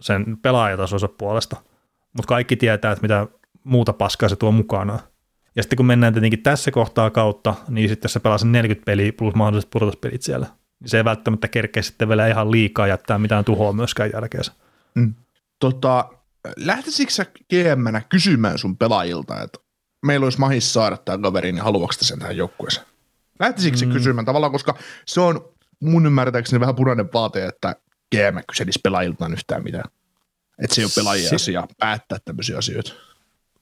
[0.00, 1.56] sen pelaajatasoisen puolesta.
[2.12, 3.26] Mutta kaikki tietää, että mitä
[3.64, 4.98] muuta paskaa se tuo mukana.
[5.56, 9.12] Ja sitten kun mennään tietenkin tässä kohtaa kautta, niin sitten se pelaa sen 40 peliä
[9.12, 10.46] plus mahdolliset pudotuspelit siellä,
[10.80, 14.52] niin se ei välttämättä kerkeä sitten vielä ihan liikaa jättää mitään tuhoa myöskään jälkeensä.
[14.94, 15.14] Mm.
[15.58, 16.08] Tota,
[16.56, 19.58] lähtisikö sä gm kysymään sun pelaajilta, että
[20.06, 22.86] meillä olisi mahis saada tämä kaveri, niin haluatko sen tähän joukkueeseen?
[23.40, 23.78] Lähtisikö mm.
[23.78, 27.76] se kysymään tavallaan, koska se on mun ymmärtääkseni vähän punainen vaate, että
[28.14, 29.90] GM kyselisi pelaajiltaan yhtään mitään.
[30.62, 32.92] Että se ei ole pelaajien si- asia päättää tämmöisiä asioita.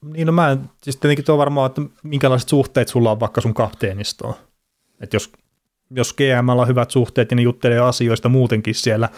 [0.05, 3.53] Niin no mä en, siis tietenkin tuo varmaan, että minkälaiset suhteet sulla on vaikka sun
[3.53, 4.33] kapteenistoon.
[5.01, 5.31] Että jos,
[5.91, 9.09] jos GM on hyvät suhteet ja ne juttelee asioista muutenkin siellä,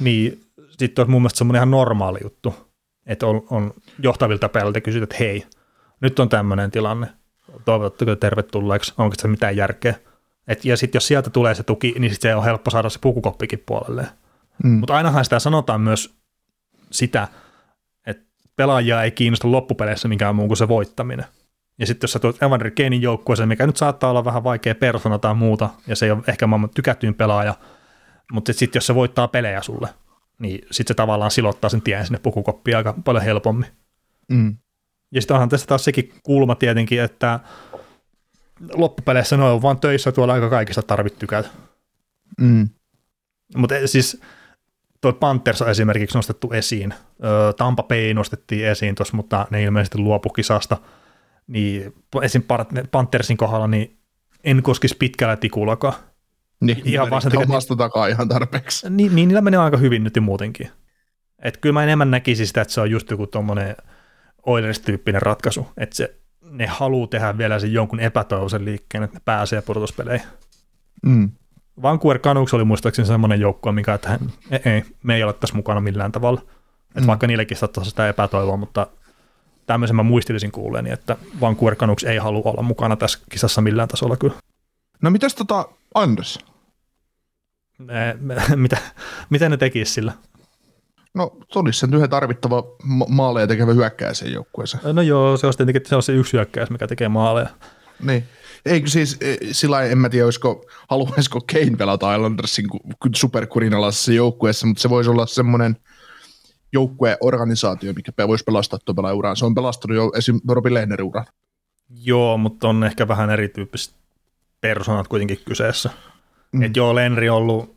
[0.00, 0.46] niin
[0.78, 2.54] sitten olisi mun mielestä semmoinen ihan normaali juttu.
[3.06, 5.46] että on, on johtavilta pelaajilta kysyt, että hei,
[6.00, 7.06] nyt on tämmöinen tilanne,
[7.64, 9.94] toivottavasti tervetulleeksi, onko se mitään järkeä.
[10.48, 12.98] Et, ja sitten jos sieltä tulee se tuki, niin sit se on helppo saada se
[12.98, 14.06] pukukoppikin puolelle.
[14.64, 14.70] Mm.
[14.70, 16.14] Mutta ainahan sitä sanotaan myös
[16.90, 17.28] sitä,
[18.56, 21.24] pelaajia ei kiinnosta loppupeleissä mikään muu kuin se voittaminen.
[21.78, 25.18] Ja sitten jos sä tulet Evander Kanein joukkueeseen, mikä nyt saattaa olla vähän vaikea persona
[25.18, 27.54] tai muuta, ja se ei ole ehkä maailman tykätyin pelaaja,
[28.32, 29.88] mutta sitten jos se voittaa pelejä sulle,
[30.38, 33.68] niin sitten se tavallaan silottaa sen tien sinne pukukoppiin aika paljon helpommin.
[34.28, 34.56] Mm.
[35.12, 37.40] Ja sitten onhan tässä taas sekin kulma tietenkin, että
[38.74, 41.48] loppupeleissä ne on vaan töissä tuolla aika kaikista tarvit tykätä.
[42.40, 42.68] Mm.
[43.56, 44.20] Mutta siis
[45.12, 46.94] tuo Panthers on esimerkiksi nostettu esiin.
[47.56, 50.76] Tampa Bay nostettiin esiin tuossa, mutta ne ilmeisesti luopu kisasta.
[51.46, 52.42] Niin esim.
[52.90, 53.98] Panthersin kohdalla niin
[54.44, 55.94] en koskisi pitkällä tikullakaan.
[56.60, 58.90] Niin, ihan vaan sen takia, omasta takaa ihan tarpeeksi.
[58.90, 60.70] Niin, niin, niillä menee aika hyvin nyt muutenkin.
[61.42, 63.76] Et kyllä mä enemmän näkisin sitä, että se on just joku tuommoinen
[64.46, 66.14] Oilers-tyyppinen ratkaisu, että se,
[66.50, 70.26] ne haluaa tehdä vielä sen jonkun epätoivoisen liikkeen, että ne pääsee pudotuspeleihin.
[71.02, 71.30] Mm.
[71.82, 74.18] Vancouver Canucks oli muistaakseni semmoinen joukkue, mikä, että
[74.50, 76.40] ei, ei, me ei ole tässä mukana millään tavalla.
[76.88, 77.06] Että mm.
[77.06, 78.86] vaikka niillekin saattaisi sitä epätoivoa, mutta
[79.66, 84.16] tämmöisen mä muistilisin kuuleeni, että Vancouver Canucks ei halua olla mukana tässä kisassa millään tasolla
[84.16, 84.34] kyllä.
[85.02, 86.38] No mitäs tota Anders?
[87.78, 88.76] Ne, me, mitä,
[89.30, 90.12] mitä ne tekisi sillä?
[91.14, 94.96] No se olisi sen yhden tarvittava ma- maaleja tekevä hyökkääjä sen joukkueeseen.
[94.96, 97.48] No joo, se olisi tietenkin se, on se yksi hyökkäys, mikä tekee maaleja.
[98.02, 98.24] Niin.
[98.66, 102.66] Eikö siis, e, sillä en mä tiedä, olisiko, haluaisiko Kane pelata Islandersin
[103.16, 105.76] superkurinalaisessa joukkueessa, mutta se voisi olla semmoinen
[106.72, 110.40] joukkueorganisaatio, mikä voisi pelastaa tuon pelaajan Se on pelastanut jo esim.
[110.48, 111.26] Robin Lehnerin uran.
[111.90, 113.94] Joo, mutta on ehkä vähän erityyppiset
[114.60, 115.90] persoonat kuitenkin kyseessä.
[116.52, 116.62] Mm.
[116.62, 117.76] Et joo, Lenri on ollut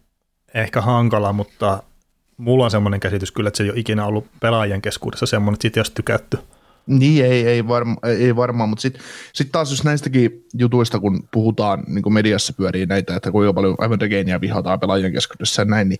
[0.53, 1.83] ehkä hankala, mutta
[2.37, 5.61] mulla on semmoinen käsitys kyllä, että se ei ole ikinä ollut pelaajien keskuudessa semmoinen, että
[5.61, 6.37] siitä ei olisi tykätty.
[6.89, 9.01] Niin, ei, ei, varma, ei varmaan, mutta sitten
[9.33, 13.75] sit taas jos näistäkin jutuista, kun puhutaan, niin kuin mediassa pyörii näitä, että kuinka paljon
[13.85, 15.99] Evan Regainia vihataan pelaajien keskuudessa ja näin, niin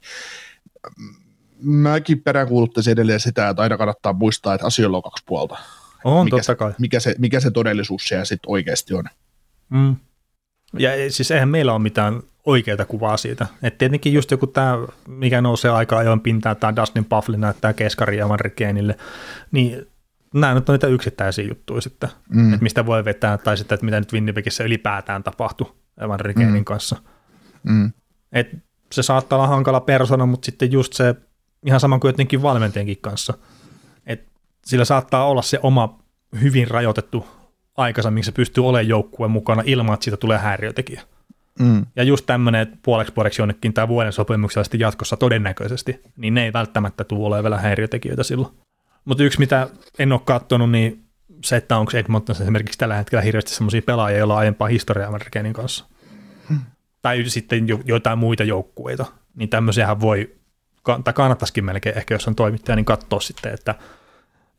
[1.61, 5.57] mäkin peräänkuuluttaisin edelleen sitä, että aina kannattaa muistaa, että asioilla on kaksi puolta.
[6.03, 6.71] On, mikä totta kai.
[6.71, 9.03] Se, mikä, se, mikä se todellisuus siellä sitten oikeasti on.
[9.69, 9.95] Mm.
[10.79, 13.47] Ja siis eihän meillä ole mitään oikeaa kuvaa siitä.
[13.63, 14.77] Et tietenkin just joku tämä,
[15.07, 18.39] mikä nousee aika ajoin pintaan, tämä Dustin Pufflin näyttää keskari ja Van
[19.51, 19.87] niin
[20.34, 22.53] nämä nyt on niitä yksittäisiä juttuja sitten, mm.
[22.53, 25.75] että mistä voi vetää, tai sitten, että mitä nyt Winnipegissä ylipäätään tapahtui
[26.07, 26.65] Van mm.
[26.65, 26.95] kanssa.
[27.63, 27.91] Mm.
[28.32, 28.47] Et
[28.91, 31.15] se saattaa olla hankala persona, mutta sitten just se,
[31.65, 33.34] ihan sama kuin jotenkin valmentajienkin kanssa,
[34.05, 34.32] että
[34.65, 35.99] sillä saattaa olla se oma
[36.41, 37.27] hyvin rajoitettu
[37.77, 41.01] aikansa, missä se pystyy olemaan joukkueen mukana ilman, että siitä tulee häiriötekijä.
[41.59, 41.86] Mm.
[41.95, 46.43] Ja just tämmöinen, että puoleksi vuodeksi jonnekin tämä vuoden sopimuksella sitten jatkossa todennäköisesti, niin ne
[46.43, 48.53] ei välttämättä tule olemaan vielä häiriötekijöitä silloin.
[49.06, 49.70] Mutta yksi, mitä
[50.00, 51.06] en ole katsonut, niin
[51.43, 55.54] se, että onko Edmonton esimerkiksi tällä hetkellä hirveästi sellaisia pelaajia, joilla on aiempaa historiaa Amerikanin
[55.54, 55.86] kanssa.
[56.50, 56.60] Hmm.
[57.02, 59.06] Tai sitten jo, jotain muita joukkueita.
[59.36, 60.36] Niin tämmöisiähän voi,
[61.04, 63.76] tai kannattaisikin melkein ehkä, jos on toimittaja, niin katsoa sitten, että,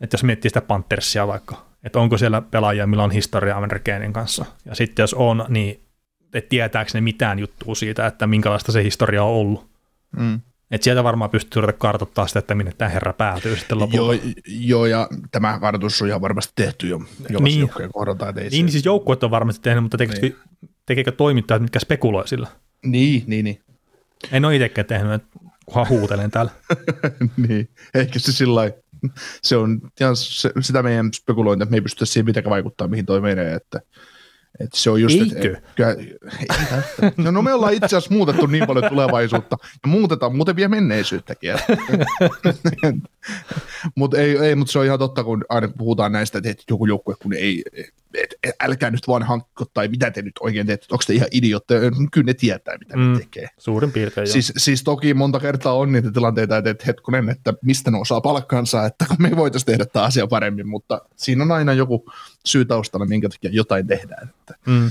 [0.00, 4.44] että jos miettii sitä Panthersia vaikka, että onko siellä pelaajia, millä on historiaa Amerikanin kanssa.
[4.64, 5.90] Ja sitten jos on, niin
[6.34, 9.70] että tietääkö ne mitään juttua siitä, että minkälaista se historia on ollut.
[10.16, 10.40] Mm.
[10.70, 14.14] Et sieltä varmaan pystyy ruveta kartoittaa sitä, että minne tämä herra päätyy sitten lopulta.
[14.14, 17.00] Joo, joo ja tämä kartoitus on ihan varmasti tehty jo
[17.40, 17.60] niin.
[17.60, 18.32] joukkojen kohdalta.
[18.32, 20.36] Niin, siis joukkueet on varmasti tehnyt, mutta tekeekö, niin.
[20.86, 22.48] tekeekö toimittajat, mitkä spekuloi sillä?
[22.84, 23.60] Niin, niin, niin.
[24.32, 25.22] En ole itsekään tehnyt,
[25.66, 26.50] kunhan huutelen täällä.
[27.48, 28.70] niin, ehkä se sillä
[29.42, 33.06] se on ihan se, sitä meidän spekulointia, että me ei pystytä siihen mitenkään vaikuttaa, mihin
[33.06, 33.80] toi menee, että
[34.60, 35.56] et se on just, Eikö?
[35.56, 36.18] Et, kyllä, ei
[37.16, 41.50] no, no me ollaan itse asiassa muutettu niin paljon tulevaisuutta ja muutetaan muuten vielä menneisyyttäkin.
[43.96, 47.14] mutta ei, ei, mut se on ihan totta, kun aina puhutaan näistä, että joku joukkue,
[47.22, 47.62] kun ei,
[48.14, 51.28] et, et, älkää nyt vaan hankko tai mitä te nyt oikein teette, onko te ihan
[51.30, 51.80] idiotteja,
[52.12, 53.48] kyllä ne tietää, mitä mm, ne tekee.
[53.58, 57.98] Suurin piirtein siis, siis toki monta kertaa on niitä tilanteita, että, hetkonen, että mistä ne
[57.98, 62.12] osaa palkkansa, että me voitaisiin tehdä tämä asia paremmin, mutta siinä on aina joku
[62.46, 64.28] syy taustalla, minkä takia jotain tehdään.
[64.28, 64.54] Että.
[64.66, 64.90] Mm.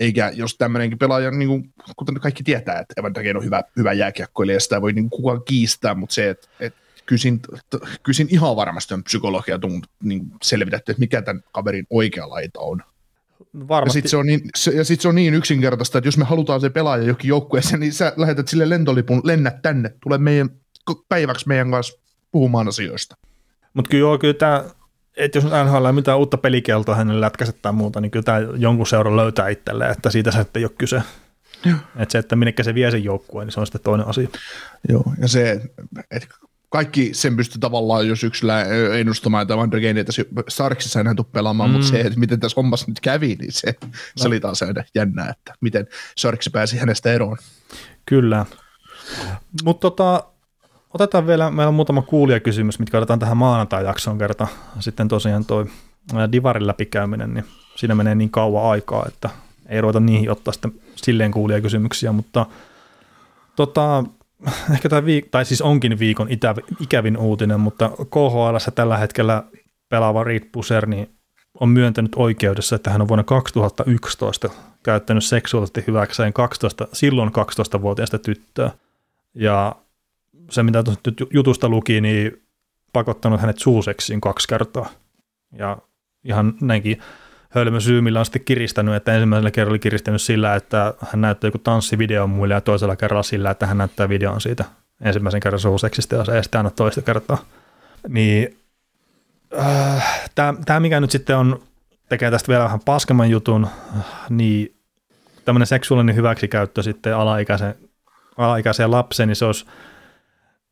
[0.00, 3.92] Eikä jos tämmöinenkin pelaaja, niin kuin, kuten kaikki tietää, että Evan Dagen on hyvä, hyvä
[3.92, 7.40] jääkiekkoilija, ja sitä voi niin kukaan kiistää, mutta se, että, että kysin,
[8.02, 9.58] kysin ihan varmasti on psykologia
[10.02, 12.82] niin selvitetty, että mikä tämän kaverin oikea laita on.
[13.68, 13.98] Varmasti.
[13.98, 16.24] Ja sitten se, on niin, se, ja sit se on niin yksinkertaista, että jos me
[16.24, 20.50] halutaan se pelaaja jokin joukkueeseen, niin sä lähetät sille lentolipun, lennät tänne, tule meidän,
[21.08, 21.98] päiväksi meidän kanssa
[22.32, 23.16] puhumaan asioista.
[23.74, 24.64] Mutta kyllä joo, kyllä tämä,
[25.16, 28.86] että jos NHL ei mitään uutta pelikeltoa hänelle lätkäset tai muuta, niin kyllä tämä jonkun
[28.86, 31.02] seuran löytää itselleen, että siitä se ei ole kyse.
[31.96, 34.28] Että se, että minnekä se vie sen joukkueen, niin se on sitten toinen asia.
[34.88, 35.60] Joo, ja se,
[36.10, 36.28] että
[36.76, 38.62] kaikki sen pystyy tavallaan jo syksyllä
[38.98, 40.12] ennustamaan, että Van der Gein, että
[40.48, 41.72] Starksissa enää tule pelaamaan, mm.
[41.72, 43.88] mutta se, että miten tässä hommassa nyt kävi, niin se, no.
[44.16, 44.60] se oli taas
[44.94, 45.86] jännää, että miten
[46.16, 47.36] Starks pääsi hänestä eroon.
[48.06, 48.46] Kyllä.
[49.64, 50.24] Mutta tota,
[50.94, 54.46] otetaan vielä, meillä on muutama kuulijakysymys, mitkä otetaan tähän maanantai-jaksoon kerta.
[54.80, 55.66] Sitten tosiaan toi
[56.32, 57.44] Divarin läpikäyminen, niin
[57.76, 59.30] siinä menee niin kauan aikaa, että
[59.68, 62.46] ei ruveta niihin ottaa sitten silleen kuulijakysymyksiä, mutta
[63.56, 64.04] tota,
[64.74, 69.44] ehkä tämä viik- tai siis onkin viikon itä- ikävin uutinen, mutta KHL tällä hetkellä
[69.88, 71.16] pelaava Reed Buser niin
[71.60, 74.50] on myöntänyt oikeudessa, että hän on vuonna 2011
[74.82, 78.70] käyttänyt seksuaalisesti hyväkseen 12, silloin 12-vuotiaista tyttöä.
[79.34, 79.76] Ja
[80.50, 82.42] se, mitä nyt jutusta luki, niin
[82.92, 84.88] pakottanut hänet suuseksiin kaksi kertaa.
[85.52, 85.78] Ja
[86.24, 86.98] ihan näinkin
[87.56, 91.48] hölmö syy, millä on sitten kiristänyt, että ensimmäisellä kerralla oli kiristänyt sillä, että hän näyttää
[91.48, 94.64] joku tanssivideon muille ja toisella kerralla sillä, että hän näyttää videon siitä
[95.00, 97.38] ensimmäisen kerran suuseksista ja se ei sitten aina toista kertaa.
[98.08, 98.58] Niin
[99.58, 100.30] äh,
[100.64, 101.62] tämä, mikä nyt sitten on,
[102.08, 103.66] tekee tästä vielä vähän paskemman jutun,
[104.30, 104.76] niin
[105.44, 107.74] tämmöinen seksuaalinen hyväksikäyttö sitten alaikäisen,
[108.36, 109.66] alaikäiseen lapseen, niin se olisi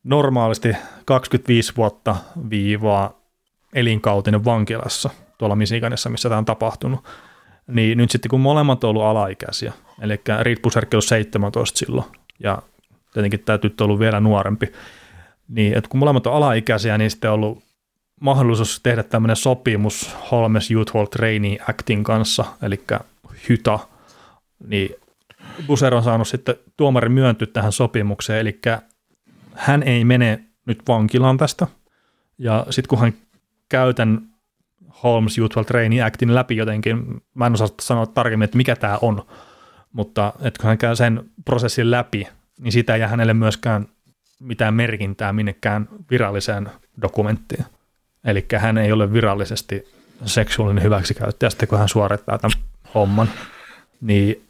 [0.04, 2.16] normaalisti 25 vuotta
[2.50, 3.20] viivaa
[3.74, 7.04] elinkautinen vankilassa– tuolla Michiganissa, missä tämä on tapahtunut.
[7.66, 12.06] Niin nyt sitten kun molemmat on ollut alaikäisiä, eli Reed Buserkki on 17 silloin,
[12.40, 12.62] ja
[13.12, 14.72] tietenkin tämä tyttö on ollut vielä nuorempi,
[15.48, 17.62] niin että kun molemmat on alaikäisiä, niin sitten on ollut
[18.20, 22.84] mahdollisuus tehdä tämmöinen sopimus Holmes Youth Hall Training Actin kanssa, eli
[23.48, 23.78] HYTA,
[24.66, 24.94] niin
[25.66, 28.60] Buser on saanut sitten tuomari myöntyä tähän sopimukseen, eli
[29.54, 31.66] hän ei mene nyt vankilaan tästä,
[32.38, 33.14] ja sitten kun hän
[33.68, 34.33] käytän
[35.02, 37.22] Holmes Youthful Training Actin läpi jotenkin.
[37.34, 39.26] Mä en osaa sanoa tarkemmin, että mikä tämä on,
[39.92, 42.28] mutta että kun hän käy sen prosessin läpi,
[42.60, 43.86] niin sitä ei jää hänelle myöskään
[44.40, 46.70] mitään merkintää minnekään viralliseen
[47.02, 47.64] dokumenttiin.
[48.24, 49.84] Eli hän ei ole virallisesti
[50.24, 52.58] seksuaalinen hyväksikäyttäjä sitten, kun hän suorittaa tämän
[52.94, 53.28] homman.
[54.00, 54.48] Niin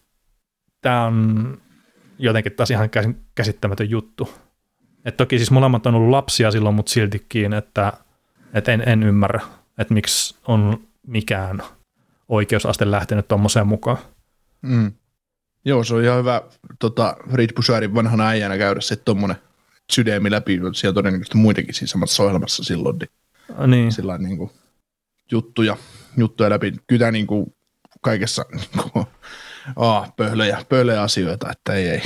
[0.81, 1.59] tämä on
[2.19, 2.91] jotenkin taas ihan
[3.35, 4.35] käsittämätön juttu.
[5.05, 7.93] Et toki siis molemmat on ollut lapsia silloin, mutta siltikin, että,
[8.55, 9.41] että en, en ymmärrä
[9.79, 11.63] että miksi on mikään
[12.29, 13.99] oikeusaste lähtenyt tuommoiseen mukaan.
[14.63, 14.93] Mm.
[15.65, 16.43] Joo, se on ihan hyvä
[16.79, 19.37] tota, Reed Bushairin vanhana äijänä käydä sitten tuommoinen
[19.93, 23.93] sydämi läpi, siellä on todennäköisesti muitakin siinä samassa ohjelmassa silloin, niin, niin.
[23.93, 24.51] sillä niin kuin,
[25.31, 25.77] juttuja,
[26.17, 26.73] juttuja läpi.
[26.87, 27.55] Kyllä niin kuin,
[28.01, 29.07] kaikessa niin kuin,
[29.77, 32.03] aa, pöhlöjä, pöhlöjä asioita, että ei, ei,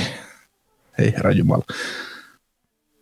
[0.99, 1.63] ei herra Jumala.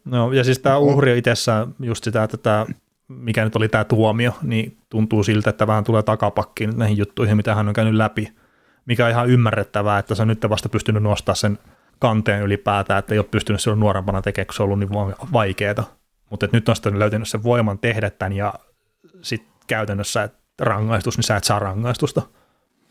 [0.06, 2.65] No, ja siis tämä uhri itsessään just sitä, että tämä
[3.08, 7.56] mikä nyt oli tämä tuomio, niin tuntuu siltä, että vähän tulee takapakkiin näihin juttuihin, mitä
[7.56, 8.34] hän on käynyt läpi,
[8.86, 11.60] mikä on ihan ymmärrettävää, että se on nyt vasta pystynyt nostaa sen
[12.00, 15.98] kanteen ylipäätään, että ei ole pystynyt silloin nuorempana tekemään, kun se on ollut niin vaikeaa.
[16.30, 18.54] Mutta nyt on sitten löytänyt sen voiman tehdä tämän ja
[19.22, 22.22] sitten käytännössä että rangaistus, niin sä et saa rangaistusta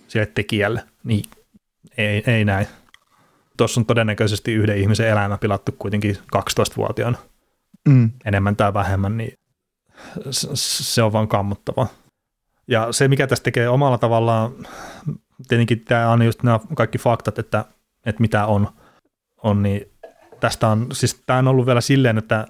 [0.09, 0.83] sille tekijälle.
[1.05, 1.25] Niin
[1.99, 2.67] ei, ei näin.
[3.57, 7.19] Tuossa on todennäköisesti yhden ihmisen elämä pilattu kuitenkin 12-vuotiaana.
[7.89, 8.11] Mm.
[8.25, 9.39] Enemmän tai vähemmän, niin
[10.31, 11.86] se on vaan kammottava.
[12.68, 14.52] Ja se, mikä tästä tekee omalla tavallaan,
[15.48, 17.64] tietenkin tämä on just nämä kaikki faktat, että,
[18.06, 18.68] että mitä on,
[19.43, 19.93] on, niin
[20.40, 22.47] tästä on, siis tämä on ollut vielä silleen, että,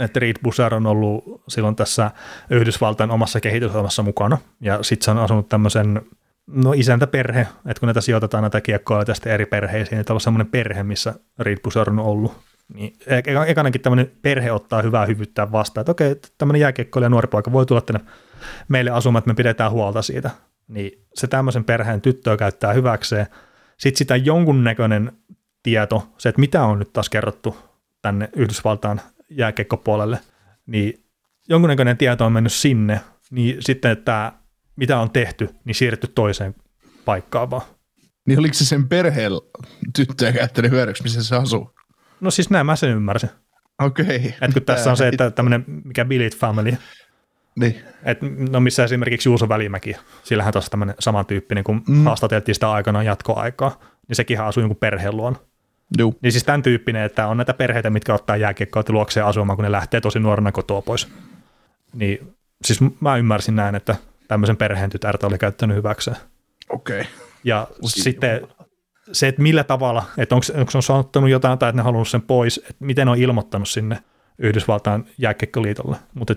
[0.00, 2.10] että Reed Busser on ollut silloin tässä
[2.50, 6.02] Yhdysvaltain omassa kehitysohjelmassa mukana, ja sitten se on asunut tämmöisen
[6.46, 10.82] no isäntäperhe, että kun näitä sijoitetaan näitä kiekkoja tästä eri perheisiin, niin on semmoinen perhe,
[10.82, 12.40] missä Reed Busser on ollut,
[12.74, 12.96] niin
[13.46, 17.80] ekanakin tämmöinen perhe ottaa hyvää hyvyyttä vastaan, että okei, tämmöinen jääkiekkoilija nuori poika voi tulla
[17.80, 18.00] tänne
[18.68, 20.30] meille asumaan, että me pidetään huolta siitä.
[20.68, 23.26] Niin se tämmöisen perheen tyttöä käyttää hyväkseen.
[23.78, 25.12] Sitten sitä jonkunnäköinen
[25.62, 27.56] tieto, se, että mitä on nyt taas kerrottu
[28.02, 29.00] tänne Yhdysvaltain
[29.30, 30.18] jääkiekkopuolelle,
[30.66, 31.04] niin
[31.48, 33.00] jonkunnäköinen tieto on mennyt sinne,
[33.30, 34.32] niin sitten että
[34.76, 36.54] mitä on tehty, niin siirretty toiseen
[37.04, 37.62] paikkaan vaan.
[38.26, 39.32] Niin oliko se sen perheen
[39.96, 41.74] tyttöä käyttänyt hyödyksi, missä se asuu?
[42.22, 43.30] No siis näin mä sen ymmärsin.
[43.78, 44.04] Okei.
[44.04, 44.28] Okay.
[44.28, 46.76] Että kun tässä on se, että tämmöinen, mikä Billit Family,
[47.56, 47.82] niin.
[48.04, 48.18] Et,
[48.50, 52.04] no missä esimerkiksi Juuso Välimäki, sillähän taas tämmöinen samantyyppinen, kun mm.
[52.04, 55.36] haastateltiin sitä aikana jatkoaikaa, niin sekin asuu jonkun perheen luona.
[55.98, 56.14] Joo.
[56.22, 59.72] Niin siis tämän tyyppinen, että on näitä perheitä, mitkä ottaa jääkiekkoa luokseen asumaan, kun ne
[59.72, 61.08] lähtee tosi nuorena kotoa pois.
[61.94, 62.34] Niin
[62.64, 63.96] siis mä ymmärsin näin, että
[64.28, 66.16] tämmöisen perheen tytärtä oli käyttänyt hyväkseen.
[66.68, 67.00] Okei.
[67.00, 67.12] Okay.
[67.44, 68.48] Ja sitten
[69.12, 72.22] se, että millä tavalla, että onko, onko on saattanut jotain tai että ne halunnut sen
[72.22, 74.02] pois, että miten on ilmoittanut sinne
[74.38, 76.34] Yhdysvaltain jääkiekkoliitolle, mutta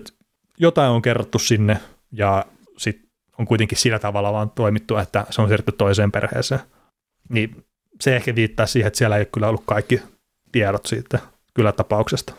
[0.58, 1.80] jotain on kerrottu sinne
[2.12, 2.44] ja
[2.78, 6.60] sitten on kuitenkin sillä tavalla vaan toimittu, että se on siirretty toiseen perheeseen.
[7.28, 7.64] Niin
[8.00, 10.02] se ehkä viittaa siihen, että siellä ei ole kyllä ollut kaikki
[10.52, 11.18] tiedot siitä
[11.54, 12.34] kyllä tapauksesta.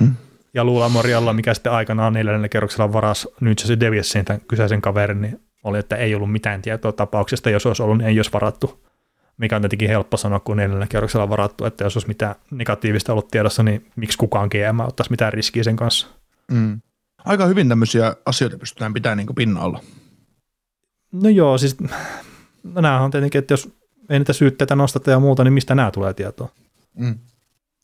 [0.00, 0.14] Hmm.
[0.54, 5.20] ja Lula Morialla, mikä sitten aikanaan neljännellä kerroksella varas nyt se Deviessin tämän kyseisen kaverin,
[5.20, 8.84] niin oli, että ei ollut mitään tietoa tapauksesta, jos olisi ollut, niin ei olisi varattu.
[9.36, 13.28] Mikä on tietenkin helppo sanoa, kun neljännellä kerroksella varattu, että jos olisi mitään negatiivista ollut
[13.28, 16.06] tiedossa, niin miksi kukaan GM ottaisi mitään riskiä sen kanssa.
[16.50, 16.80] Mm.
[17.24, 19.80] Aika hyvin tämmöisiä asioita pystytään pitämään niin pinnalla.
[21.12, 21.76] No joo, siis
[22.62, 23.68] no nämä on tietenkin, että jos
[24.10, 26.48] ei niitä syytteitä nostata ja muuta, niin mistä nämä tulee tietoa?
[26.94, 27.18] Mm.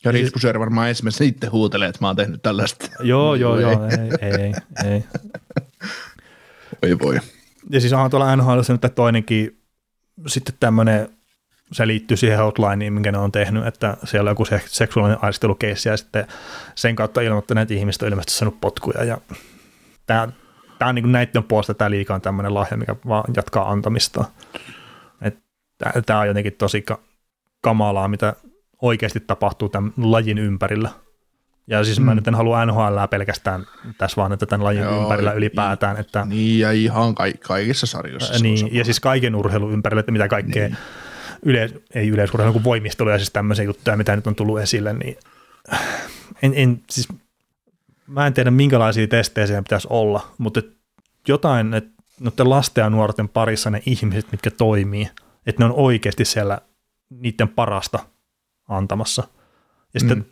[0.05, 2.89] Ja siis, Rispuser varmaan ensimmäisenä itse huutelee, että mä oon tehnyt tällaista.
[3.01, 3.89] Joo, joo, joo,
[4.21, 4.55] ei, ei,
[4.85, 5.05] ei.
[6.83, 7.21] Voi voi.
[7.71, 9.61] Ja siis onhan tuolla NHL nyt toinenkin
[10.27, 11.09] sitten tämmöinen,
[11.73, 15.97] se liittyy siihen hotlineen, minkä ne on tehnyt, että siellä on joku seksuaalinen aistelukeissi ja
[15.97, 16.27] sitten
[16.75, 19.19] sen kautta ilmoittaneet ihmistä on ilmeisesti saanut potkuja ja
[20.07, 20.29] tämä,
[20.79, 24.25] tämä on niin kuin näiden puolesta tämä liika on tämmöinen lahja, mikä vaan jatkaa antamista.
[26.07, 26.85] Tämä on jotenkin tosi
[27.61, 28.37] kamalaa, mitä
[28.83, 30.91] oikeasti tapahtuu tämän lajin ympärillä.
[31.67, 32.17] Ja siis mä mm.
[32.17, 33.67] nyt en halua NHL pelkästään
[33.99, 35.97] tässä vaan, että tämän lajin Joo, ympärillä ylipäätään.
[35.97, 38.43] Että, niin, ja ihan ka- kaikissa sarjoissa.
[38.43, 40.79] Niin, ja siis kaiken urheilun ympärillä, että mitä kaikkea, niin.
[41.43, 45.17] Yle, ei yleisurheilu kuin voimistelu ja siis tämmöisiä juttuja, mitä nyt on tullut esille, niin
[46.43, 47.09] en, en siis
[48.07, 50.63] mä en tiedä minkälaisia testejä siellä pitäisi olla, mutta
[51.29, 55.11] jotain, että noiden lasten ja nuorten parissa ne ihmiset, mitkä toimii,
[55.47, 56.59] että ne on oikeasti siellä
[57.11, 57.99] niiden parasta
[58.69, 59.29] antamassa.
[59.95, 60.25] Ja sitten mm.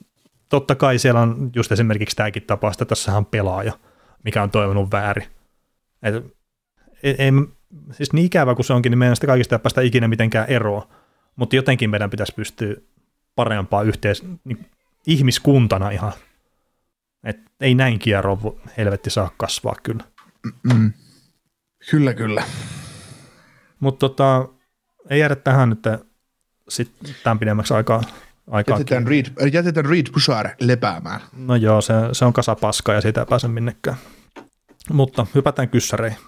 [0.48, 3.72] totta kai siellä on just esimerkiksi tämäkin tapaus, että tässä on pelaaja,
[4.24, 5.28] mikä on toiminut väärin.
[6.02, 6.14] Et,
[7.02, 7.30] ei, ei,
[7.90, 10.88] siis niin ikävä kuin se onkin, niin meidän sitä kaikista ei päästä ikinä mitenkään eroa,
[11.36, 12.74] mutta jotenkin meidän pitäisi pystyä
[13.34, 14.70] parempaa yhteis, niin,
[15.06, 16.12] ihmiskuntana ihan.
[17.24, 18.38] Et ei näin kierro
[18.76, 20.04] helvetti saa kasvaa kyllä.
[20.62, 20.92] Mm.
[21.90, 22.42] Kyllä, kyllä.
[23.80, 24.48] Mutta tota,
[25.10, 25.82] ei jäädä tähän nyt
[26.68, 28.02] sitten tämän pidemmäksi aikaa.
[28.50, 31.20] aikaa jätetään, Reed, jätetään Reed Bouchard lepäämään.
[31.32, 33.96] No joo, se, se on kasa paska ja siitä ei pääse minnekään.
[34.92, 36.18] Mutta hypätään kyssäreihin.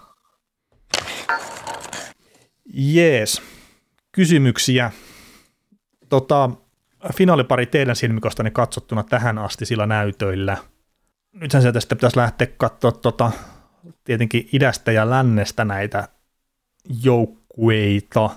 [2.80, 3.42] Jees.
[4.12, 4.90] Kysymyksiä.
[6.08, 6.50] Tota,
[7.14, 10.56] finaalipari teidän silmikostanne katsottuna tähän asti sillä näytöillä.
[11.32, 13.32] Nythän sieltä sitten pitäisi lähteä katsoa tota,
[14.04, 16.08] tietenkin idästä ja lännestä näitä
[17.02, 18.30] joukkueita,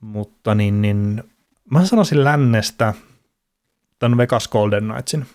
[0.00, 1.24] mutta niin, niin
[1.70, 2.94] mä sanoisin lännestä
[3.98, 5.26] tämän Vegas Golden Knightsin.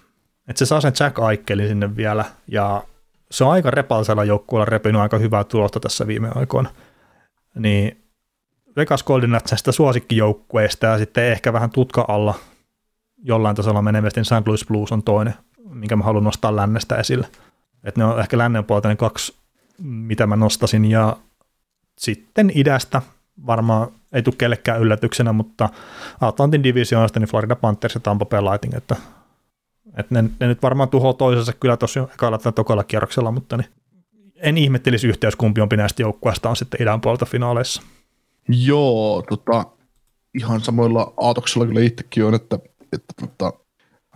[0.47, 2.83] Että se saa sen Jack Aikelin sinne vielä, ja
[3.31, 6.69] se on aika repalsella joukkueella repinyt aika hyvää tulosta tässä viime aikoina.
[7.55, 8.02] Niin
[8.75, 12.35] Vegas Golden Knightsista suosikkijoukkueesta ja sitten ehkä vähän tutka alla
[13.23, 14.47] jollain tasolla menevästi St.
[14.47, 15.33] Louis Blues on toinen,
[15.69, 17.27] minkä mä haluan nostaa lännestä esille.
[17.83, 19.35] Että ne on ehkä lännen puolta ne kaksi,
[19.83, 21.17] mitä mä nostasin, ja
[21.97, 23.01] sitten idästä
[23.47, 25.69] varmaan ei tule kellekään yllätyksenä, mutta
[26.21, 28.95] Atlantin divisioonasta niin Florida Panthers ja Tampa Bay Lightning, että,
[29.97, 33.67] että ne, ne, nyt varmaan tuhoaa toisensa kyllä tuossa ekalla tai tokalla kierroksella, mutta niin
[34.35, 37.81] en ihmettelisi yhteys, kumpi on näistä joukkueista on sitten idän puolta finaaleissa.
[38.47, 39.65] Joo, tota,
[40.33, 42.59] ihan samoilla aatoksilla kyllä itsekin on, että,
[42.93, 43.53] että tota,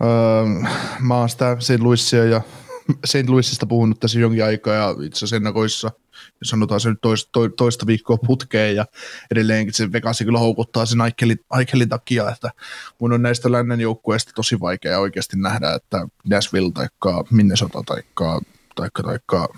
[0.02, 0.68] öö,
[1.00, 1.80] mä oon sitä St.
[1.80, 2.40] Louisia ja
[3.06, 3.28] St.
[3.28, 5.90] Louisista puhunut tässä jonkin aikaa ja itse asiassa ennakoissa,
[6.40, 8.86] jos sanotaan se nyt toista, to, toista viikkoa putkeen ja
[9.30, 12.50] edelleenkin se Vegasi kyllä houkuttaa sen Aikelin, Aikelin takia, että
[12.98, 16.88] mun on näistä lännen joukkueista tosi vaikea oikeasti nähdä, että Nashville tai
[17.30, 18.02] Minnesota tai
[18.74, 19.48] taikka, taikka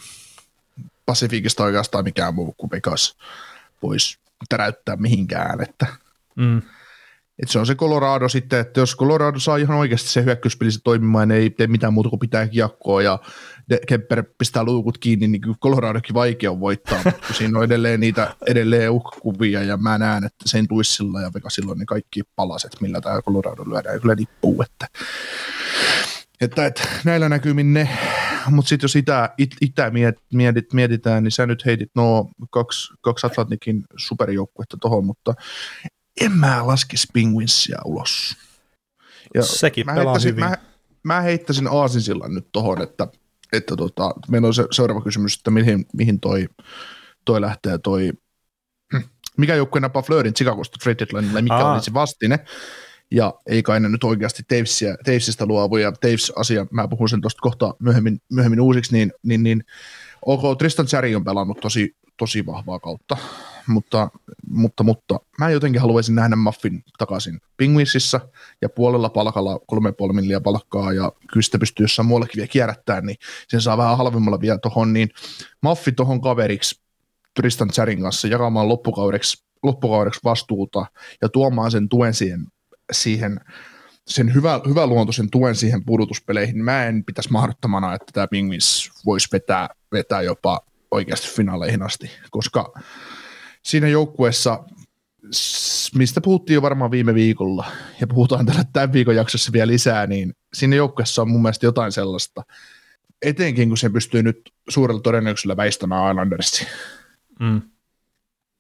[1.07, 3.17] Pasifikista oikeastaan mikään muu kuin Vegas
[3.83, 4.19] voisi
[4.49, 5.87] täräyttää mihinkään, että
[6.37, 6.63] mm.
[7.43, 11.29] Että se on se Colorado sitten, että jos Colorado saa ihan oikeasti se hyökkäyspeli toimimaan,
[11.29, 13.19] niin ei tee mitään muuta kuin pitää kiekkoa ja
[13.87, 18.91] Kemper pistää luukut kiinni, niin kyllä Coloradokin vaikea voittaa, mutta siinä on edelleen niitä edelleen
[18.91, 23.23] uhkakuvia ja mä näen, että sen tuissilla ja Vegasilla on ne kaikki palaset, millä tämä
[23.23, 24.01] Colorado lyödään.
[24.01, 24.87] Kyllä nippuu, että,
[26.41, 27.99] että, että näillä näkymin ne,
[28.51, 29.93] mutta sitten jos itä, it, itä
[30.33, 35.35] mietit, mietitään, niin sä nyt heitit no kaksi, kaksi Atlantikin superjoukkuetta tuohon, mutta
[36.21, 38.37] en mä laskisi Penguinsia ulos.
[39.35, 40.45] Ja Sekin mä pelaa hyvin.
[40.45, 40.57] Mä,
[41.03, 43.09] mä heittäisin Aasinsillan nyt tohon, että,
[43.53, 46.47] että tota, meillä on se seuraava kysymys, että mihin, mihin toi,
[47.25, 48.13] toi lähtee toi,
[49.37, 51.73] mikä joukkue napaa Fleurin Chicagosta trade deadlinella, mikä Aa.
[51.73, 52.45] olisi vastine.
[53.11, 57.41] Ja ei kai ne nyt oikeasti Tavesista, Tavesista luovu, ja Taves-asia, mä puhun sen tuosta
[57.41, 59.65] kohta myöhemmin, myöhemmin uusiksi, niin, niin, niin
[60.27, 63.17] OK, Tristan Cherry on pelannut tosi, tosi vahvaa kautta,
[63.67, 64.11] mutta,
[64.51, 68.21] mutta, mutta mä jotenkin haluaisin nähdä Muffin takaisin Penguinsissa
[68.63, 69.61] ja puolella palkalla
[70.09, 73.17] 3,5 milliä palkkaa ja kyllä sitä pystyy jossain muuallakin vielä kierrättämään, niin
[73.49, 75.09] sen saa vähän halvemmalla vielä tuohon, niin
[75.63, 76.81] Muffi tuohon kaveriksi
[77.35, 80.87] Tristan Charin kanssa jakamaan loppukaudeksi, loppukaudeksi vastuuta
[81.23, 82.47] ja tuomaan sen tuen siihen,
[82.93, 83.41] siihen
[84.07, 88.91] sen hyvä, hyvä luontoisen tuen siihen pudotuspeleihin, niin mä en pitäisi mahdottomana, että tämä Penguins
[89.07, 90.61] voisi vetää, vetää jopa
[90.91, 92.73] oikeasti finaaleihin asti, koska
[93.63, 94.65] siinä joukkueessa,
[95.95, 97.67] mistä puhuttiin jo varmaan viime viikolla,
[98.01, 101.93] ja puhutaan tällä tämän viikon jaksossa vielä lisää, niin siinä joukkueessa on mun mielestä jotain
[101.93, 102.43] sellaista,
[103.23, 106.67] etenkin kun se pystyy nyt suurella todennäköisyydellä väistämään Islandersin.
[107.41, 107.63] Mm.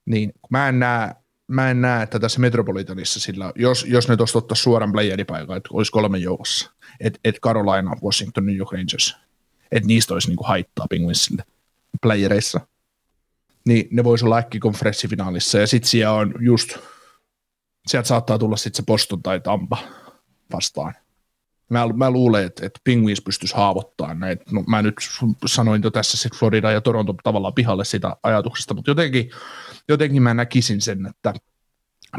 [0.06, 1.14] Niin mä en näe,
[1.50, 5.68] mä en näe, että tässä Metropolitanissa sillä, jos, jos ne tuosta ottaisi suoran playeripaikan, että
[5.72, 6.70] olisi kolme joukossa,
[7.00, 9.16] että et Carolina, Washington, New York Rangers,
[9.72, 11.44] että niistä olisi niinku haittaa Penguinsille
[12.02, 12.60] playereissa,
[13.66, 16.78] niin ne voisi olla konferenssifinaalissa, ja sitten siellä on just,
[17.86, 19.78] sieltä saattaa tulla sitten se Boston tai Tampa
[20.52, 20.94] vastaan.
[21.68, 24.44] Mä, mä luulen, että, että Penguins pystyisi haavoittamaan näitä.
[24.52, 24.94] No, mä nyt
[25.46, 29.30] sanoin jo tässä sitten Florida ja Toronto tavallaan pihalle sitä ajatuksesta, mutta jotenkin,
[29.88, 31.34] jotenkin mä näkisin sen, että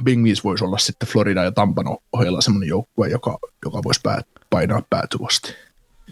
[0.05, 4.81] Penguins voisi olla sitten Florida ja Tampan ohjella semmoinen joukkue, joka, joka voisi päät, painaa
[4.89, 5.55] päätyvästi.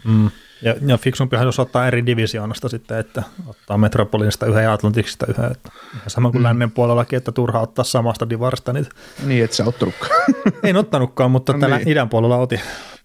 [0.04, 0.30] Mm.
[0.62, 5.50] Ja, ja fiksumpihan jos ottaa eri divisioonasta sitten, että ottaa Metropolinista yhden ja Atlantiksista yhden.
[5.50, 6.44] Että ihan sama kuin mm.
[6.44, 8.90] lännen puolellakin, että turha ottaa samasta divarista niitä.
[9.26, 10.12] Niin, et sä ottanutkaan.
[10.62, 11.88] en ottanutkaan, mutta no tällä niin.
[11.88, 12.60] idän puolella otin.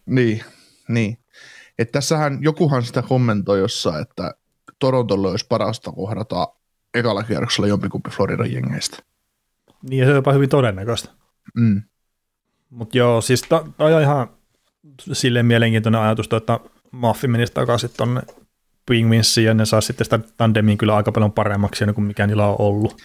[0.05, 0.43] Niin,
[0.87, 1.17] niin.
[1.79, 4.33] Että tässähän jokuhan sitä kommentoi jossain, että
[4.79, 6.47] Torontolle olisi parasta kohdata
[6.95, 8.97] ekalla kierroksella jompikumpi Floridan jengeistä.
[9.89, 11.09] Niin, ja se on jopa hyvin todennäköistä.
[11.55, 11.81] Mm.
[12.69, 13.41] Mutta joo, siis
[13.77, 14.29] toi on ihan
[15.13, 16.59] silleen mielenkiintoinen ajatus, että
[16.91, 18.21] Maffi menisi takaisin tuonne
[18.85, 22.55] Penguinsiin ja ne saa sitten sitä tandemiin kyllä aika paljon paremmaksi kuin mikä niillä on
[22.59, 23.01] ollut.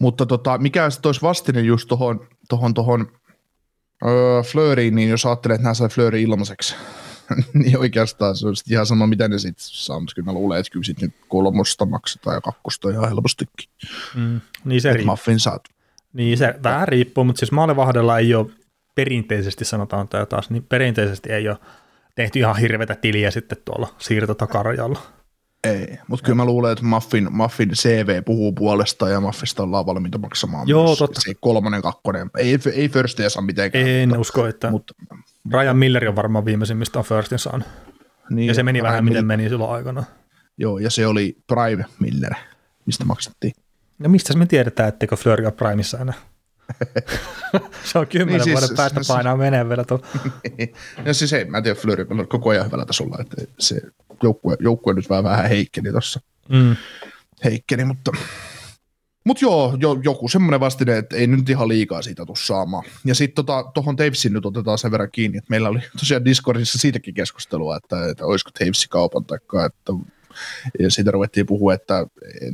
[0.00, 3.06] Mutta tota, mikä sitten olisi vastine just tuohon tohon, tohon,
[4.06, 6.76] öö, Flöriin, niin jos ajattelee, että nämä sai Flöri ilmaiseksi,
[7.54, 10.72] niin oikeastaan se on ihan sama, mitä ne sitten saa, mutta kyllä mä luulen, että
[10.72, 13.70] kyllä sitten kolmosta maksetaan ja kakkosta ihan helpostikin.
[14.14, 15.12] Mm, niin se riippuu.
[15.12, 15.64] Muffin saat.
[16.12, 18.50] Niin se vähän riippuu, mutta siis maalivahdella ei ole
[18.94, 21.58] perinteisesti sanotaan tämä taas, niin perinteisesti ei ole
[22.14, 25.00] tehty ihan hirveätä tiliä sitten tuolla siirtotakarajalla.
[25.66, 30.18] Ei, mutta kyllä mä luulen, että Muffin, Muffin CV puhuu puolestaan ja Muffista ollaan valmiita
[30.18, 31.20] maksamaan Joo, myös totta.
[31.20, 32.30] se kolmonen, kakkonen.
[32.38, 33.86] Ei, ei Firstia saa mitenkään.
[33.86, 34.94] En mutta, usko, että mutta,
[35.52, 37.68] Ryan Miller on varmaan viimeisimmistä on Firstin saanut.
[38.30, 40.04] Niin, ja se meni Ryan vähän miten meni silloin aikana.
[40.58, 42.34] Joo, ja se oli Prime Miller,
[42.86, 43.52] mistä maksettiin.
[43.98, 46.14] No mistä me tiedetään, etteikö ole Primeissa enää?
[47.92, 50.06] se on kymmenen niin siis, vuoden päästä siis, painaa menee vielä tuolla.
[50.58, 50.74] niin.
[51.06, 53.80] Ja siis ei, mä en tiedä, Fleury on koko ajan hyvällä tasolla, että se
[54.22, 56.20] joukkue, joukkue nyt vähän, vähän heikkeni tuossa.
[56.48, 56.76] Mm.
[57.44, 58.12] Heikkeni, mutta
[59.24, 62.84] mutta joo, jo, joku semmoinen vastine, että ei nyt ihan liikaa siitä tule saamaan.
[63.04, 66.78] Ja sitten tuohon tota, Tavesin nyt otetaan sen verran kiinni, että meillä oli tosiaan Discordissa
[66.78, 69.92] siitäkin keskustelua, että, että olisiko Tavesi kaupan taikka, että
[70.78, 72.06] ja siitä ruvettiin puhua, että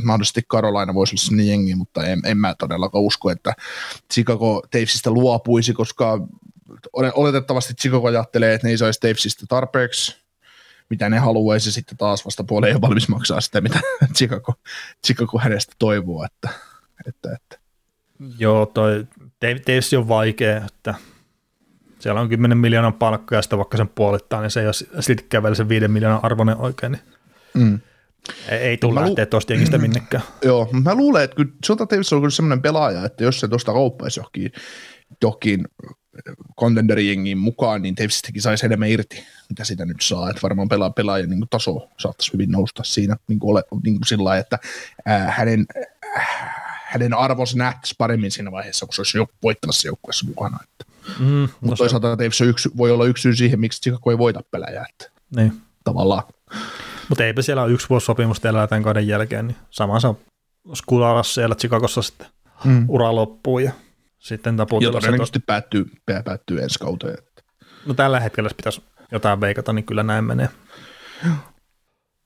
[0.05, 3.55] mahdollisesti Carolina voisi olla sinne jengi, mutta en, en mä todellakaan usko, että
[4.12, 6.20] Chicago Tavesista luopuisi, koska
[6.92, 10.16] oletettavasti Chicago ajattelee, että ne ei saisi Tavesista tarpeeksi,
[10.90, 13.80] mitä ne haluaisi, sitten taas vasta puoleen ei valmis maksaa sitä, mitä
[14.16, 14.55] Chicago,
[15.06, 16.24] Chicago hänestä toivoo.
[16.24, 16.48] Että,
[17.09, 17.59] että, että.
[18.38, 19.06] Joo, toi
[19.42, 20.94] Davis on vaikea, että
[21.98, 25.42] siellä on 10 miljoonan palkka ja sitten vaikka sen puolittaa, niin se ei ole siltikään
[25.42, 27.02] vielä sen 5 miljoonan arvoinen oikein, niin
[27.54, 27.80] mm.
[28.48, 30.22] ei, ei tule lähteä lu- tuosta jengistä minnekään.
[30.42, 33.72] Joo, mä luulen, että kyllä Jota Davis on kyllä semmoinen pelaaja, että jos se tuosta
[33.72, 34.52] kauppaisi johonkin,
[35.22, 35.64] johonkin
[36.60, 40.30] contenderijengiin mukaan, niin Davisistakin saisi enemmän irti, mitä sitä nyt saa.
[40.30, 44.06] Että varmaan pelaa, pelaajan niin taso saattaisi hyvin nousta siinä niin kuin ole, niin kuin
[44.06, 44.58] sillä lailla, että
[45.06, 45.66] ää, hänen,
[46.16, 46.28] äh,
[46.84, 50.58] hänen arvonsa nähtäisi paremmin siinä vaiheessa, kun se olisi jo voittavassa joukkueessa mukana.
[50.62, 50.84] Että.
[51.18, 54.42] Mm, no Mutta toisaalta Davis yksi, voi olla yksi syy siihen, miksi Chicago ei voita
[54.50, 54.86] pelejä.
[54.90, 55.52] Että niin.
[55.84, 56.22] Tavallaan.
[57.09, 60.18] Mutta eipä siellä ole yksi vuosi sopimusta elää tämän kauden jälkeen, niin sama se on
[60.74, 62.26] Skularassa siellä Chicagossa sitten
[62.64, 62.85] mm.
[62.89, 63.72] ura loppuu ja
[64.18, 64.56] sitten.
[64.59, 65.90] Ja todennäköisesti päättyy,
[66.24, 67.18] päättyy ensi kauteen.
[67.86, 68.82] No tällä hetkellä, jos pitäisi
[69.12, 70.48] jotain veikata, niin kyllä näin menee.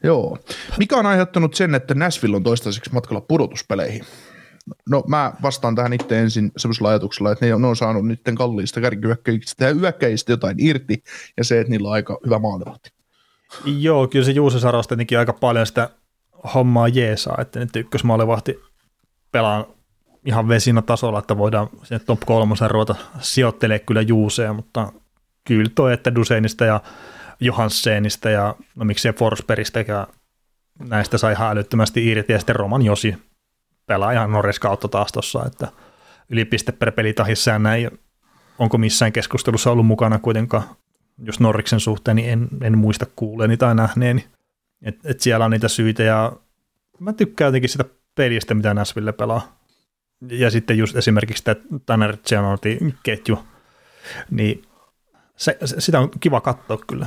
[0.05, 0.39] Joo.
[0.79, 4.05] Mikä on aiheuttanut sen, että Nashville on toistaiseksi matkalla pudotuspeleihin?
[4.89, 8.35] No mä vastaan tähän itse ensin semmoisella ajatuksella, että ne on, ne on saanut niiden
[8.35, 11.03] kalliista kärkihyökkäistä ja yökkäistä jotain irti,
[11.37, 12.91] ja se, että niillä on aika hyvä maalivahti.
[13.65, 15.91] Joo, kyllä se Juuse Saros tietenkin aika paljon sitä
[16.55, 18.61] hommaa jeesaa, että nyt ykkösmaalivahti
[19.33, 19.67] pelaa
[20.27, 24.93] ihan vesina tasolla, että voidaan sinne top kolmosen ruveta sijoittelee kyllä Juuseen, mutta
[25.45, 26.81] kyllä toi, että Duseinista ja
[27.41, 30.07] Johanssenista ja no miksei Forsbergista ja
[30.79, 33.15] näistä sai ihan älyttömästi irti ja sitten Roman Josi
[33.87, 35.69] pelaa ihan Norris kautta taas tuossa, että
[36.29, 37.91] ylipiste per pelitahissa ja näin.
[38.59, 40.63] Onko missään keskustelussa ollut mukana kuitenkaan,
[41.19, 44.25] jos Norriksen suhteen, niin en, en muista kuuleeni tai nähneeni.
[44.83, 46.33] Et, et siellä on niitä syitä ja
[46.99, 47.85] mä tykkään jotenkin sitä
[48.15, 49.63] pelistä, mitä Näsville pelaa
[50.31, 53.39] ja sitten just esimerkiksi tämä Tanner Gianotti ketju,
[54.31, 54.63] niin
[55.37, 57.07] se, se, sitä on kiva katsoa kyllä.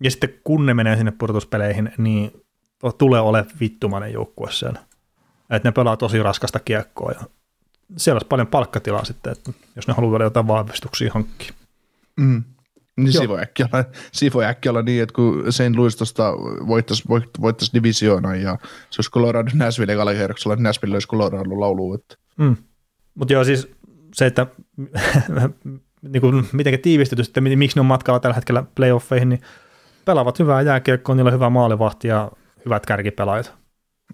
[0.00, 2.44] Ja sitten kun ne menee sinne purtuspeleihin, niin
[2.98, 4.80] tulee ole vittumainen joukkue siellä.
[5.50, 7.20] Että ne pelaa tosi raskasta kiekkoa ja
[7.96, 11.52] siellä olisi paljon palkkatilaa sitten, että jos ne haluaa vielä jotain vahvistuksia hankkia.
[12.16, 12.44] Mm.
[12.96, 15.76] Niin siinä voi, äkkiä olla, siinä voi äkkiä olla niin, että kun St.
[15.76, 16.32] Louis tuosta
[16.66, 17.04] voittaisi,
[17.40, 18.58] voittaisi divisioona ja
[18.90, 21.94] se olisi Colorado Nashville ekalla kierroksella, että Nashville olisi Colorado laulu.
[21.94, 22.16] Että.
[22.36, 22.56] Mm.
[23.14, 23.68] Mutta joo, siis
[24.14, 24.46] se, että
[26.12, 29.40] niin kuin miten tiivistetysti, että miksi ne on matkalla tällä hetkellä playoffeihin, niin
[30.04, 32.30] pelaavat hyvää jääkiekkoa, niillä on hyvä maalivahti ja
[32.64, 33.54] hyvät kärkipelaajat.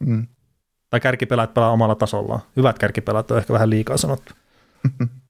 [0.01, 0.27] Mm.
[0.91, 2.41] Tai kärkipelaajat pelaa omalla tasollaan.
[2.57, 4.35] Hyvät kärkipelaajat on ehkä vähän liikaa sanottu.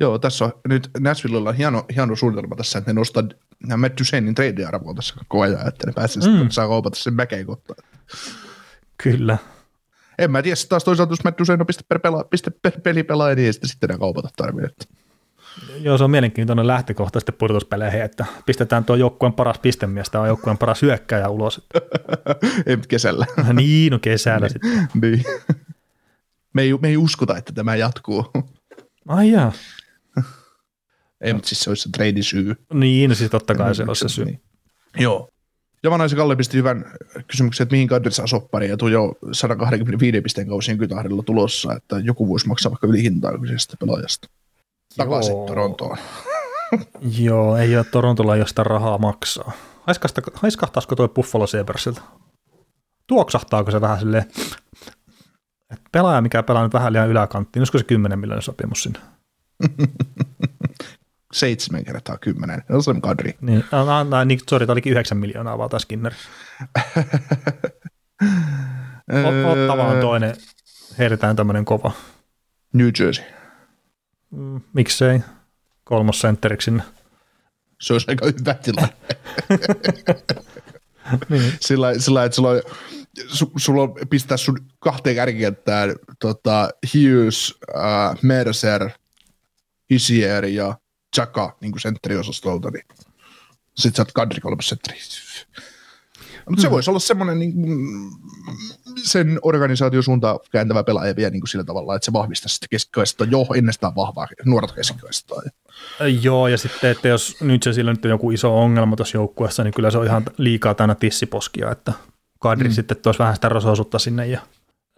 [0.00, 3.22] Joo, tässä on nyt Nashvillella on hieno, hieno suunnitelma tässä, että ne nostaa
[3.76, 6.50] Matt Duchenin trade-arvoa tässä koko ajan, että ne pääsee mm.
[6.50, 7.88] saa kaupata sen mäkeen kohtaan.
[9.02, 9.38] Kyllä.
[10.18, 13.34] En mä tiedä, taas toisaalta jos Matt Duchene on piste per, pela, piste per pelipelaaja,
[13.34, 14.88] niin sitten, sitten ne kaupata tarvitse.
[15.80, 20.58] Joo, se on mielenkiintoinen lähtökohta sitten pudotuspeleihin, että pistetään tuo joukkueen paras pistemies tai joukkueen
[20.58, 21.68] paras hyökkäjä ulos.
[22.66, 23.26] ei kesällä.
[23.52, 24.88] niin, no kesällä sitten.
[25.02, 25.24] niin.
[26.54, 28.30] Me ei, me ei uskota, että tämä jatkuu.
[29.08, 29.52] Ai jaa.
[31.22, 32.54] Ei, mutta siis se olisi se trade syy.
[32.72, 34.24] Niin, no siis totta kai se olisi se syy.
[34.24, 34.40] Niin.
[34.98, 35.28] Joo.
[35.82, 36.84] Javanaisen Kalle pisti hyvän
[37.26, 41.98] kysymyksen, että mihin Kadri saa soppari ja tuu jo 125 pisteen kausien kytahdilla tulossa, että
[41.98, 44.28] joku voisi maksaa vaikka yli hintaa kyseisestä pelaajasta
[44.96, 45.46] takaisin Joo.
[45.46, 45.96] Torontoon.
[47.18, 49.52] Joo, ei ole Torontolla josta rahaa maksaa.
[50.34, 52.02] Haiskahtaisiko tuo Buffalo Sabresilta?
[53.06, 54.24] Tuoksahtaako se vähän silleen,
[55.70, 58.98] että pelaaja, mikä pelaa nyt vähän liian yläkanttiin, olisiko se 10 miljoonan sopimus sinne?
[61.32, 62.62] Seitsemän kertaa kymmenen.
[62.80, 63.34] Se on kadri.
[63.40, 66.12] Niin, no, no, niin sorry, tämä olikin yhdeksän miljoonaa vaan tämä Skinner.
[69.52, 70.36] Ottava on toinen,
[70.98, 71.92] heitetään tämmöinen kova.
[72.72, 73.24] New Jersey.
[74.30, 75.20] Mm, miksei
[75.84, 76.82] kolmosentteriksi sinne.
[77.80, 78.96] Se olisi aika hyvä tilanne.
[81.28, 81.52] niin.
[81.60, 82.62] sillä, sillä, että sulla on,
[83.26, 88.90] su, sulla on pistää sun kahteen kärkikenttään tota, Hughes, uh, Mercer,
[89.90, 90.78] Hisier ja
[91.16, 92.84] Chaka niin sentteriosastolta, niin
[93.76, 94.98] sitten sä oot Kadri kolmas sentteri.
[96.48, 96.72] Mutta se mm.
[96.72, 97.54] voisi olla semmoinen niin
[98.96, 103.46] sen organisaatiosuunta kääntävä pelaaja vielä niin kuin sillä tavalla, että se vahvistaisi sitä keskikaista jo
[103.54, 105.42] ennestään vahvaa nuoret keskikaistaa.
[106.22, 109.64] Joo, ja sitten, että jos nyt se sillä nyt on joku iso ongelma tuossa joukkueessa,
[109.64, 111.92] niin kyllä se on ihan liikaa täynnä tissiposkia, että
[112.40, 112.74] kadri mm.
[112.74, 114.40] sitten tuossa vähän sitä rososuutta sinne ja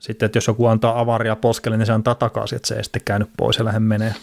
[0.00, 3.02] sitten, että jos joku antaa avaria poskelle, niin se antaa takaisin, että se ei sitten
[3.04, 4.14] käynyt pois ja lähde menee.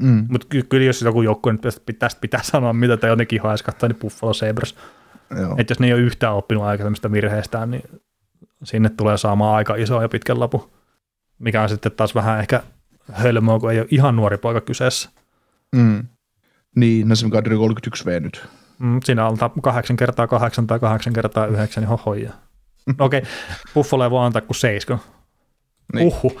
[0.00, 0.26] Mm.
[0.28, 4.34] Mutta kyllä jos joku joukkue nyt pitää, pitää sanoa, mitä tai jotenkin haiskattaa, niin Buffalo
[4.34, 4.74] Sabres–
[5.58, 7.82] että jos ne ei ole yhtään oppinut aikaisemmista virheistään, niin
[8.64, 10.70] sinne tulee saamaan aika iso ja pitkän lapu,
[11.38, 12.62] mikä on sitten taas vähän ehkä
[13.12, 15.10] hölmöä, kun ei ole ihan nuori poika kyseessä.
[15.76, 16.04] Mm.
[16.76, 18.46] Niin, no se on 31V nyt.
[18.78, 22.32] Mm, siinä on 8 kertaa 8 tai 8 kertaa 9, niin hohoja.
[22.98, 23.30] No okei, okay,
[23.74, 25.00] Buffalo ei voi antaa kuin 7.
[25.94, 26.06] Niin.
[26.06, 26.40] Uhu.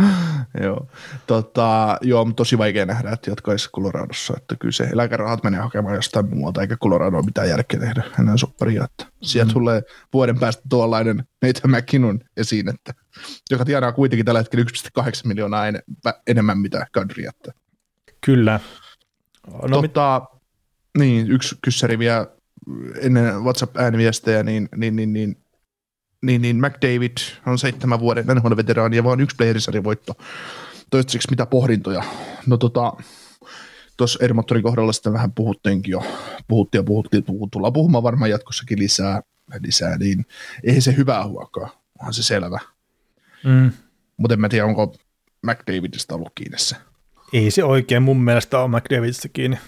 [0.62, 0.86] joo.
[1.26, 5.94] Tota, joo, mutta tosi vaikea nähdä, että jatkaisi Coloradossa, että kyllä se eläkerahat menee hakemaan
[5.94, 9.54] jostain muualta, eikä Colorado mitään järkeä tehdä enää sopparia, että sieltä mm.
[9.54, 9.82] tulee
[10.12, 12.94] vuoden päästä tuollainen Nathan McKinnon esiin, että,
[13.50, 14.64] joka tienaa kuitenkin tällä hetkellä
[15.02, 15.82] 1,8 miljoonaa en,
[16.26, 17.52] enemmän mitä Kadri, että.
[18.20, 18.60] Kyllä.
[19.68, 20.42] No, tota, mit...
[20.98, 22.26] niin, yksi kyssäri vielä
[23.00, 25.36] ennen WhatsApp-ääniviestejä, niin, niin, niin, niin
[26.22, 27.16] niin, niin McDavid
[27.46, 30.14] on seitsemän vuoden NHL-veteraani ja vaan yksi playerisarjan voitto.
[30.90, 32.04] Toistaiseksi mitä pohdintoja?
[32.46, 32.92] No tota,
[33.96, 36.02] tuossa Ermottorin kohdalla sitten vähän puhuttiinkin jo,
[36.48, 39.20] puhuttiin ja puhuttiin, tullaan puhumaan varmaan jatkossakin lisää,
[39.62, 40.26] lisää niin
[40.64, 42.60] ei se hyvää huokaa, onhan se selvä.
[43.44, 43.72] Mm.
[44.16, 44.94] Mutta en mä tiedä, onko
[45.42, 46.76] McDavidista ollut kiinni se.
[47.32, 49.58] Ei se oikein mun mielestä ole McDavidista kiinni.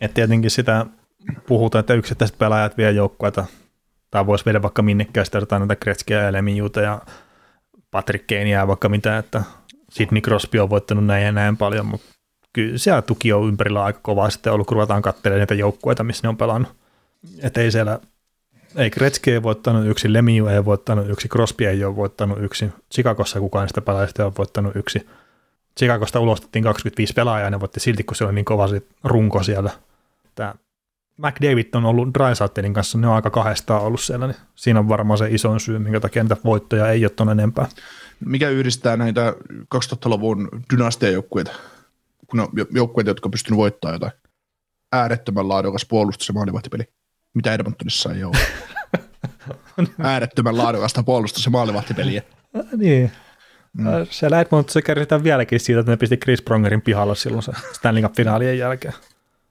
[0.00, 0.86] Et tietenkin sitä
[1.46, 3.46] puhutaan, että yksittäiset pelaajat vie joukkueita
[4.16, 7.00] tai voisi viedä vaikka minnekään jotain näitä Gretzkiä ja Lemijuuta ja
[7.90, 9.42] Patrick Kanea vaikka mitä, että
[9.90, 12.06] Sidney Crosby on voittanut näin ja näin paljon, mutta
[12.52, 16.20] kyllä siellä tuki on ympärillä aika kovaa sitten ollut, kun ruvetaan katselemaan niitä joukkueita, missä
[16.22, 16.72] ne on pelannut.
[17.42, 17.98] Että ei siellä,
[18.76, 23.40] ei Gretzky ei voittanut yksi, Lemieux ei voittanut yksi, Crosby ei ole voittanut yksi, Chicagossa
[23.40, 25.06] kukaan sitä pelaajista ei ole voittanut yksi.
[25.78, 28.68] Chicagosta ulostettiin 25 pelaajaa ja ne voitti silti, kun se oli niin kova
[29.04, 29.70] runko siellä.
[30.34, 30.54] Tämä
[31.16, 35.18] McDavid on ollut Drysaitelin kanssa, ne on aika kahdestaan ollut siellä, niin siinä on varmaan
[35.18, 37.68] se isoin syy, minkä takia niitä voittoja ei ole tuonne enempää.
[38.20, 39.34] Mikä yhdistää näitä
[39.74, 41.52] 2000-luvun dynastiajoukkueita,
[42.26, 44.12] kun on joukkueita, jotka on pystynyt voittamaan jotain
[44.92, 46.84] äärettömän laadukas puolustus ja maalivahtipeli,
[47.34, 48.36] mitä Edmontonissa ei ole.
[49.98, 52.22] äärettömän laadukasta puolustus ja maalivahtipeliä.
[52.76, 53.12] niin.
[53.72, 53.86] Mm.
[54.10, 58.58] Siellä Edmontonissa kärsitään vieläkin siitä, että ne pisti Chris Prongerin pihalla silloin se Stanley Cup-finaalien
[58.58, 58.94] jälkeen.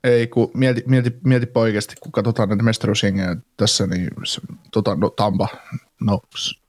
[0.05, 4.41] Ei, kun mieti, mieti, mieti oikeasti, kun katsotaan näitä mestaruusjengejä tässä, niin se,
[4.71, 5.47] tota, no, Tampa,
[6.01, 6.21] no,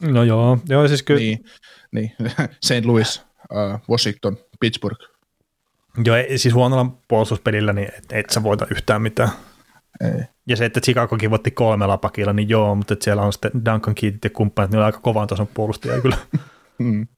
[0.02, 1.20] no joo, joo siis kyllä.
[1.20, 1.44] Niin,
[1.92, 2.12] niin.
[2.64, 2.84] St.
[2.84, 3.22] Louis,
[3.52, 5.00] uh, Washington, Pittsburgh.
[6.04, 9.30] Joo, siis huonolla puolustuspelillä, niin et, et sä voita yhtään mitään.
[10.00, 10.24] Ei.
[10.46, 13.94] Ja se, että Chicagokin voitti kolmella pakilla, niin joo, mutta että siellä on sitten Duncan
[13.94, 16.16] Keatit ja kumppanit, niin on aika kovan tason puolustajia kyllä.
[16.78, 17.08] Mm.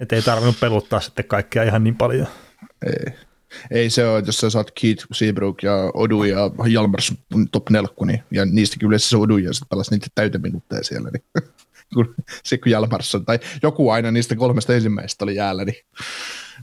[0.00, 2.26] Että ei tarvinnut peluttaa sitten kaikkea ihan niin paljon.
[2.86, 3.14] Ei.
[3.70, 7.14] Ei se ole, jos sä saat Keith, Seabrook ja Odu ja Jalmars
[7.52, 11.24] top nelkku, niin, ja niistäkin yleensä se Odu ja sitten pelasi niitä täyteminuutteja siellä, niin
[11.94, 12.14] kun,
[12.44, 15.84] se kun Jalmars tai joku aina niistä kolmesta ensimmäisestä oli jäällä, niin,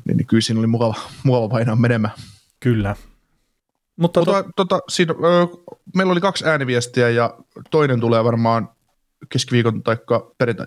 [0.05, 2.13] niin, niin kyllä siinä oli mukava, mukava painaa menemään.
[2.59, 2.95] Kyllä.
[3.95, 4.49] Mutta, Mutta to...
[4.55, 5.47] tota, siinä, ö,
[5.95, 7.37] meillä oli kaksi ääniviestiä ja
[7.71, 8.69] toinen tulee varmaan
[9.29, 9.97] keskiviikon tai
[10.37, 10.65] perjantai.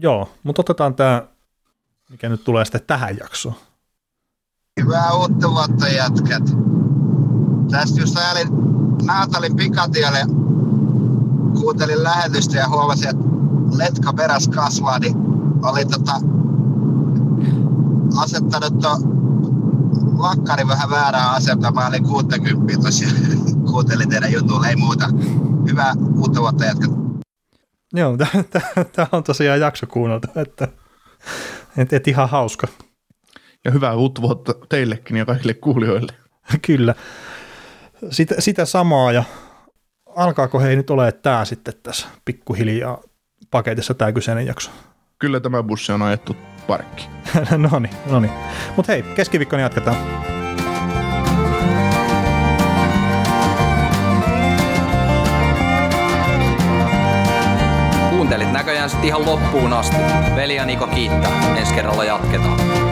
[0.00, 1.28] Joo, mutta otetaan tämä,
[2.08, 3.54] mikä nyt tulee sitten tähän jaksoon.
[4.80, 6.42] Hyvää uutta vuotta jätkät.
[7.70, 8.48] Tästä just ajalin
[9.02, 10.26] Naatalin pikatielle,
[11.60, 13.24] kuuntelin lähetystä ja huomasin, että
[13.76, 15.16] letka peräs kasvaa, niin
[15.62, 16.12] oli tota,
[18.16, 18.98] asettanut to
[20.18, 21.74] lakkari vähän väärään asentoon.
[21.74, 23.14] Mä olin 60 tosiaan,
[23.70, 25.08] kuuntelin teidän jutulle, ei muuta.
[25.68, 26.90] Hyvää uutta vuotta jätkät.
[27.94, 28.16] Joo,
[28.92, 30.68] tämä on tosiaan jakso kuunneltu, että
[31.76, 32.66] et, et ihan hauska.
[33.64, 36.12] Ja hyvää uutta vuotta teillekin ja kaikille kuulijoille.
[36.66, 36.94] Kyllä.
[38.10, 39.24] Sitä, sitä samaa ja
[40.16, 43.02] alkaako hei nyt ole tämä sitten tässä pikkuhiljaa
[43.50, 44.70] paketissa tämä kyseinen jakso?
[45.18, 46.36] Kyllä tämä bussi on ajettu
[46.66, 47.08] parkki.
[47.70, 48.32] no niin, no niin.
[48.76, 49.96] Mutta hei, keskiviikkona jatketaan.
[58.10, 59.96] Kuuntelit näköjään sitten ihan loppuun asti.
[60.36, 61.56] Veli ja Niko kiittää.
[61.56, 62.91] Ensi kerralla jatketaan.